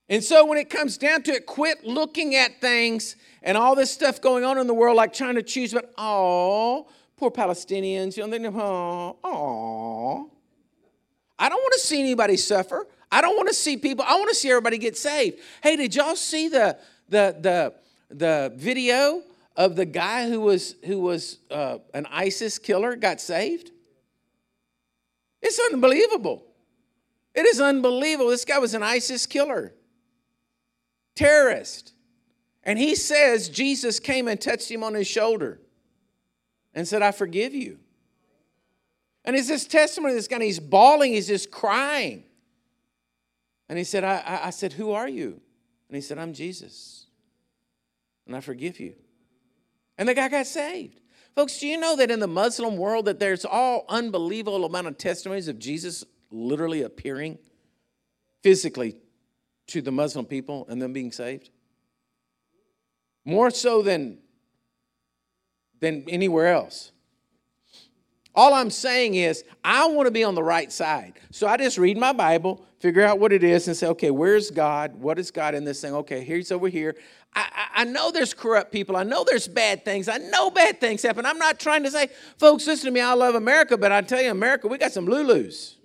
And 0.08 0.22
so 0.22 0.46
when 0.46 0.58
it 0.58 0.70
comes 0.70 0.98
down 0.98 1.22
to 1.22 1.32
it, 1.32 1.46
quit 1.46 1.84
looking 1.84 2.36
at 2.36 2.60
things 2.60 3.16
and 3.42 3.56
all 3.56 3.74
this 3.74 3.90
stuff 3.90 4.20
going 4.20 4.44
on 4.44 4.58
in 4.58 4.66
the 4.66 4.74
world 4.74 4.96
like 4.96 5.12
trying 5.12 5.34
to 5.34 5.42
choose, 5.42 5.72
but 5.72 5.92
oh, 5.98 6.88
poor 7.16 7.30
Palestinians, 7.30 8.16
you 8.16 8.26
know, 8.26 8.60
oh, 8.60 9.16
oh. 9.24 10.30
I 11.38 11.48
don't 11.48 11.60
want 11.60 11.74
to 11.74 11.80
see 11.80 12.00
anybody 12.00 12.36
suffer. 12.36 12.86
I 13.10 13.20
don't 13.20 13.36
want 13.36 13.48
to 13.48 13.54
see 13.54 13.76
people, 13.76 14.04
I 14.06 14.14
want 14.16 14.28
to 14.28 14.34
see 14.34 14.50
everybody 14.50 14.78
get 14.78 14.96
saved. 14.96 15.38
Hey, 15.62 15.76
did 15.76 15.94
y'all 15.94 16.16
see 16.16 16.48
the 16.48 16.78
the 17.08 17.36
the 17.40 17.74
the 18.14 18.52
video 18.56 19.22
of 19.56 19.76
the 19.76 19.84
guy 19.84 20.28
who 20.28 20.40
was 20.40 20.76
who 20.84 21.00
was 21.00 21.38
uh, 21.50 21.78
an 21.94 22.06
ISIS 22.10 22.58
killer 22.58 22.96
got 22.96 23.20
saved? 23.20 23.70
It's 25.42 25.60
unbelievable. 25.72 26.44
It 27.34 27.46
is 27.46 27.60
unbelievable. 27.60 28.30
This 28.30 28.44
guy 28.44 28.58
was 28.58 28.74
an 28.74 28.82
ISIS 28.82 29.26
killer 29.26 29.74
terrorist. 31.16 31.94
And 32.62 32.78
he 32.78 32.94
says 32.94 33.48
Jesus 33.48 33.98
came 33.98 34.28
and 34.28 34.40
touched 34.40 34.70
him 34.70 34.84
on 34.84 34.94
his 34.94 35.08
shoulder 35.08 35.60
and 36.74 36.86
said, 36.86 37.02
I 37.02 37.10
forgive 37.10 37.54
you. 37.54 37.78
And 39.24 39.34
it's 39.34 39.48
this 39.48 39.66
testimony 39.66 40.14
this 40.14 40.28
guy, 40.28 40.42
he's 40.44 40.60
bawling, 40.60 41.12
he's 41.12 41.26
just 41.26 41.50
crying. 41.50 42.22
And 43.68 43.76
he 43.76 43.82
said, 43.82 44.04
I, 44.04 44.18
I, 44.18 44.46
I 44.46 44.50
said, 44.50 44.72
Who 44.74 44.92
are 44.92 45.08
you? 45.08 45.40
And 45.88 45.96
he 45.96 46.00
said, 46.00 46.18
I'm 46.18 46.32
Jesus. 46.32 47.06
And 48.26 48.36
I 48.36 48.40
forgive 48.40 48.78
you. 48.78 48.94
And 49.98 50.08
the 50.08 50.14
guy 50.14 50.28
got 50.28 50.46
saved. 50.46 51.00
Folks, 51.34 51.58
do 51.58 51.66
you 51.66 51.78
know 51.78 51.96
that 51.96 52.10
in 52.10 52.20
the 52.20 52.26
Muslim 52.26 52.76
world 52.76 53.06
that 53.06 53.18
there's 53.18 53.44
all 53.44 53.84
unbelievable 53.88 54.64
amount 54.64 54.86
of 54.86 54.98
testimonies 54.98 55.48
of 55.48 55.58
Jesus 55.58 56.04
literally 56.30 56.82
appearing 56.82 57.38
physically 58.42 58.96
to 59.68 59.82
the 59.82 59.92
Muslim 59.92 60.24
people 60.24 60.66
and 60.68 60.80
them 60.80 60.92
being 60.92 61.12
saved? 61.12 61.50
More 63.24 63.50
so 63.50 63.82
than, 63.82 64.18
than 65.80 66.04
anywhere 66.08 66.48
else. 66.48 66.92
All 68.36 68.52
I'm 68.52 68.70
saying 68.70 69.14
is, 69.14 69.44
I 69.64 69.88
want 69.88 70.06
to 70.06 70.10
be 70.10 70.22
on 70.22 70.34
the 70.34 70.42
right 70.42 70.70
side. 70.70 71.14
So 71.30 71.46
I 71.46 71.56
just 71.56 71.78
read 71.78 71.96
my 71.96 72.12
Bible, 72.12 72.62
figure 72.80 73.02
out 73.02 73.18
what 73.18 73.32
it 73.32 73.42
is, 73.42 73.66
and 73.66 73.74
say, 73.74 73.86
okay, 73.88 74.10
where's 74.10 74.50
God? 74.50 74.94
What 74.96 75.18
is 75.18 75.30
God 75.30 75.54
in 75.54 75.64
this 75.64 75.80
thing? 75.80 75.94
Okay, 75.94 76.22
he's 76.22 76.52
over 76.52 76.68
here. 76.68 76.96
I, 77.34 77.48
I, 77.50 77.80
I, 77.80 77.84
know 77.84 78.10
there's 78.10 78.34
corrupt 78.34 78.72
people. 78.72 78.94
I 78.94 79.04
know 79.04 79.24
there's 79.24 79.48
bad 79.48 79.86
things. 79.86 80.06
I 80.06 80.18
know 80.18 80.50
bad 80.50 80.80
things 80.80 81.02
happen. 81.02 81.24
I'm 81.24 81.38
not 81.38 81.58
trying 81.58 81.82
to 81.84 81.90
say, 81.90 82.08
folks, 82.36 82.66
listen 82.66 82.86
to 82.86 82.90
me, 82.90 83.00
I 83.00 83.14
love 83.14 83.36
America, 83.36 83.78
but 83.78 83.90
I 83.90 84.02
tell 84.02 84.20
you, 84.20 84.30
America, 84.30 84.68
we 84.68 84.76
got 84.76 84.92
some 84.92 85.06
Lulus. 85.06 85.75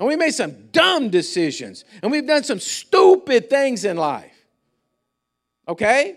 And 0.00 0.08
we 0.08 0.16
made 0.16 0.32
some 0.32 0.68
dumb 0.72 1.10
decisions. 1.10 1.84
And 2.02 2.10
we've 2.10 2.26
done 2.26 2.42
some 2.42 2.58
stupid 2.58 3.50
things 3.50 3.84
in 3.84 3.98
life. 3.98 4.34
Okay? 5.68 6.16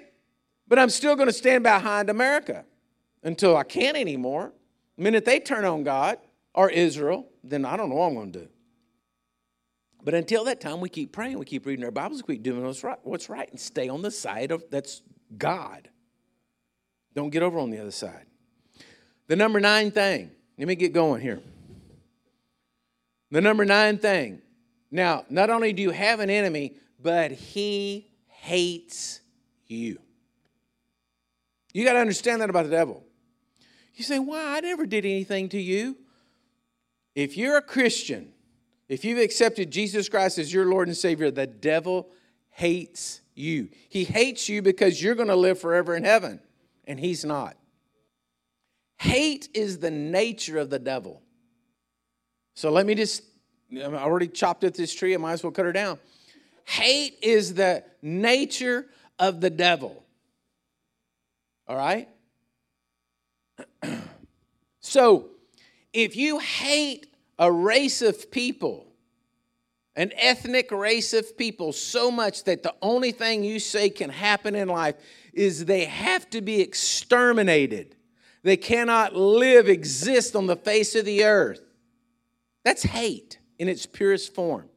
But 0.70 0.80
I'm 0.80 0.90
still 0.90 1.18
going 1.18 1.28
to 1.28 1.34
stand 1.34 1.64
behind 1.64 2.10
America 2.10 2.64
until 3.24 3.58
I 3.58 3.64
can't 3.64 3.98
anymore. 3.98 4.54
The 4.96 5.04
minute 5.04 5.26
they 5.26 5.42
turn 5.42 5.66
on 5.66 5.84
God 5.84 6.18
or 6.56 6.70
Israel, 6.70 7.28
then 7.44 7.66
I 7.66 7.76
don't 7.76 7.90
know 7.90 7.96
what 7.96 8.08
I'm 8.08 8.14
going 8.16 8.32
to 8.32 8.40
do. 8.40 8.48
But 10.02 10.14
until 10.14 10.46
that 10.46 10.62
time, 10.62 10.80
we 10.80 10.88
keep 10.88 11.12
praying, 11.12 11.38
we 11.38 11.46
keep 11.46 11.66
reading 11.66 11.84
our 11.84 11.92
Bibles, 11.92 12.24
we 12.26 12.36
keep 12.36 12.44
doing 12.44 12.66
what's 12.66 12.84
right, 12.86 13.00
what's 13.04 13.30
right 13.30 13.50
and 13.50 13.60
stay 13.60 13.90
on 13.90 14.02
the 14.02 14.12
side 14.12 14.52
of 14.52 14.64
that's 14.70 15.02
God. 15.38 15.90
Don't 17.14 17.32
get 17.32 17.44
over 17.44 17.60
on 17.60 17.70
the 17.70 17.80
other 17.80 17.92
side. 17.92 18.26
The 19.28 19.36
number 19.36 19.60
nine 19.60 19.92
thing, 19.92 20.32
let 20.58 20.70
me 20.70 20.76
get 20.76 20.94
going 20.94 21.22
here. 21.22 21.42
The 23.34 23.42
number 23.42 23.66
nine 23.66 23.98
thing. 23.98 24.44
Now, 24.92 25.26
not 25.28 25.50
only 25.50 25.74
do 25.74 25.82
you 25.82 25.90
have 25.90 26.20
an 26.20 26.30
enemy, 26.30 26.76
but 27.02 27.32
he 27.32 28.08
hates 28.28 29.22
you. 29.66 29.98
You 31.74 31.84
got 31.84 31.94
to 31.94 32.00
understand 32.00 32.42
that 32.42 32.52
about 32.52 32.66
the 32.66 32.70
devil. 32.70 33.04
You 33.96 34.04
say, 34.04 34.20
Why? 34.20 34.58
I 34.58 34.60
never 34.60 34.86
did 34.86 35.04
anything 35.04 35.50
to 35.50 35.60
you. 35.60 35.98
If 37.16 37.36
you're 37.36 37.58
a 37.58 37.64
Christian, 37.64 38.34
if 38.88 39.04
you've 39.04 39.18
accepted 39.18 39.72
Jesus 39.72 40.10
Christ 40.10 40.38
as 40.38 40.54
your 40.54 40.66
Lord 40.66 40.88
and 40.88 40.96
Savior, 40.96 41.32
the 41.32 41.48
devil 41.48 42.12
hates 42.52 43.22
you. 43.34 43.70
He 43.90 44.04
hates 44.04 44.48
you 44.48 44.62
because 44.62 45.02
you're 45.02 45.16
going 45.16 45.30
to 45.30 45.36
live 45.36 45.60
forever 45.60 45.96
in 45.96 46.04
heaven, 46.04 46.40
and 46.86 47.00
he's 47.00 47.26
not. 47.26 47.58
Hate 49.00 49.50
is 49.56 49.80
the 49.80 49.90
nature 49.90 50.60
of 50.60 50.70
the 50.70 50.78
devil. 50.78 51.23
So 52.56 52.72
let 52.72 52.86
me 52.86 52.96
just, 52.96 53.24
I 53.76 53.84
already 53.84 54.28
chopped 54.28 54.64
at 54.64 54.76
this 54.76 54.94
tree, 54.94 55.14
I 55.14 55.18
might 55.18 55.34
as 55.34 55.44
well 55.44 55.52
cut 55.52 55.66
her 55.66 55.74
down. 55.74 56.00
Hate 56.66 57.18
is 57.22 57.54
the 57.54 57.84
nature 58.02 58.88
of 59.20 59.42
the 59.42 59.50
devil. 59.50 60.04
All 61.68 61.76
right? 61.76 62.08
so 64.80 65.30
if 65.94 66.16
you 66.16 66.40
hate 66.40 67.08
a 67.40 67.52
race 67.52 68.02
of 68.02 68.32
people, 68.32 68.88
an 69.96 70.12
ethnic 70.16 70.72
race 70.72 71.14
of 71.14 71.38
people, 71.38 71.72
so 71.72 72.10
much 72.10 72.46
that 72.46 72.64
the 72.64 72.74
only 72.82 73.12
thing 73.12 73.44
you 73.44 73.60
say 73.60 73.90
can 73.90 74.10
happen 74.10 74.56
in 74.56 74.68
life 74.68 74.96
is 75.34 75.66
they 75.66 75.86
have 75.86 76.30
to 76.32 76.42
be 76.42 76.62
exterminated. 76.62 77.96
They 78.42 78.58
cannot 78.58 79.16
live, 79.16 79.70
exist 79.70 80.36
on 80.36 80.48
the 80.48 80.56
face 80.56 80.96
of 80.96 81.06
the 81.06 81.24
earth. 81.24 81.63
That's 82.64 82.84
hate 82.84 83.40
in 83.60 83.68
its 83.68 83.86
purest 83.86 84.34
form. 84.34 84.70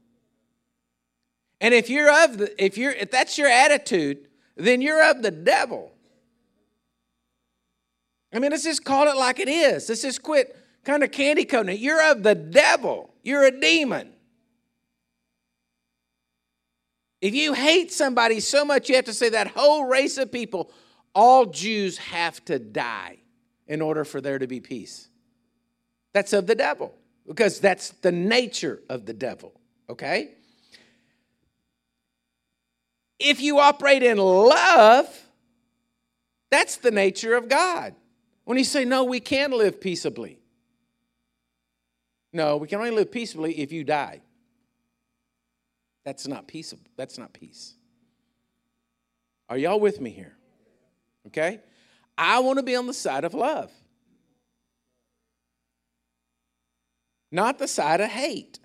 And 1.60 1.72
if 1.72 1.88
you're 1.88 2.24
of 2.24 2.38
the, 2.38 2.64
if 2.64 2.76
you're 2.76 2.92
if 2.92 3.10
that's 3.10 3.38
your 3.38 3.48
attitude, 3.48 4.28
then 4.56 4.80
you're 4.80 5.10
of 5.10 5.22
the 5.22 5.30
devil. 5.30 5.92
I 8.32 8.38
mean, 8.38 8.50
let's 8.50 8.64
just 8.64 8.84
call 8.84 9.08
it 9.08 9.16
like 9.16 9.38
it 9.38 9.48
is. 9.48 9.88
Let's 9.88 10.02
just 10.02 10.22
quit 10.22 10.54
kind 10.84 11.02
of 11.02 11.10
candy 11.10 11.44
coating 11.44 11.74
it. 11.74 11.80
You're 11.80 12.10
of 12.10 12.22
the 12.22 12.34
devil. 12.34 13.14
You're 13.22 13.44
a 13.44 13.50
demon. 13.50 14.12
If 17.20 17.34
you 17.34 17.54
hate 17.54 17.92
somebody 17.92 18.40
so 18.40 18.64
much, 18.64 18.88
you 18.88 18.96
have 18.96 19.06
to 19.06 19.14
say 19.14 19.30
that 19.30 19.48
whole 19.48 19.86
race 19.86 20.18
of 20.18 20.30
people, 20.30 20.70
all 21.14 21.46
Jews 21.46 21.96
have 21.98 22.44
to 22.44 22.58
die 22.58 23.16
in 23.66 23.80
order 23.80 24.04
for 24.04 24.20
there 24.20 24.38
to 24.38 24.46
be 24.46 24.60
peace. 24.60 25.08
That's 26.12 26.32
of 26.32 26.46
the 26.46 26.54
devil, 26.54 26.94
because 27.26 27.60
that's 27.60 27.90
the 28.02 28.12
nature 28.12 28.80
of 28.88 29.06
the 29.06 29.12
devil, 29.12 29.52
okay? 29.88 30.30
If 33.18 33.40
you 33.40 33.58
operate 33.58 34.02
in 34.02 34.18
love, 34.18 35.08
that's 36.50 36.76
the 36.76 36.90
nature 36.90 37.34
of 37.34 37.48
God. 37.48 37.94
When 38.44 38.58
you 38.58 38.64
say, 38.64 38.84
no, 38.84 39.04
we 39.04 39.20
can 39.20 39.50
live 39.50 39.80
peaceably. 39.80 40.38
No, 42.32 42.58
we 42.58 42.68
can 42.68 42.78
only 42.78 42.90
live 42.90 43.10
peaceably 43.10 43.58
if 43.58 43.72
you 43.72 43.82
die. 43.82 44.20
That's 46.04 46.28
not 46.28 46.46
peaceable. 46.46 46.86
That's 46.96 47.18
not 47.18 47.32
peace. 47.32 47.74
Are 49.48 49.56
y'all 49.56 49.80
with 49.80 50.00
me 50.00 50.10
here? 50.10 50.36
Okay? 51.26 51.60
I 52.16 52.38
want 52.40 52.58
to 52.58 52.62
be 52.62 52.76
on 52.76 52.86
the 52.86 52.94
side 52.94 53.24
of 53.24 53.34
love, 53.34 53.72
not 57.30 57.58
the 57.58 57.68
side 57.68 58.00
of 58.00 58.10
hate. 58.10 58.58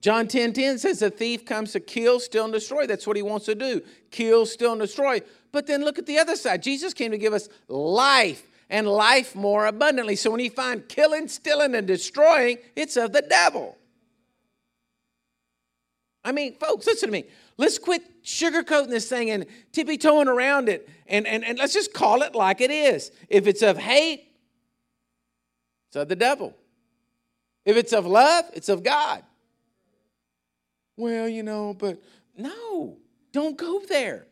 John 0.00 0.26
10 0.26 0.52
10 0.52 0.78
says 0.78 0.98
the 0.98 1.10
thief 1.10 1.44
comes 1.44 1.72
to 1.72 1.80
kill, 1.80 2.18
steal, 2.18 2.44
and 2.44 2.52
destroy. 2.52 2.86
That's 2.86 3.06
what 3.06 3.16
he 3.16 3.22
wants 3.22 3.46
to 3.46 3.54
do 3.54 3.82
kill, 4.10 4.46
steal, 4.46 4.72
and 4.72 4.80
destroy. 4.80 5.20
But 5.52 5.66
then 5.66 5.84
look 5.84 5.98
at 5.98 6.06
the 6.06 6.18
other 6.18 6.36
side. 6.36 6.62
Jesus 6.62 6.92
came 6.92 7.12
to 7.12 7.18
give 7.18 7.32
us 7.32 7.48
life 7.68 8.48
and 8.68 8.88
life 8.88 9.34
more 9.36 9.66
abundantly. 9.66 10.16
So 10.16 10.30
when 10.30 10.40
you 10.40 10.50
find 10.50 10.88
killing, 10.88 11.28
stealing, 11.28 11.74
and 11.74 11.86
destroying, 11.86 12.58
it's 12.74 12.96
of 12.96 13.12
the 13.12 13.22
devil. 13.22 13.76
I 16.24 16.32
mean, 16.32 16.56
folks, 16.56 16.86
listen 16.86 17.08
to 17.08 17.12
me. 17.12 17.24
Let's 17.58 17.78
quit 17.78 18.02
sugarcoating 18.24 18.88
this 18.88 19.08
thing 19.08 19.30
and 19.30 19.46
tippy 19.72 19.98
toeing 19.98 20.28
around 20.28 20.68
it 20.68 20.88
and, 21.06 21.26
and, 21.26 21.44
and 21.44 21.58
let's 21.58 21.74
just 21.74 21.92
call 21.92 22.22
it 22.22 22.34
like 22.34 22.60
it 22.60 22.70
is. 22.70 23.10
If 23.28 23.46
it's 23.46 23.62
of 23.62 23.76
hate, 23.76 24.24
it's 25.88 25.96
of 25.96 26.08
the 26.08 26.16
devil. 26.16 26.56
If 27.64 27.76
it's 27.76 27.92
of 27.92 28.06
love, 28.06 28.44
it's 28.54 28.68
of 28.68 28.82
God. 28.82 29.22
Well, 30.96 31.28
you 31.28 31.42
know, 31.42 31.74
but 31.74 32.02
no, 32.36 32.98
don't 33.32 33.56
go 33.56 33.80
there. 33.88 34.26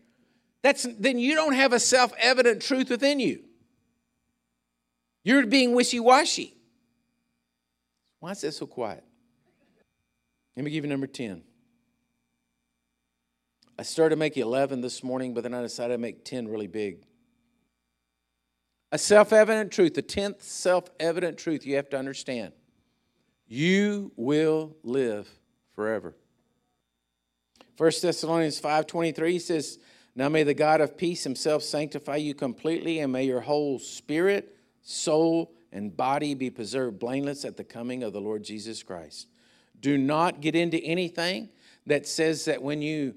That's 0.63 0.87
then 0.99 1.19
you 1.19 1.35
don't 1.35 1.55
have 1.55 1.73
a 1.73 1.81
self-evident 1.81 2.63
truth 2.63 2.91
within 2.91 3.21
you. 3.21 3.43
You're 5.25 5.47
being 5.47 5.75
wishy 5.75 6.01
washy. 6.01 6.57
Why 8.21 8.33
is 8.33 8.41
that 8.43 8.53
so 8.53 8.67
quiet? 8.67 9.05
Let 10.57 10.65
me 10.65 10.71
give 10.71 10.85
you 10.85 10.91
number 10.91 11.07
10. 11.07 11.43
I 13.79 13.83
started 13.83 14.19
make 14.19 14.37
11 14.37 14.83
this 14.83 15.03
morning, 15.03 15.33
but 15.33 15.43
then 15.43 15.55
I 15.55 15.63
decided 15.63 15.95
to 15.95 15.99
make 15.99 16.25
10 16.25 16.49
really 16.49 16.67
big. 16.67 17.07
A 18.93 18.99
self 18.99 19.33
evident 19.33 19.73
truth, 19.73 19.95
the 19.95 20.03
10th 20.03 20.43
self 20.43 20.91
evident 20.99 21.39
truth 21.39 21.65
you 21.65 21.77
have 21.77 21.89
to 21.91 21.99
understand. 21.99 22.53
You 23.53 24.13
will 24.15 24.77
live 24.85 25.29
forever. 25.73 26.15
1 27.77 28.01
Thessalonians 28.01 28.61
5:23 28.61 29.41
says, 29.41 29.81
"Now 30.15 30.29
may 30.29 30.45
the 30.45 30.55
God 30.55 30.81
of 30.81 30.97
peace 30.97 31.25
himself 31.25 31.65
sanctify 31.65 32.17
you 32.17 32.33
completely 32.33 33.01
and 33.01 33.13
may 33.13 33.25
your 33.25 33.41
whole 33.41 33.81
spirit, 33.81 34.57
soul, 34.83 35.53
and 35.73 35.97
body 35.97 36.35
be 36.35 36.49
preserved 36.49 37.01
blameless 37.01 37.45
at 37.45 37.57
the 37.57 37.65
coming 37.65 38.05
of 38.05 38.13
the 38.13 38.21
Lord 38.21 38.45
Jesus 38.45 38.85
Christ. 38.85 39.27
Do 39.81 39.99
not 39.99 40.41
get 40.41 40.55
into 40.55 40.79
anything 40.79 41.49
that 41.87 42.07
says 42.07 42.45
that 42.45 42.63
when 42.63 42.83
you 42.83 43.17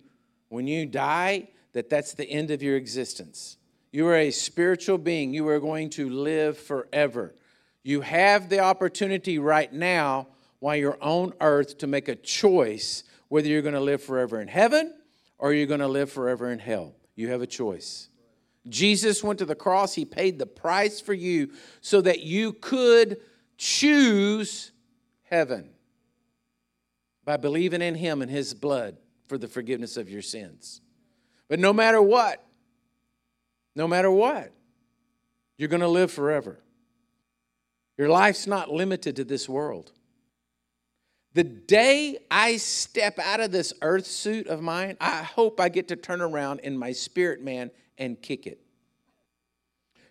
when 0.50 0.66
you 0.66 0.88
die 0.88 1.50
that 1.74 1.92
that's 1.92 2.14
the 2.14 2.30
end 2.30 2.50
of 2.50 2.64
your 2.64 2.76
existence. 2.76 3.58
You 3.92 4.08
are 4.08 4.16
a 4.16 4.32
spiritual 4.32 4.98
being. 4.98 5.32
You 5.32 5.48
are 5.48 5.60
going 5.60 5.92
to 5.92 6.10
live 6.10 6.58
forever. 6.58 7.36
You 7.84 8.02
have 8.02 8.50
the 8.50 8.60
opportunity 8.60 9.38
right 9.40 9.72
now 9.72 10.28
while 10.60 10.76
you're 10.76 10.98
on 11.02 11.34
earth 11.42 11.80
to 11.80 11.88
make 11.88 12.08
a 12.08 12.16
choice 12.16 13.04
whether 13.28 13.48
you're 13.48 13.62
going 13.62 13.74
to 13.74 13.82
live 13.82 14.02
forever 14.02 14.40
in 14.40 14.48
heaven 14.48 14.94
or 15.38 15.54
you're 15.54 15.68
going 15.68 15.82
to 15.82 15.88
live 15.88 16.12
forever 16.12 16.52
in 16.52 16.60
hell. 16.60 16.96
You 17.16 17.30
have 17.30 17.42
a 17.42 17.48
choice. 17.48 18.08
Jesus 18.70 19.24
went 19.24 19.40
to 19.40 19.46
the 19.46 19.56
cross, 19.56 19.94
He 19.94 20.06
paid 20.06 20.40
the 20.40 20.46
price 20.46 21.02
for 21.02 21.14
you 21.14 21.52
so 21.82 22.00
that 22.02 22.22
you 22.22 22.54
could 22.54 23.20
choose 23.58 24.72
heaven 25.24 25.70
by 27.26 27.36
believing 27.36 27.82
in 27.82 27.96
Him 27.96 28.22
and 28.22 28.32
His 28.32 28.54
blood 28.54 28.98
for 29.28 29.38
the 29.38 29.48
forgiveness 29.48 29.98
of 29.98 30.10
your 30.10 30.22
sins. 30.22 30.80
But 31.50 31.60
no 31.60 31.74
matter 31.74 32.02
what, 32.02 32.46
no 33.76 33.88
matter 33.88 34.10
what, 34.10 34.54
you're 35.58 35.70
going 35.70 35.82
to 35.82 35.88
live 35.88 36.12
forever. 36.12 36.63
Your 37.98 38.10
life's 38.10 38.48
not 38.48 38.72
limited 38.72 39.16
to 39.18 39.24
this 39.24 39.48
world. 39.48 39.92
The 41.34 41.44
day 41.44 42.20
I 42.30 42.58
step 42.58 43.18
out 43.20 43.40
of 43.40 43.52
this 43.52 43.74
earth 43.82 44.06
suit 44.06 44.48
of 44.48 44.62
mine, 44.62 44.98
I 45.02 45.24
hope 45.24 45.60
I 45.60 45.70
get 45.70 45.88
to 45.88 45.96
turn 45.96 46.22
around 46.22 46.60
in 46.60 46.78
my 46.78 46.92
spirit 46.92 47.42
man 47.42 47.72
and 47.98 48.22
kick 48.22 48.46
it. 48.46 48.60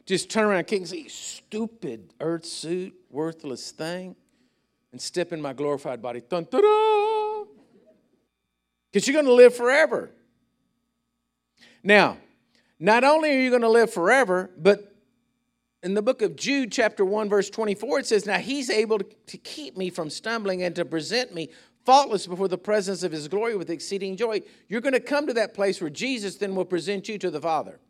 Just 0.04 0.30
turn 0.30 0.46
around, 0.46 0.64
kick 0.66 0.80
and 0.80 0.88
say, 0.88 1.06
stupid 1.06 2.12
earth 2.20 2.44
suit, 2.44 2.94
worthless 3.08 3.70
thing, 3.70 4.16
and 4.90 5.00
step 5.00 5.32
in 5.32 5.40
my 5.40 5.52
glorified 5.52 6.02
body. 6.02 6.20
Dun. 6.28 6.44
Because 8.92 9.06
you're 9.06 9.14
going 9.14 9.26
to 9.26 9.32
live 9.32 9.54
forever. 9.54 10.10
Now, 11.84 12.18
not 12.80 13.04
only 13.04 13.30
are 13.30 13.40
you 13.40 13.50
going 13.50 13.62
to 13.62 13.68
live 13.68 13.92
forever, 13.92 14.50
but 14.58 14.91
in 15.82 15.94
the 15.94 16.02
book 16.02 16.22
of 16.22 16.36
Jude, 16.36 16.70
chapter 16.70 17.04
1, 17.04 17.28
verse 17.28 17.50
24, 17.50 18.00
it 18.00 18.06
says, 18.06 18.26
Now 18.26 18.38
he's 18.38 18.70
able 18.70 18.98
to, 18.98 19.36
keep 19.38 19.76
me 19.76 19.90
from 19.90 20.10
stumbling 20.10 20.62
and 20.62 20.74
to 20.76 20.84
present 20.84 21.34
me 21.34 21.50
faultless 21.84 22.26
before 22.26 22.48
the 22.48 22.58
presence 22.58 23.02
of 23.02 23.10
his 23.10 23.26
glory 23.26 23.56
with 23.56 23.70
exceeding 23.70 24.16
joy. 24.16 24.42
You're 24.68 24.80
going 24.80 24.92
to 24.92 25.00
come 25.00 25.26
to 25.26 25.34
that 25.34 25.54
place 25.54 25.80
where 25.80 25.90
Jesus 25.90 26.36
then 26.36 26.54
will 26.54 26.64
present 26.64 27.08
you 27.08 27.18
to 27.18 27.30
the 27.30 27.40
Father. 27.40 27.80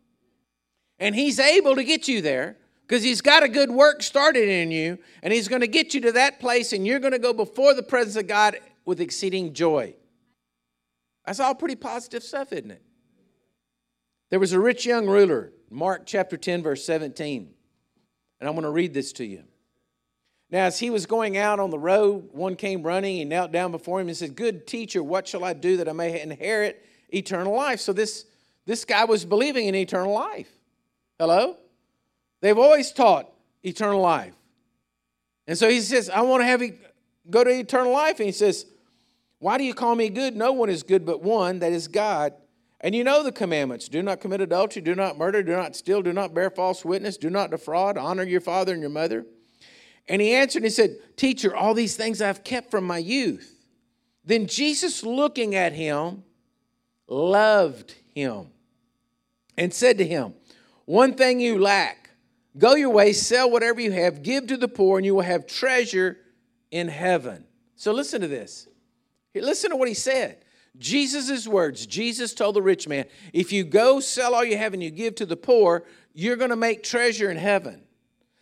And 0.97 1.13
he's 1.13 1.39
able 1.39 1.75
to 1.75 1.83
get 1.83 2.07
you 2.07 2.21
there 2.21 2.57
because 2.87 3.03
he's 3.03 3.21
got 3.21 3.43
a 3.43 3.47
good 3.47 3.69
work 3.69 4.01
started 4.01 4.49
in 4.49 4.71
you, 4.71 4.97
and 5.21 5.31
he's 5.31 5.47
going 5.47 5.61
to 5.61 5.67
get 5.67 5.93
you 5.93 6.01
to 6.01 6.11
that 6.13 6.39
place, 6.39 6.73
and 6.73 6.85
you're 6.85 6.99
going 6.99 7.13
to 7.13 7.19
go 7.19 7.33
before 7.33 7.73
the 7.73 7.83
presence 7.83 8.15
of 8.15 8.27
God 8.27 8.57
with 8.85 8.99
exceeding 8.99 9.53
joy. 9.53 9.95
That's 11.25 11.39
all 11.39 11.55
pretty 11.55 11.75
positive 11.75 12.23
stuff, 12.23 12.51
isn't 12.51 12.71
it? 12.71 12.81
There 14.29 14.39
was 14.39 14.51
a 14.51 14.59
rich 14.59 14.85
young 14.85 15.07
ruler, 15.07 15.53
Mark 15.69 16.03
chapter 16.05 16.37
10, 16.37 16.63
verse 16.63 16.83
17. 16.83 17.53
And 18.43 18.49
I'm 18.49 18.55
going 18.55 18.63
to 18.63 18.71
read 18.71 18.93
this 18.93 19.13
to 19.13 19.25
you. 19.25 19.41
Now, 20.51 20.65
as 20.65 20.77
he 20.77 20.89
was 20.89 21.05
going 21.05 21.37
out 21.37 21.61
on 21.61 21.69
the 21.69 21.79
road, 21.79 22.27
one 22.33 22.57
came 22.57 22.83
running. 22.83 23.15
He 23.15 23.23
knelt 23.23 23.53
down 23.53 23.71
before 23.71 24.01
him 24.01 24.09
and 24.09 24.17
said, 24.17 24.35
Good 24.35 24.67
teacher, 24.67 25.01
what 25.01 25.29
shall 25.29 25.45
I 25.45 25.53
do 25.53 25.77
that 25.77 25.87
I 25.87 25.93
may 25.93 26.19
inherit 26.19 26.85
eternal 27.07 27.55
life? 27.55 27.79
So, 27.79 27.93
this, 27.93 28.25
this 28.65 28.83
guy 28.83 29.05
was 29.05 29.23
believing 29.23 29.67
in 29.67 29.75
eternal 29.75 30.13
life. 30.13 30.51
Hello? 31.17 31.55
They've 32.41 32.57
always 32.57 32.91
taught 32.91 33.31
eternal 33.63 34.01
life. 34.01 34.33
And 35.47 35.57
so 35.57 35.69
he 35.69 35.79
says, 35.79 36.09
I 36.09 36.19
want 36.19 36.41
to 36.41 36.45
have 36.45 36.61
you 36.61 36.77
go 37.29 37.45
to 37.45 37.49
eternal 37.49 37.93
life. 37.93 38.19
And 38.19 38.25
he 38.25 38.33
says, 38.33 38.65
Why 39.39 39.57
do 39.57 39.63
you 39.63 39.73
call 39.73 39.95
me 39.95 40.09
good? 40.09 40.35
No 40.35 40.51
one 40.51 40.69
is 40.69 40.83
good 40.83 41.05
but 41.05 41.23
one, 41.23 41.59
that 41.59 41.71
is 41.71 41.87
God. 41.87 42.33
And 42.83 42.93
you 42.93 43.05
know 43.05 43.23
the 43.23 43.31
commandments 43.31 43.87
do 43.87 44.03
not 44.03 44.19
commit 44.19 44.41
adultery, 44.41 44.81
do 44.81 44.93
not 44.93 45.17
murder, 45.17 45.41
do 45.41 45.53
not 45.53 45.73
steal, 45.73 46.01
do 46.01 46.11
not 46.11 46.33
bear 46.33 46.49
false 46.49 46.83
witness, 46.83 47.15
do 47.15 47.29
not 47.29 47.49
defraud, 47.49 47.97
honor 47.97 48.23
your 48.23 48.41
father 48.41 48.73
and 48.73 48.81
your 48.81 48.89
mother. 48.89 49.25
And 50.09 50.21
he 50.21 50.33
answered 50.33 50.59
and 50.59 50.65
he 50.65 50.69
said, 50.69 50.97
Teacher, 51.15 51.55
all 51.55 51.73
these 51.73 51.95
things 51.95 52.21
I've 52.21 52.43
kept 52.43 52.69
from 52.69 52.83
my 52.83 52.97
youth. 52.97 53.55
Then 54.25 54.47
Jesus, 54.47 55.01
looking 55.01 55.55
at 55.55 55.71
him, 55.71 56.25
loved 57.07 57.95
him 58.13 58.47
and 59.57 59.73
said 59.73 59.97
to 59.99 60.05
him, 60.05 60.33
One 60.83 61.13
thing 61.13 61.39
you 61.39 61.59
lack. 61.59 62.09
Go 62.57 62.75
your 62.75 62.89
way, 62.89 63.13
sell 63.13 63.49
whatever 63.49 63.79
you 63.79 63.93
have, 63.93 64.21
give 64.21 64.47
to 64.47 64.57
the 64.57 64.67
poor, 64.67 64.99
and 64.99 65.05
you 65.05 65.15
will 65.15 65.21
have 65.21 65.47
treasure 65.47 66.17
in 66.69 66.89
heaven. 66.89 67.45
So 67.77 67.93
listen 67.93 68.21
to 68.21 68.27
this. 68.27 68.67
Listen 69.33 69.71
to 69.71 69.75
what 69.75 69.87
he 69.87 69.95
said. 69.95 70.42
Jesus' 70.77 71.47
words. 71.47 71.85
Jesus 71.85 72.33
told 72.33 72.55
the 72.55 72.61
rich 72.61 72.87
man, 72.87 73.05
If 73.31 73.51
you 73.51 73.63
go 73.63 73.99
sell 73.99 74.33
all 74.33 74.43
you 74.43 74.57
have 74.57 74.73
and 74.73 74.81
you 74.81 74.89
give 74.89 75.15
to 75.15 75.25
the 75.25 75.37
poor, 75.37 75.85
you're 76.13 76.35
going 76.35 76.49
to 76.49 76.55
make 76.55 76.83
treasure 76.83 77.29
in 77.29 77.37
heaven. 77.37 77.83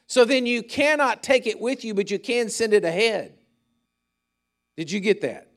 So 0.07 0.25
then 0.25 0.45
you 0.45 0.63
cannot 0.63 1.23
take 1.23 1.47
it 1.47 1.59
with 1.59 1.85
you, 1.85 1.93
but 1.93 2.11
you 2.11 2.19
can 2.19 2.49
send 2.49 2.73
it 2.73 2.83
ahead. 2.83 3.33
Did 4.77 4.91
you 4.91 4.99
get 4.99 5.21
that? 5.21 5.47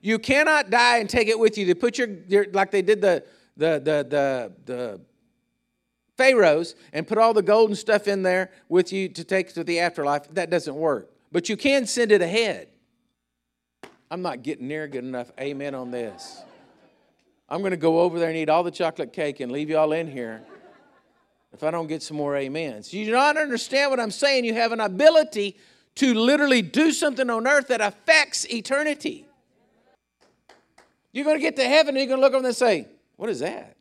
You 0.00 0.18
cannot 0.18 0.70
die 0.70 0.98
and 0.98 1.08
take 1.08 1.28
it 1.28 1.38
with 1.38 1.58
you. 1.58 1.66
They 1.66 1.74
put 1.74 1.98
your, 1.98 2.08
your 2.28 2.46
like 2.52 2.70
they 2.70 2.82
did 2.82 3.00
the 3.00 3.24
the 3.56 3.80
the 3.84 4.06
the 4.08 4.52
the 4.64 5.00
pharaohs 6.16 6.74
and 6.92 7.06
put 7.06 7.18
all 7.18 7.34
the 7.34 7.42
gold 7.42 7.70
and 7.70 7.78
stuff 7.78 8.08
in 8.08 8.22
there 8.22 8.50
with 8.68 8.92
you 8.92 9.08
to 9.08 9.24
take 9.24 9.52
to 9.54 9.64
the 9.64 9.80
afterlife. 9.80 10.28
That 10.34 10.50
doesn't 10.50 10.74
work. 10.74 11.10
But 11.30 11.48
you 11.48 11.56
can 11.56 11.86
send 11.86 12.12
it 12.12 12.22
ahead. 12.22 12.68
I'm 14.10 14.22
not 14.22 14.42
getting 14.42 14.68
near 14.68 14.88
good 14.88 15.04
enough. 15.04 15.30
Amen 15.38 15.74
on 15.74 15.90
this. 15.90 16.42
I'm 17.48 17.60
going 17.60 17.70
to 17.70 17.76
go 17.76 18.00
over 18.00 18.18
there 18.18 18.28
and 18.28 18.36
eat 18.36 18.48
all 18.48 18.62
the 18.62 18.70
chocolate 18.70 19.12
cake 19.12 19.40
and 19.40 19.50
leave 19.50 19.70
y'all 19.70 19.92
in 19.92 20.10
here 20.10 20.42
if 21.52 21.62
I 21.62 21.70
don't 21.70 21.86
get 21.86 22.02
some 22.02 22.16
more 22.16 22.36
amens. 22.36 22.92
You 22.92 23.06
do 23.06 23.12
not 23.12 23.36
understand 23.36 23.90
what 23.90 24.00
I'm 24.00 24.10
saying. 24.10 24.44
You 24.44 24.54
have 24.54 24.72
an 24.72 24.80
ability 24.80 25.56
to 25.96 26.14
literally 26.14 26.62
do 26.62 26.92
something 26.92 27.28
on 27.30 27.46
earth 27.46 27.68
that 27.68 27.80
affects 27.80 28.46
eternity. 28.52 29.26
You're 31.12 31.24
going 31.24 31.36
to 31.36 31.42
get 31.42 31.56
to 31.56 31.64
heaven 31.64 31.96
and 31.96 31.98
you're 31.98 32.06
going 32.06 32.20
to 32.20 32.26
look 32.26 32.34
over 32.34 32.46
and 32.46 32.56
say, 32.56 32.86
What 33.16 33.30
is 33.30 33.40
that? 33.40 33.76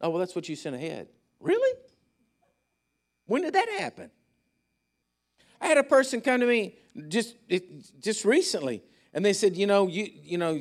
Oh, 0.00 0.10
well, 0.10 0.18
that's 0.18 0.34
what 0.36 0.48
you 0.48 0.54
sent 0.54 0.76
ahead. 0.76 1.08
Really? 1.40 1.76
When 3.26 3.42
did 3.42 3.54
that 3.54 3.68
happen? 3.78 4.10
I 5.60 5.66
had 5.66 5.78
a 5.78 5.82
person 5.82 6.20
come 6.20 6.40
to 6.40 6.46
me 6.46 6.76
just, 7.08 7.34
just 8.00 8.24
recently, 8.24 8.82
and 9.14 9.24
they 9.24 9.32
said, 9.32 9.56
You 9.56 9.66
know, 9.66 9.86
you, 9.86 10.08
you 10.22 10.38
know, 10.38 10.60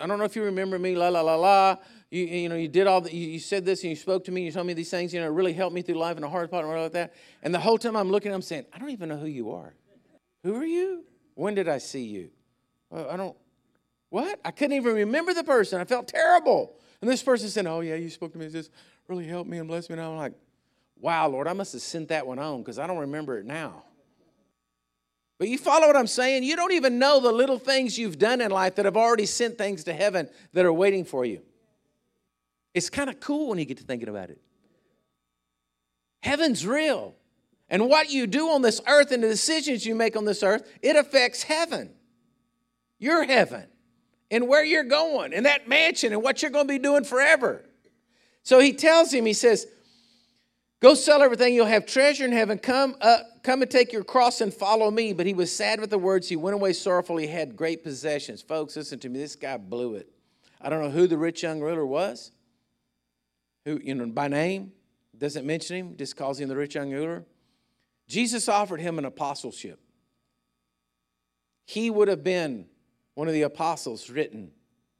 I 0.00 0.06
don't 0.06 0.18
know 0.18 0.24
if 0.24 0.36
you 0.36 0.44
remember 0.44 0.78
me, 0.78 0.96
la, 0.96 1.08
la, 1.08 1.20
la, 1.20 1.36
la 1.36 1.76
you, 2.10 2.24
you 2.24 2.48
know, 2.48 2.54
you 2.54 2.68
did 2.68 2.86
all 2.86 3.00
the, 3.00 3.14
you 3.14 3.38
said 3.38 3.64
this 3.64 3.82
and 3.82 3.90
you 3.90 3.96
spoke 3.96 4.24
to 4.24 4.32
me, 4.32 4.42
and 4.42 4.46
you 4.46 4.52
told 4.52 4.66
me 4.66 4.72
these 4.72 4.90
things, 4.90 5.12
you 5.12 5.20
know, 5.20 5.26
it 5.26 5.32
really 5.32 5.52
helped 5.52 5.74
me 5.74 5.82
through 5.82 5.96
life 5.96 6.16
in 6.16 6.24
a 6.24 6.28
hard 6.28 6.48
spot 6.48 6.64
and 6.64 6.72
all 6.72 6.82
like 6.82 6.92
that. 6.92 7.14
And 7.42 7.54
the 7.54 7.58
whole 7.58 7.76
time 7.76 7.96
I'm 7.96 8.10
looking, 8.10 8.32
I'm 8.32 8.42
saying, 8.42 8.64
I 8.72 8.78
don't 8.78 8.90
even 8.90 9.10
know 9.10 9.18
who 9.18 9.26
you 9.26 9.50
are. 9.50 9.74
Who 10.42 10.56
are 10.56 10.64
you? 10.64 11.04
When 11.34 11.54
did 11.54 11.68
I 11.68 11.78
see 11.78 12.04
you? 12.04 12.30
Well, 12.88 13.10
I 13.10 13.16
don't, 13.16 13.36
what? 14.08 14.40
I 14.44 14.50
couldn't 14.52 14.76
even 14.76 14.94
remember 14.94 15.34
the 15.34 15.44
person. 15.44 15.80
I 15.80 15.84
felt 15.84 16.08
terrible. 16.08 16.76
And 17.02 17.10
this 17.10 17.22
person 17.22 17.48
said, 17.48 17.66
Oh, 17.66 17.80
yeah, 17.80 17.96
you 17.96 18.08
spoke 18.08 18.32
to 18.32 18.38
me. 18.38 18.48
This 18.48 18.70
really 19.06 19.26
helped 19.26 19.50
me 19.50 19.58
and 19.58 19.68
blessed 19.68 19.90
me. 19.90 19.94
And 19.94 20.02
I'm 20.02 20.16
like, 20.16 20.32
Wow, 20.98 21.28
Lord, 21.28 21.46
I 21.46 21.52
must 21.52 21.74
have 21.74 21.82
sent 21.82 22.08
that 22.08 22.26
one 22.26 22.38
on 22.38 22.62
because 22.62 22.78
I 22.78 22.86
don't 22.86 22.98
remember 22.98 23.38
it 23.38 23.44
now. 23.44 23.84
But 25.38 25.48
you 25.48 25.56
follow 25.56 25.86
what 25.86 25.96
I'm 25.96 26.08
saying? 26.08 26.42
You 26.42 26.56
don't 26.56 26.72
even 26.72 26.98
know 26.98 27.20
the 27.20 27.30
little 27.30 27.58
things 27.58 27.96
you've 27.96 28.18
done 28.18 28.40
in 28.40 28.50
life 28.50 28.74
that 28.74 28.84
have 28.84 28.96
already 28.96 29.26
sent 29.26 29.56
things 29.56 29.84
to 29.84 29.92
heaven 29.92 30.28
that 30.52 30.64
are 30.64 30.72
waiting 30.72 31.04
for 31.04 31.24
you. 31.24 31.42
It's 32.74 32.90
kind 32.90 33.08
of 33.08 33.20
cool 33.20 33.48
when 33.48 33.58
you 33.58 33.64
get 33.64 33.78
to 33.78 33.84
thinking 33.84 34.08
about 34.08 34.30
it. 34.30 34.40
Heaven's 36.20 36.66
real. 36.66 37.14
And 37.68 37.88
what 37.88 38.10
you 38.10 38.26
do 38.26 38.48
on 38.48 38.62
this 38.62 38.80
earth 38.88 39.12
and 39.12 39.22
the 39.22 39.28
decisions 39.28 39.86
you 39.86 39.94
make 39.94 40.16
on 40.16 40.24
this 40.24 40.42
earth, 40.42 40.68
it 40.82 40.96
affects 40.96 41.42
heaven. 41.44 41.90
Your 42.98 43.24
heaven 43.24 43.66
and 44.30 44.48
where 44.48 44.64
you're 44.64 44.84
going 44.84 45.32
and 45.32 45.46
that 45.46 45.68
mansion 45.68 46.12
and 46.12 46.22
what 46.22 46.42
you're 46.42 46.50
going 46.50 46.66
to 46.66 46.72
be 46.72 46.78
doing 46.78 47.04
forever. 47.04 47.64
So 48.42 48.58
he 48.58 48.72
tells 48.72 49.12
him, 49.12 49.26
he 49.26 49.32
says, 49.32 49.66
Go 50.80 50.94
sell 50.94 51.22
everything, 51.22 51.54
you'll 51.54 51.66
have 51.66 51.86
treasure 51.86 52.24
in 52.24 52.30
heaven. 52.30 52.58
Come, 52.58 52.94
uh, 53.00 53.18
come 53.48 53.62
and 53.62 53.70
take 53.70 53.92
your 53.92 54.04
cross 54.04 54.40
and 54.40 54.52
follow 54.52 54.90
me. 54.90 55.12
But 55.12 55.26
he 55.26 55.32
was 55.32 55.54
sad 55.54 55.80
with 55.80 55.90
the 55.90 55.98
words. 55.98 56.28
He 56.28 56.36
went 56.36 56.54
away 56.54 56.74
sorrowful. 56.74 57.16
He 57.16 57.26
had 57.26 57.56
great 57.56 57.82
possessions. 57.82 58.42
Folks, 58.42 58.76
listen 58.76 58.98
to 58.98 59.08
me. 59.08 59.18
This 59.18 59.36
guy 59.36 59.56
blew 59.56 59.94
it. 59.94 60.10
I 60.60 60.68
don't 60.68 60.82
know 60.82 60.90
who 60.90 61.06
the 61.06 61.16
rich 61.16 61.42
young 61.42 61.60
ruler 61.60 61.86
was 61.86 62.32
who, 63.64 63.80
you 63.82 63.94
know, 63.94 64.06
by 64.06 64.28
name, 64.28 64.72
doesn't 65.16 65.46
mention 65.46 65.76
him, 65.76 65.96
just 65.96 66.16
calls 66.16 66.40
him 66.40 66.48
the 66.48 66.56
rich 66.56 66.74
young 66.74 66.90
ruler. 66.90 67.24
Jesus 68.06 68.48
offered 68.48 68.80
him 68.80 68.98
an 68.98 69.04
apostleship. 69.04 69.78
He 71.66 71.90
would 71.90 72.08
have 72.08 72.24
been 72.24 72.66
one 73.14 73.28
of 73.28 73.34
the 73.34 73.42
apostles 73.42 74.08
written 74.08 74.52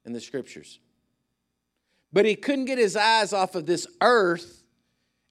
in 0.05 0.13
the 0.13 0.21
scriptures. 0.21 0.79
But 2.13 2.25
he 2.25 2.35
couldn't 2.35 2.65
get 2.65 2.77
his 2.77 2.95
eyes 2.95 3.33
off 3.33 3.55
of 3.55 3.65
this 3.65 3.87
earth 4.01 4.58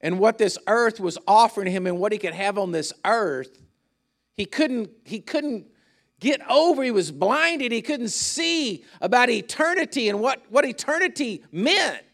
and 0.00 0.18
what 0.18 0.38
this 0.38 0.58
earth 0.66 1.00
was 1.00 1.18
offering 1.26 1.70
him 1.70 1.86
and 1.86 1.98
what 1.98 2.12
he 2.12 2.18
could 2.18 2.34
have 2.34 2.58
on 2.58 2.72
this 2.72 2.92
earth. 3.04 3.60
He 4.34 4.44
couldn't, 4.44 4.90
he 5.04 5.20
couldn't 5.20 5.66
get 6.20 6.40
over, 6.48 6.82
he 6.82 6.90
was 6.90 7.10
blinded, 7.10 7.72
he 7.72 7.82
couldn't 7.82 8.10
see 8.10 8.84
about 9.00 9.30
eternity 9.30 10.08
and 10.08 10.20
what, 10.20 10.42
what 10.50 10.64
eternity 10.64 11.42
meant. 11.50 12.04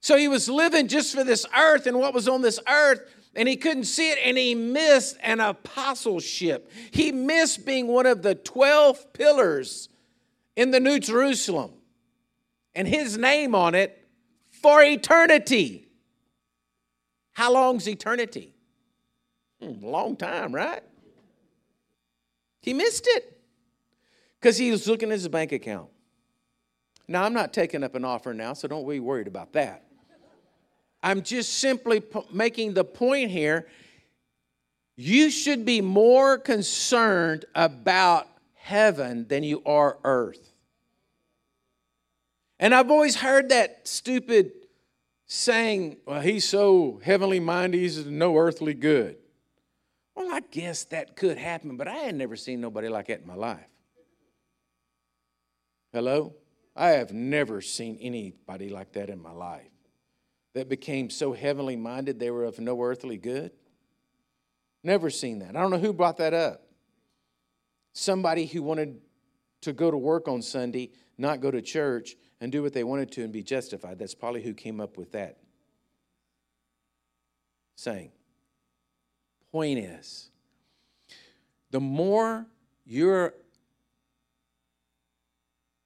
So 0.00 0.16
he 0.16 0.28
was 0.28 0.48
living 0.48 0.88
just 0.88 1.14
for 1.14 1.24
this 1.24 1.46
earth 1.56 1.86
and 1.86 1.98
what 1.98 2.14
was 2.14 2.28
on 2.28 2.42
this 2.42 2.60
earth, 2.68 3.00
and 3.34 3.48
he 3.48 3.56
couldn't 3.56 3.84
see 3.84 4.10
it, 4.10 4.18
and 4.24 4.38
he 4.38 4.54
missed 4.54 5.16
an 5.22 5.40
apostleship. 5.40 6.70
He 6.90 7.12
missed 7.12 7.66
being 7.66 7.88
one 7.88 8.06
of 8.06 8.22
the 8.22 8.34
12 8.34 9.12
pillars 9.12 9.88
in 10.54 10.70
the 10.70 10.80
New 10.80 10.98
Jerusalem 10.98 11.72
and 12.74 12.86
his 12.86 13.18
name 13.18 13.54
on 13.54 13.74
it 13.74 14.06
for 14.50 14.82
eternity. 14.82 15.85
How 17.36 17.52
long's 17.52 17.86
eternity? 17.86 18.54
Hmm, 19.60 19.84
long 19.84 20.16
time, 20.16 20.54
right? 20.54 20.82
He 22.62 22.72
missed 22.72 23.06
it 23.06 23.38
because 24.40 24.56
he 24.56 24.70
was 24.70 24.88
looking 24.88 25.10
at 25.10 25.12
his 25.12 25.28
bank 25.28 25.52
account. 25.52 25.90
Now, 27.06 27.24
I'm 27.24 27.34
not 27.34 27.52
taking 27.52 27.84
up 27.84 27.94
an 27.94 28.06
offer 28.06 28.32
now, 28.32 28.54
so 28.54 28.68
don't 28.68 28.88
be 28.88 29.00
worried 29.00 29.26
about 29.26 29.52
that. 29.52 29.84
I'm 31.02 31.20
just 31.20 31.58
simply 31.58 32.02
making 32.32 32.72
the 32.72 32.84
point 32.84 33.30
here. 33.30 33.68
You 34.96 35.28
should 35.28 35.66
be 35.66 35.82
more 35.82 36.38
concerned 36.38 37.44
about 37.54 38.28
heaven 38.54 39.28
than 39.28 39.42
you 39.42 39.62
are 39.66 39.98
earth. 40.04 40.54
And 42.58 42.74
I've 42.74 42.90
always 42.90 43.16
heard 43.16 43.50
that 43.50 43.86
stupid 43.86 44.52
saying, 45.26 45.98
well, 46.06 46.20
he's 46.20 46.48
so 46.48 47.00
heavenly 47.02 47.40
minded, 47.40 47.78
he's 47.78 48.06
no 48.06 48.36
earthly 48.36 48.74
good. 48.74 49.16
Well, 50.14 50.32
I 50.32 50.40
guess 50.40 50.84
that 50.84 51.16
could 51.16 51.36
happen, 51.36 51.76
but 51.76 51.88
I 51.88 51.96
had 51.96 52.14
never 52.14 52.36
seen 52.36 52.60
nobody 52.60 52.88
like 52.88 53.08
that 53.08 53.20
in 53.20 53.26
my 53.26 53.34
life. 53.34 53.66
Hello? 55.92 56.34
I 56.74 56.90
have 56.90 57.12
never 57.12 57.60
seen 57.60 57.98
anybody 58.00 58.68
like 58.68 58.92
that 58.92 59.10
in 59.10 59.20
my 59.20 59.32
life 59.32 59.70
that 60.54 60.68
became 60.68 61.10
so 61.10 61.32
heavenly 61.32 61.76
minded 61.76 62.18
they 62.18 62.30
were 62.30 62.44
of 62.44 62.58
no 62.58 62.80
earthly 62.82 63.18
good? 63.18 63.50
Never 64.82 65.10
seen 65.10 65.40
that. 65.40 65.56
I 65.56 65.60
don't 65.60 65.70
know 65.70 65.78
who 65.78 65.92
brought 65.92 66.18
that 66.18 66.32
up. 66.32 66.62
Somebody 67.92 68.46
who 68.46 68.62
wanted 68.62 69.00
to 69.62 69.72
go 69.72 69.90
to 69.90 69.96
work 69.96 70.28
on 70.28 70.42
Sunday, 70.42 70.92
not 71.18 71.40
go 71.40 71.50
to 71.50 71.60
church, 71.60 72.14
and 72.40 72.52
do 72.52 72.62
what 72.62 72.72
they 72.72 72.84
wanted 72.84 73.10
to 73.12 73.24
and 73.24 73.32
be 73.32 73.42
justified. 73.42 73.98
That's 73.98 74.14
probably 74.14 74.42
who 74.42 74.54
came 74.54 74.80
up 74.80 74.96
with 74.96 75.12
that 75.12 75.38
saying. 77.76 78.10
Point 79.52 79.78
is, 79.78 80.30
the 81.70 81.80
more 81.80 82.46
you're 82.84 83.34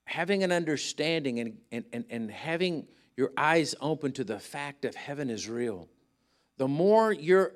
having 0.05 0.43
an 0.43 0.51
understanding 0.51 1.39
and, 1.39 1.59
and, 1.71 1.85
and, 1.93 2.05
and 2.11 2.31
having 2.31 2.87
your 3.17 3.31
eyes 3.37 3.75
open 3.81 4.13
to 4.13 4.25
the 4.25 4.39
fact 4.39 4.85
of 4.85 4.95
heaven 4.95 5.31
is 5.31 5.49
real, 5.49 5.89
the 6.57 6.67
more 6.67 7.13
you're 7.13 7.53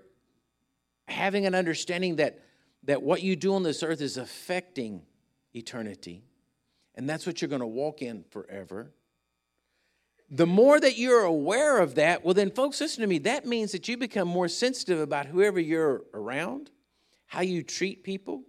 having 1.08 1.46
an 1.46 1.54
understanding 1.54 2.16
that, 2.16 2.40
that 2.84 3.02
what 3.02 3.22
you 3.22 3.34
do 3.34 3.54
on 3.54 3.62
this 3.62 3.82
earth 3.82 4.00
is 4.00 4.16
affecting 4.16 5.02
eternity, 5.54 6.22
and 6.94 7.08
that's 7.08 7.26
what 7.26 7.40
you're 7.40 7.48
going 7.48 7.60
to 7.60 7.66
walk 7.66 8.02
in 8.02 8.24
forever. 8.30 8.92
The 10.30 10.46
more 10.46 10.80
that 10.80 10.96
you're 10.96 11.24
aware 11.24 11.78
of 11.78 11.96
that, 11.96 12.24
well, 12.24 12.34
then, 12.34 12.50
folks, 12.50 12.80
listen 12.80 13.02
to 13.02 13.06
me. 13.06 13.18
That 13.18 13.46
means 13.46 13.72
that 13.72 13.88
you 13.88 13.96
become 13.96 14.28
more 14.28 14.48
sensitive 14.48 15.00
about 15.00 15.26
whoever 15.26 15.60
you're 15.60 16.02
around, 16.14 16.70
how 17.26 17.42
you 17.42 17.62
treat 17.62 18.04
people, 18.04 18.42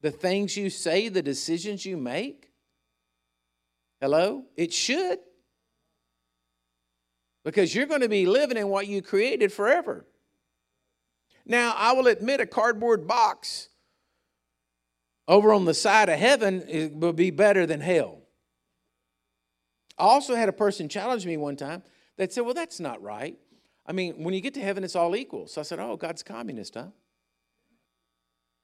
the 0.00 0.10
things 0.10 0.56
you 0.56 0.70
say, 0.70 1.08
the 1.08 1.22
decisions 1.22 1.84
you 1.84 1.96
make. 1.96 2.50
Hello? 4.00 4.44
It 4.56 4.72
should. 4.72 5.18
Because 7.44 7.74
you're 7.74 7.86
going 7.86 8.02
to 8.02 8.08
be 8.08 8.26
living 8.26 8.56
in 8.56 8.68
what 8.68 8.86
you 8.86 9.02
created 9.02 9.52
forever. 9.52 10.06
Now, 11.46 11.74
I 11.76 11.92
will 11.92 12.06
admit 12.06 12.40
a 12.40 12.46
cardboard 12.46 13.08
box 13.08 13.69
over 15.30 15.52
on 15.54 15.64
the 15.64 15.72
side 15.72 16.08
of 16.08 16.18
heaven 16.18 16.64
it 16.68 16.92
will 16.92 17.12
be 17.12 17.30
better 17.30 17.64
than 17.64 17.80
hell. 17.80 18.18
I 19.96 20.02
also 20.02 20.34
had 20.34 20.48
a 20.48 20.52
person 20.52 20.88
challenge 20.88 21.24
me 21.24 21.36
one 21.36 21.56
time 21.56 21.84
that 22.16 22.32
said, 22.32 22.40
Well, 22.40 22.54
that's 22.54 22.80
not 22.80 23.00
right. 23.00 23.38
I 23.86 23.92
mean, 23.92 24.24
when 24.24 24.34
you 24.34 24.40
get 24.40 24.54
to 24.54 24.60
heaven, 24.60 24.82
it's 24.82 24.96
all 24.96 25.14
equal. 25.14 25.46
So 25.46 25.60
I 25.60 25.64
said, 25.64 25.78
Oh, 25.78 25.96
God's 25.96 26.24
communist, 26.24 26.74
huh? 26.74 26.88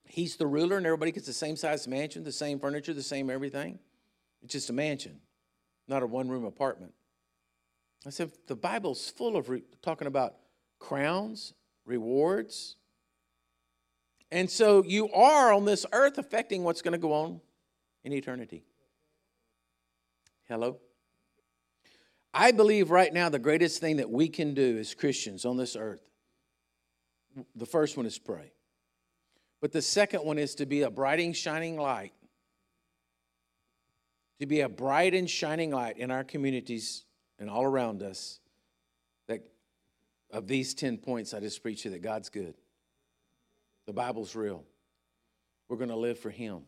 He's 0.09 0.37
the 0.37 0.47
ruler, 0.47 0.77
and 0.77 0.87
everybody 0.87 1.13
gets 1.13 1.27
the 1.27 1.33
same 1.33 1.57
size 1.57 1.87
mansion, 1.87 2.25
the 2.25 2.33
same 2.33 2.59
furniture, 2.59 2.95
the 2.95 3.03
same 3.03 3.31
everything. 3.31 3.79
It's 4.43 4.53
just 4.53 4.71
a 4.71 4.73
mansion, 4.73 5.21
not 5.89 6.03
a 6.03 6.07
one 6.07 6.29
room 6.29 6.45
apartment. 6.45 6.93
I 8.05 8.11
said, 8.11 8.33
The 8.49 8.57
Bible's 8.57 9.09
full 9.11 9.37
of 9.37 9.49
re- 9.49 9.63
talking 9.83 10.09
about 10.09 10.35
crowns, 10.81 11.55
rewards. 11.85 12.77
And 14.31 14.51
so 14.51 14.83
you 14.85 15.11
are 15.13 15.53
on 15.53 15.65
this 15.65 15.87
earth 15.93 16.19
affecting 16.19 16.65
what's 16.65 16.83
going 16.83 16.93
to 16.93 16.99
go 16.99 17.13
on 17.13 17.41
in 18.05 18.13
eternity. 18.13 18.65
Hello? 20.49 20.79
I 22.33 22.53
believe 22.53 22.91
right 22.91 23.13
now 23.13 23.29
the 23.29 23.39
greatest 23.39 23.81
thing 23.81 23.97
that 23.97 24.11
we 24.11 24.29
can 24.29 24.55
do 24.55 24.79
as 24.79 24.95
Christians 24.95 25.45
on 25.45 25.57
this 25.57 25.75
earth, 25.77 26.03
the 27.55 27.67
first 27.67 27.97
one 27.97 28.07
is 28.07 28.19
pray. 28.19 28.53
But 29.61 29.73
the 29.73 29.83
second 29.83 30.25
one 30.25 30.39
is 30.39 30.55
to 30.57 30.67
be 30.67 30.83
a 30.83 30.91
bright 30.91 31.19
and 31.19 31.35
shining 31.35 31.77
light. 31.77 32.13
To 34.41 34.47
be 34.47 34.61
a 34.61 34.69
bright 34.69 35.15
and 35.15 35.31
shining 35.31 35.71
light 35.71 35.97
in 35.97 36.11
our 36.11 36.25
communities 36.25 37.05
and 37.39 37.49
all 37.49 37.65
around 37.65 38.03
us 38.03 38.39
that 39.29 39.41
of 40.31 40.47
these 40.47 40.75
10 40.75 40.99
points 40.99 41.33
I 41.33 41.41
just 41.41 41.63
preached 41.63 41.87
you 41.87 41.91
that 41.93 42.03
God's 42.03 42.29
good. 42.29 42.55
The 43.87 43.93
Bible's 43.93 44.35
real. 44.35 44.65
We're 45.69 45.77
going 45.77 45.91
to 45.91 45.97
live 45.97 46.19
for 46.19 46.31
Him. 46.31 46.63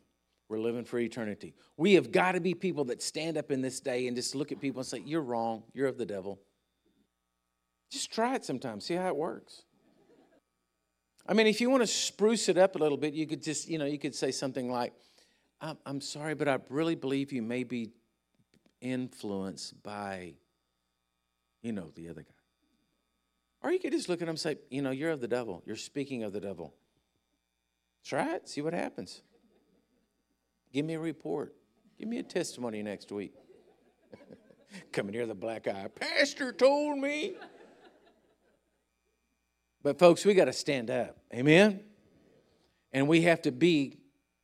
We're 0.48 0.58
living 0.58 0.84
for 0.84 0.98
eternity. 0.98 1.54
We 1.76 1.94
have 1.94 2.10
got 2.10 2.32
to 2.32 2.40
be 2.40 2.54
people 2.54 2.84
that 2.86 3.02
stand 3.02 3.36
up 3.36 3.50
in 3.50 3.60
this 3.60 3.80
day 3.80 4.06
and 4.06 4.16
just 4.16 4.34
look 4.34 4.50
at 4.50 4.60
people 4.60 4.80
and 4.80 4.86
say, 4.86 5.02
You're 5.04 5.22
wrong. 5.22 5.62
You're 5.74 5.88
of 5.88 5.98
the 5.98 6.06
devil. 6.06 6.40
Just 7.90 8.12
try 8.12 8.34
it 8.34 8.44
sometimes, 8.44 8.84
see 8.84 8.94
how 8.94 9.08
it 9.08 9.16
works. 9.16 9.62
I 11.26 11.34
mean, 11.34 11.46
if 11.46 11.60
you 11.60 11.68
want 11.68 11.82
to 11.82 11.86
spruce 11.86 12.48
it 12.48 12.56
up 12.56 12.74
a 12.74 12.78
little 12.78 12.96
bit, 12.96 13.12
you 13.12 13.26
could 13.26 13.42
just, 13.42 13.68
you 13.68 13.78
know, 13.78 13.84
you 13.84 13.98
could 13.98 14.14
say 14.14 14.30
something 14.30 14.70
like, 14.70 14.94
I'm, 15.60 15.76
I'm 15.84 16.00
sorry, 16.00 16.34
but 16.34 16.48
I 16.48 16.58
really 16.70 16.94
believe 16.94 17.32
you 17.32 17.42
may 17.42 17.64
be 17.64 17.90
influenced 18.80 19.82
by, 19.82 20.34
you 21.62 21.72
know, 21.72 21.90
the 21.94 22.08
other 22.08 22.22
guy. 22.22 22.34
Or 23.62 23.72
you 23.72 23.78
could 23.78 23.92
just 23.92 24.08
look 24.08 24.20
at 24.20 24.24
him 24.24 24.30
and 24.30 24.40
say, 24.40 24.56
You 24.70 24.82
know, 24.82 24.90
you're 24.90 25.10
of 25.10 25.20
the 25.20 25.28
devil. 25.28 25.62
You're 25.66 25.76
speaking 25.76 26.22
of 26.22 26.32
the 26.32 26.40
devil. 26.40 26.74
Try 28.04 28.34
it, 28.34 28.48
see 28.48 28.60
what 28.60 28.72
happens. 28.72 29.22
Give 30.72 30.84
me 30.84 30.94
a 30.94 31.00
report. 31.00 31.54
Give 31.98 32.08
me 32.08 32.18
a 32.18 32.22
testimony 32.22 32.82
next 32.82 33.10
week. 33.10 33.34
Coming 34.92 35.14
here, 35.14 35.26
the 35.26 35.34
black 35.34 35.66
eye. 35.66 35.88
Pastor 35.94 36.52
told 36.52 36.98
me. 36.98 37.34
But, 39.82 39.98
folks, 39.98 40.24
we 40.24 40.34
got 40.34 40.46
to 40.46 40.52
stand 40.52 40.90
up. 40.90 41.16
Amen? 41.32 41.80
And 42.92 43.08
we 43.08 43.22
have 43.22 43.42
to 43.42 43.52
be 43.52 43.98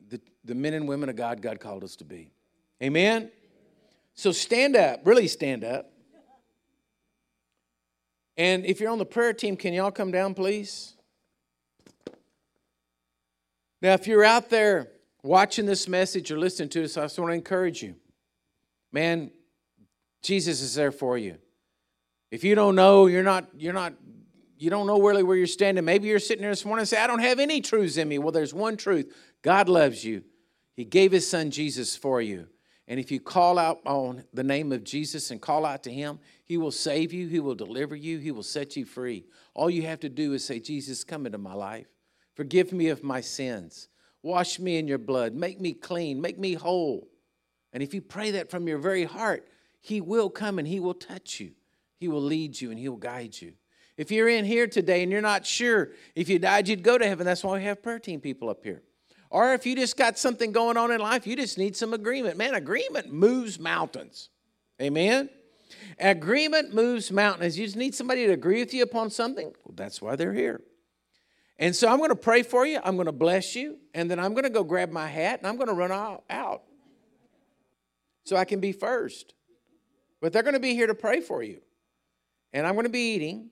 the, 0.09 0.21
the 0.45 0.55
men 0.55 0.75
and 0.75 0.89
women 0.89 1.09
of 1.09 1.17
God 1.17 1.43
God 1.43 1.61
called 1.61 1.85
us 1.85 1.97
to 1.97 2.05
be. 2.05 2.31
Amen? 2.83 3.31
So 4.15 4.33
stand 4.33 4.77
up, 4.77 5.01
really 5.05 5.29
stand 5.29 5.65
up. 5.65 5.91
And 8.37 8.65
if 8.65 8.81
you're 8.81 8.91
on 8.91 8.99
the 8.99 9.07
prayer 9.07 9.33
team, 9.33 9.57
can 9.57 9.73
y'all 9.73 9.91
come 9.91 10.11
down, 10.11 10.35
please? 10.35 10.94
Now, 13.85 13.93
if 13.93 14.07
you're 14.07 14.25
out 14.25 14.49
there 14.49 14.89
watching 15.23 15.67
this 15.67 15.87
message 15.89 16.31
or 16.31 16.39
listening 16.39 16.71
to 16.71 16.81
this, 16.81 16.97
I 16.97 17.03
just 17.03 17.19
want 17.19 17.33
to 17.33 17.35
encourage 17.35 17.83
you. 17.83 17.97
Man, 18.91 19.31
Jesus 20.23 20.63
is 20.63 20.75
there 20.75 20.91
for 20.91 21.19
you. 21.19 21.37
If 22.31 22.45
you 22.45 22.55
don't 22.55 22.77
know, 22.77 23.05
you're 23.05 23.23
not, 23.23 23.47
you're 23.55 23.75
not, 23.75 23.93
you 24.57 24.71
don't 24.71 24.87
know 24.87 25.03
really 25.03 25.23
where 25.23 25.37
you're 25.37 25.47
standing. 25.47 25.85
Maybe 25.85 26.09
you're 26.09 26.19
sitting 26.19 26.41
there 26.41 26.51
this 26.51 26.65
morning 26.65 26.81
and 26.81 26.89
say, 26.89 26.97
I 26.97 27.07
don't 27.07 27.19
have 27.19 27.39
any 27.39 27.61
truths 27.61 27.99
in 27.99 28.09
me. 28.09 28.17
Well, 28.17 28.33
there's 28.33 28.55
one 28.55 28.79
truth. 28.79 29.15
God 29.43 29.69
loves 29.69 30.03
you. 30.03 30.25
He 30.73 30.87
gave 30.87 31.13
his 31.13 31.29
son 31.29 31.51
Jesus 31.51 31.95
for 31.95 32.23
you. 32.23 32.49
And 32.89 32.99
if 32.99 33.11
you 33.11 33.21
call 33.21 33.59
out 33.59 33.81
on 33.85 34.25
the 34.33 34.45
name 34.45 34.73
of 34.73 34.83
Jesus 34.85 35.31
and 35.31 35.43
call 35.43 35.67
out 35.67 35.83
to 35.83 35.93
him, 35.93 36.21
he 36.47 36.57
will 36.57 36.71
save 36.71 37.13
you, 37.13 37.29
he 37.29 37.39
will 37.39 37.55
deliver 37.55 37.95
you, 37.95 38.17
he 38.17 38.31
will 38.31 38.43
set 38.43 38.77
you 38.79 38.87
free. 38.87 39.27
All 39.53 39.69
you 39.69 39.83
have 39.83 40.01
to 40.01 40.09
do 40.09 40.33
is 40.33 40.43
say, 40.43 40.59
Jesus, 40.59 41.05
come 41.05 41.27
into 41.27 41.37
my 41.37 41.53
life. 41.53 41.94
Forgive 42.35 42.73
me 42.73 42.89
of 42.89 43.03
my 43.03 43.21
sins. 43.21 43.89
Wash 44.23 44.59
me 44.59 44.79
in 44.79 44.89
your 44.89 44.99
blood. 44.99 45.35
Make 45.35 45.61
me 45.61 45.73
clean. 45.73 46.21
Make 46.21 46.39
me 46.39 46.55
whole. 46.55 47.09
And 47.73 47.83
if 47.83 47.93
you 47.93 48.01
pray 48.01 48.33
that 48.33 48.51
from 48.51 48.67
your 48.67 48.79
very 48.79 49.05
heart, 49.05 49.47
He 49.81 50.01
will 50.01 50.31
come 50.31 50.59
and 50.59 50.67
He 50.67 50.81
will 50.81 50.95
touch 50.95 51.41
you. 51.41 51.53
He 51.99 52.09
will 52.09 52.23
lead 52.23 52.61
you 52.61 52.71
and 52.71 52.79
He 52.79 52.89
will 52.89 52.97
guide 52.97 53.41
you. 53.41 53.53
If 53.97 54.11
you're 54.11 54.29
in 54.29 54.45
here 54.45 54.67
today 54.67 55.03
and 55.03 55.13
you're 55.13 55.21
not 55.21 55.47
sure 55.47 55.91
if 56.15 56.29
you 56.29 56.39
died, 56.39 56.69
you'd 56.69 56.83
go 56.83 56.99
to 56.99 57.07
heaven. 57.07 57.25
That's 57.25 57.45
why 57.45 57.59
we 57.59 57.65
have 57.65 57.83
prayer 57.83 57.99
team 57.99 58.21
people 58.21 58.49
up 58.49 58.65
here. 58.65 58.83
Or 59.31 59.53
if 59.53 59.67
you 59.67 59.77
just 59.77 59.97
got 59.97 60.19
something 60.19 60.53
going 60.53 60.77
on 60.77 60.91
in 60.91 61.01
life, 61.01 61.27
you 61.27 61.37
just 61.37 61.59
need 61.59 61.77
some 61.77 61.93
agreement. 61.93 62.37
Man, 62.37 62.55
agreement 62.55 63.13
moves 63.13 63.59
mountains. 63.59 64.31
Amen? 64.81 65.29
Agreement 65.99 66.75
moves 66.75 67.11
mountains. 67.11 67.59
You 67.59 67.67
just 67.67 67.77
need 67.77 67.95
somebody 67.95 68.27
to 68.27 68.33
agree 68.33 68.61
with 68.61 68.75
you 68.75 68.83
upon 68.83 69.11
something. 69.11 69.47
Well, 69.65 69.75
that's 69.75 70.01
why 70.01 70.17
they're 70.17 70.33
here. 70.33 70.61
And 71.59 71.75
so 71.75 71.89
I'm 71.89 71.99
going 71.99 72.11
to 72.11 72.17
pray 72.17 72.43
for 72.43 72.67
you. 72.67 72.81
I'm 72.83 72.97
going 72.97 73.07
to 73.07 73.13
bless 73.13 73.55
you. 73.55 73.79
And 73.95 74.11
then 74.11 74.19
I'm 74.19 74.33
going 74.33 74.45
to 74.45 74.51
go 74.51 74.65
grab 74.65 74.91
my 74.91 75.07
hat 75.07 75.39
and 75.39 75.47
I'm 75.47 75.57
going 75.57 75.69
to 75.69 75.75
run 75.75 75.93
out 75.93 76.63
so 78.25 78.37
I 78.37 78.45
can 78.45 78.61
be 78.61 78.73
first. 78.73 79.35
But 80.21 80.33
they're 80.33 80.43
going 80.43 80.55
to 80.55 80.61
be 80.61 80.75
here 80.75 80.87
to 80.87 80.95
pray 80.95 81.21
for 81.21 81.43
you. 81.43 81.61
And 82.53 82.67
I'm 82.67 82.75
going 82.75 82.87
to 82.87 82.91
be 82.91 83.15
eating 83.15 83.51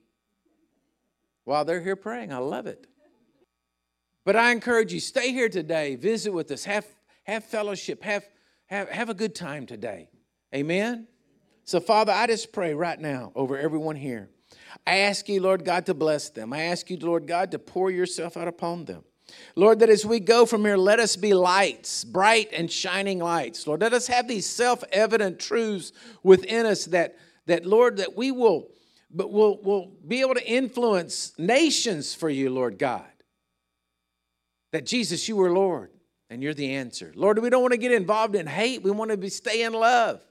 while 1.43 1.65
they're 1.65 1.81
here 1.81 1.95
praying. 1.95 2.33
I 2.33 2.37
love 2.37 2.67
it. 2.67 2.87
But 4.25 4.35
I 4.35 4.51
encourage 4.51 4.93
you, 4.93 4.99
stay 4.99 5.31
here 5.33 5.49
today, 5.49 5.95
visit 5.95 6.31
with 6.31 6.49
us, 6.51 6.63
have, 6.63 6.87
have 7.23 7.43
fellowship, 7.43 8.01
have, 8.03 8.25
have, 8.67 8.89
have 8.89 9.09
a 9.09 9.13
good 9.13 9.35
time 9.35 9.65
today. 9.65 10.09
Amen? 10.55 11.07
So, 11.65 11.79
Father, 11.79 12.13
I 12.13 12.27
just 12.27 12.53
pray 12.53 12.73
right 12.73 12.99
now 12.99 13.31
over 13.35 13.57
everyone 13.57 13.95
here. 13.95 14.29
I 14.85 14.97
ask 14.99 15.27
you, 15.29 15.41
Lord 15.41 15.65
God, 15.65 15.85
to 15.87 15.93
bless 15.93 16.29
them. 16.29 16.53
I 16.53 16.63
ask 16.63 16.89
you, 16.89 16.97
Lord 16.97 17.27
God, 17.27 17.51
to 17.51 17.59
pour 17.59 17.91
yourself 17.91 18.37
out 18.37 18.47
upon 18.47 18.85
them. 18.85 19.03
Lord, 19.55 19.79
that 19.79 19.89
as 19.89 20.05
we 20.05 20.19
go 20.19 20.45
from 20.45 20.65
here, 20.65 20.77
let 20.77 20.99
us 20.99 21.15
be 21.15 21.33
lights, 21.33 22.03
bright 22.03 22.49
and 22.51 22.71
shining 22.71 23.19
lights. 23.19 23.65
Lord, 23.65 23.81
let 23.81 23.93
us 23.93 24.07
have 24.07 24.27
these 24.27 24.45
self 24.45 24.83
evident 24.91 25.39
truths 25.39 25.91
within 26.23 26.65
us 26.65 26.85
that, 26.85 27.17
that 27.45 27.65
Lord, 27.65 27.97
that 27.97 28.15
we 28.15 28.31
will, 28.31 28.69
but 29.09 29.31
will 29.31 29.61
will 29.61 29.91
be 30.07 30.21
able 30.21 30.35
to 30.35 30.47
influence 30.47 31.33
nations 31.37 32.13
for 32.13 32.29
you, 32.29 32.49
Lord 32.49 32.77
God. 32.77 33.05
That 34.71 34.85
Jesus, 34.85 35.27
you 35.27 35.39
are 35.41 35.51
Lord 35.51 35.91
and 36.29 36.41
you're 36.41 36.53
the 36.53 36.73
answer. 36.73 37.11
Lord, 37.15 37.39
we 37.39 37.49
don't 37.49 37.61
want 37.61 37.73
to 37.73 37.77
get 37.77 37.91
involved 37.91 38.35
in 38.35 38.47
hate. 38.47 38.81
We 38.81 38.91
want 38.91 39.11
to 39.11 39.17
be, 39.17 39.29
stay 39.29 39.63
in 39.63 39.73
love. 39.73 40.21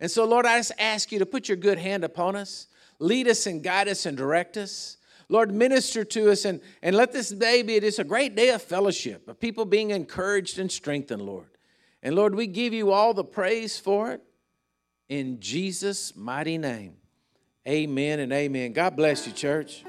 And 0.00 0.10
so, 0.10 0.24
Lord, 0.24 0.46
I 0.46 0.58
just 0.58 0.72
ask 0.78 1.12
you 1.12 1.20
to 1.20 1.26
put 1.26 1.48
your 1.48 1.56
good 1.56 1.78
hand 1.78 2.04
upon 2.04 2.34
us 2.36 2.66
lead 2.98 3.28
us 3.28 3.46
and 3.46 3.62
guide 3.62 3.88
us 3.88 4.06
and 4.06 4.16
direct 4.16 4.56
us. 4.56 4.96
Lord, 5.28 5.52
minister 5.52 6.04
to 6.04 6.30
us 6.30 6.44
and, 6.44 6.60
and 6.82 6.96
let 6.96 7.12
this 7.12 7.28
day 7.28 7.62
be 7.62 7.76
it 7.76 7.84
is 7.84 7.98
a 7.98 8.04
great 8.04 8.34
day 8.34 8.48
of 8.50 8.62
fellowship, 8.62 9.28
of 9.28 9.38
people 9.38 9.64
being 9.64 9.90
encouraged 9.90 10.58
and 10.58 10.72
strengthened, 10.72 11.22
Lord. 11.22 11.50
And 12.02 12.14
Lord, 12.14 12.34
we 12.34 12.46
give 12.46 12.72
you 12.72 12.92
all 12.92 13.12
the 13.12 13.24
praise 13.24 13.78
for 13.78 14.12
it 14.12 14.22
in 15.08 15.40
Jesus' 15.40 16.16
mighty 16.16 16.58
name. 16.58 16.96
Amen 17.66 18.20
and 18.20 18.32
amen. 18.32 18.72
God 18.72 18.96
bless 18.96 19.26
you, 19.26 19.32
church. 19.32 19.84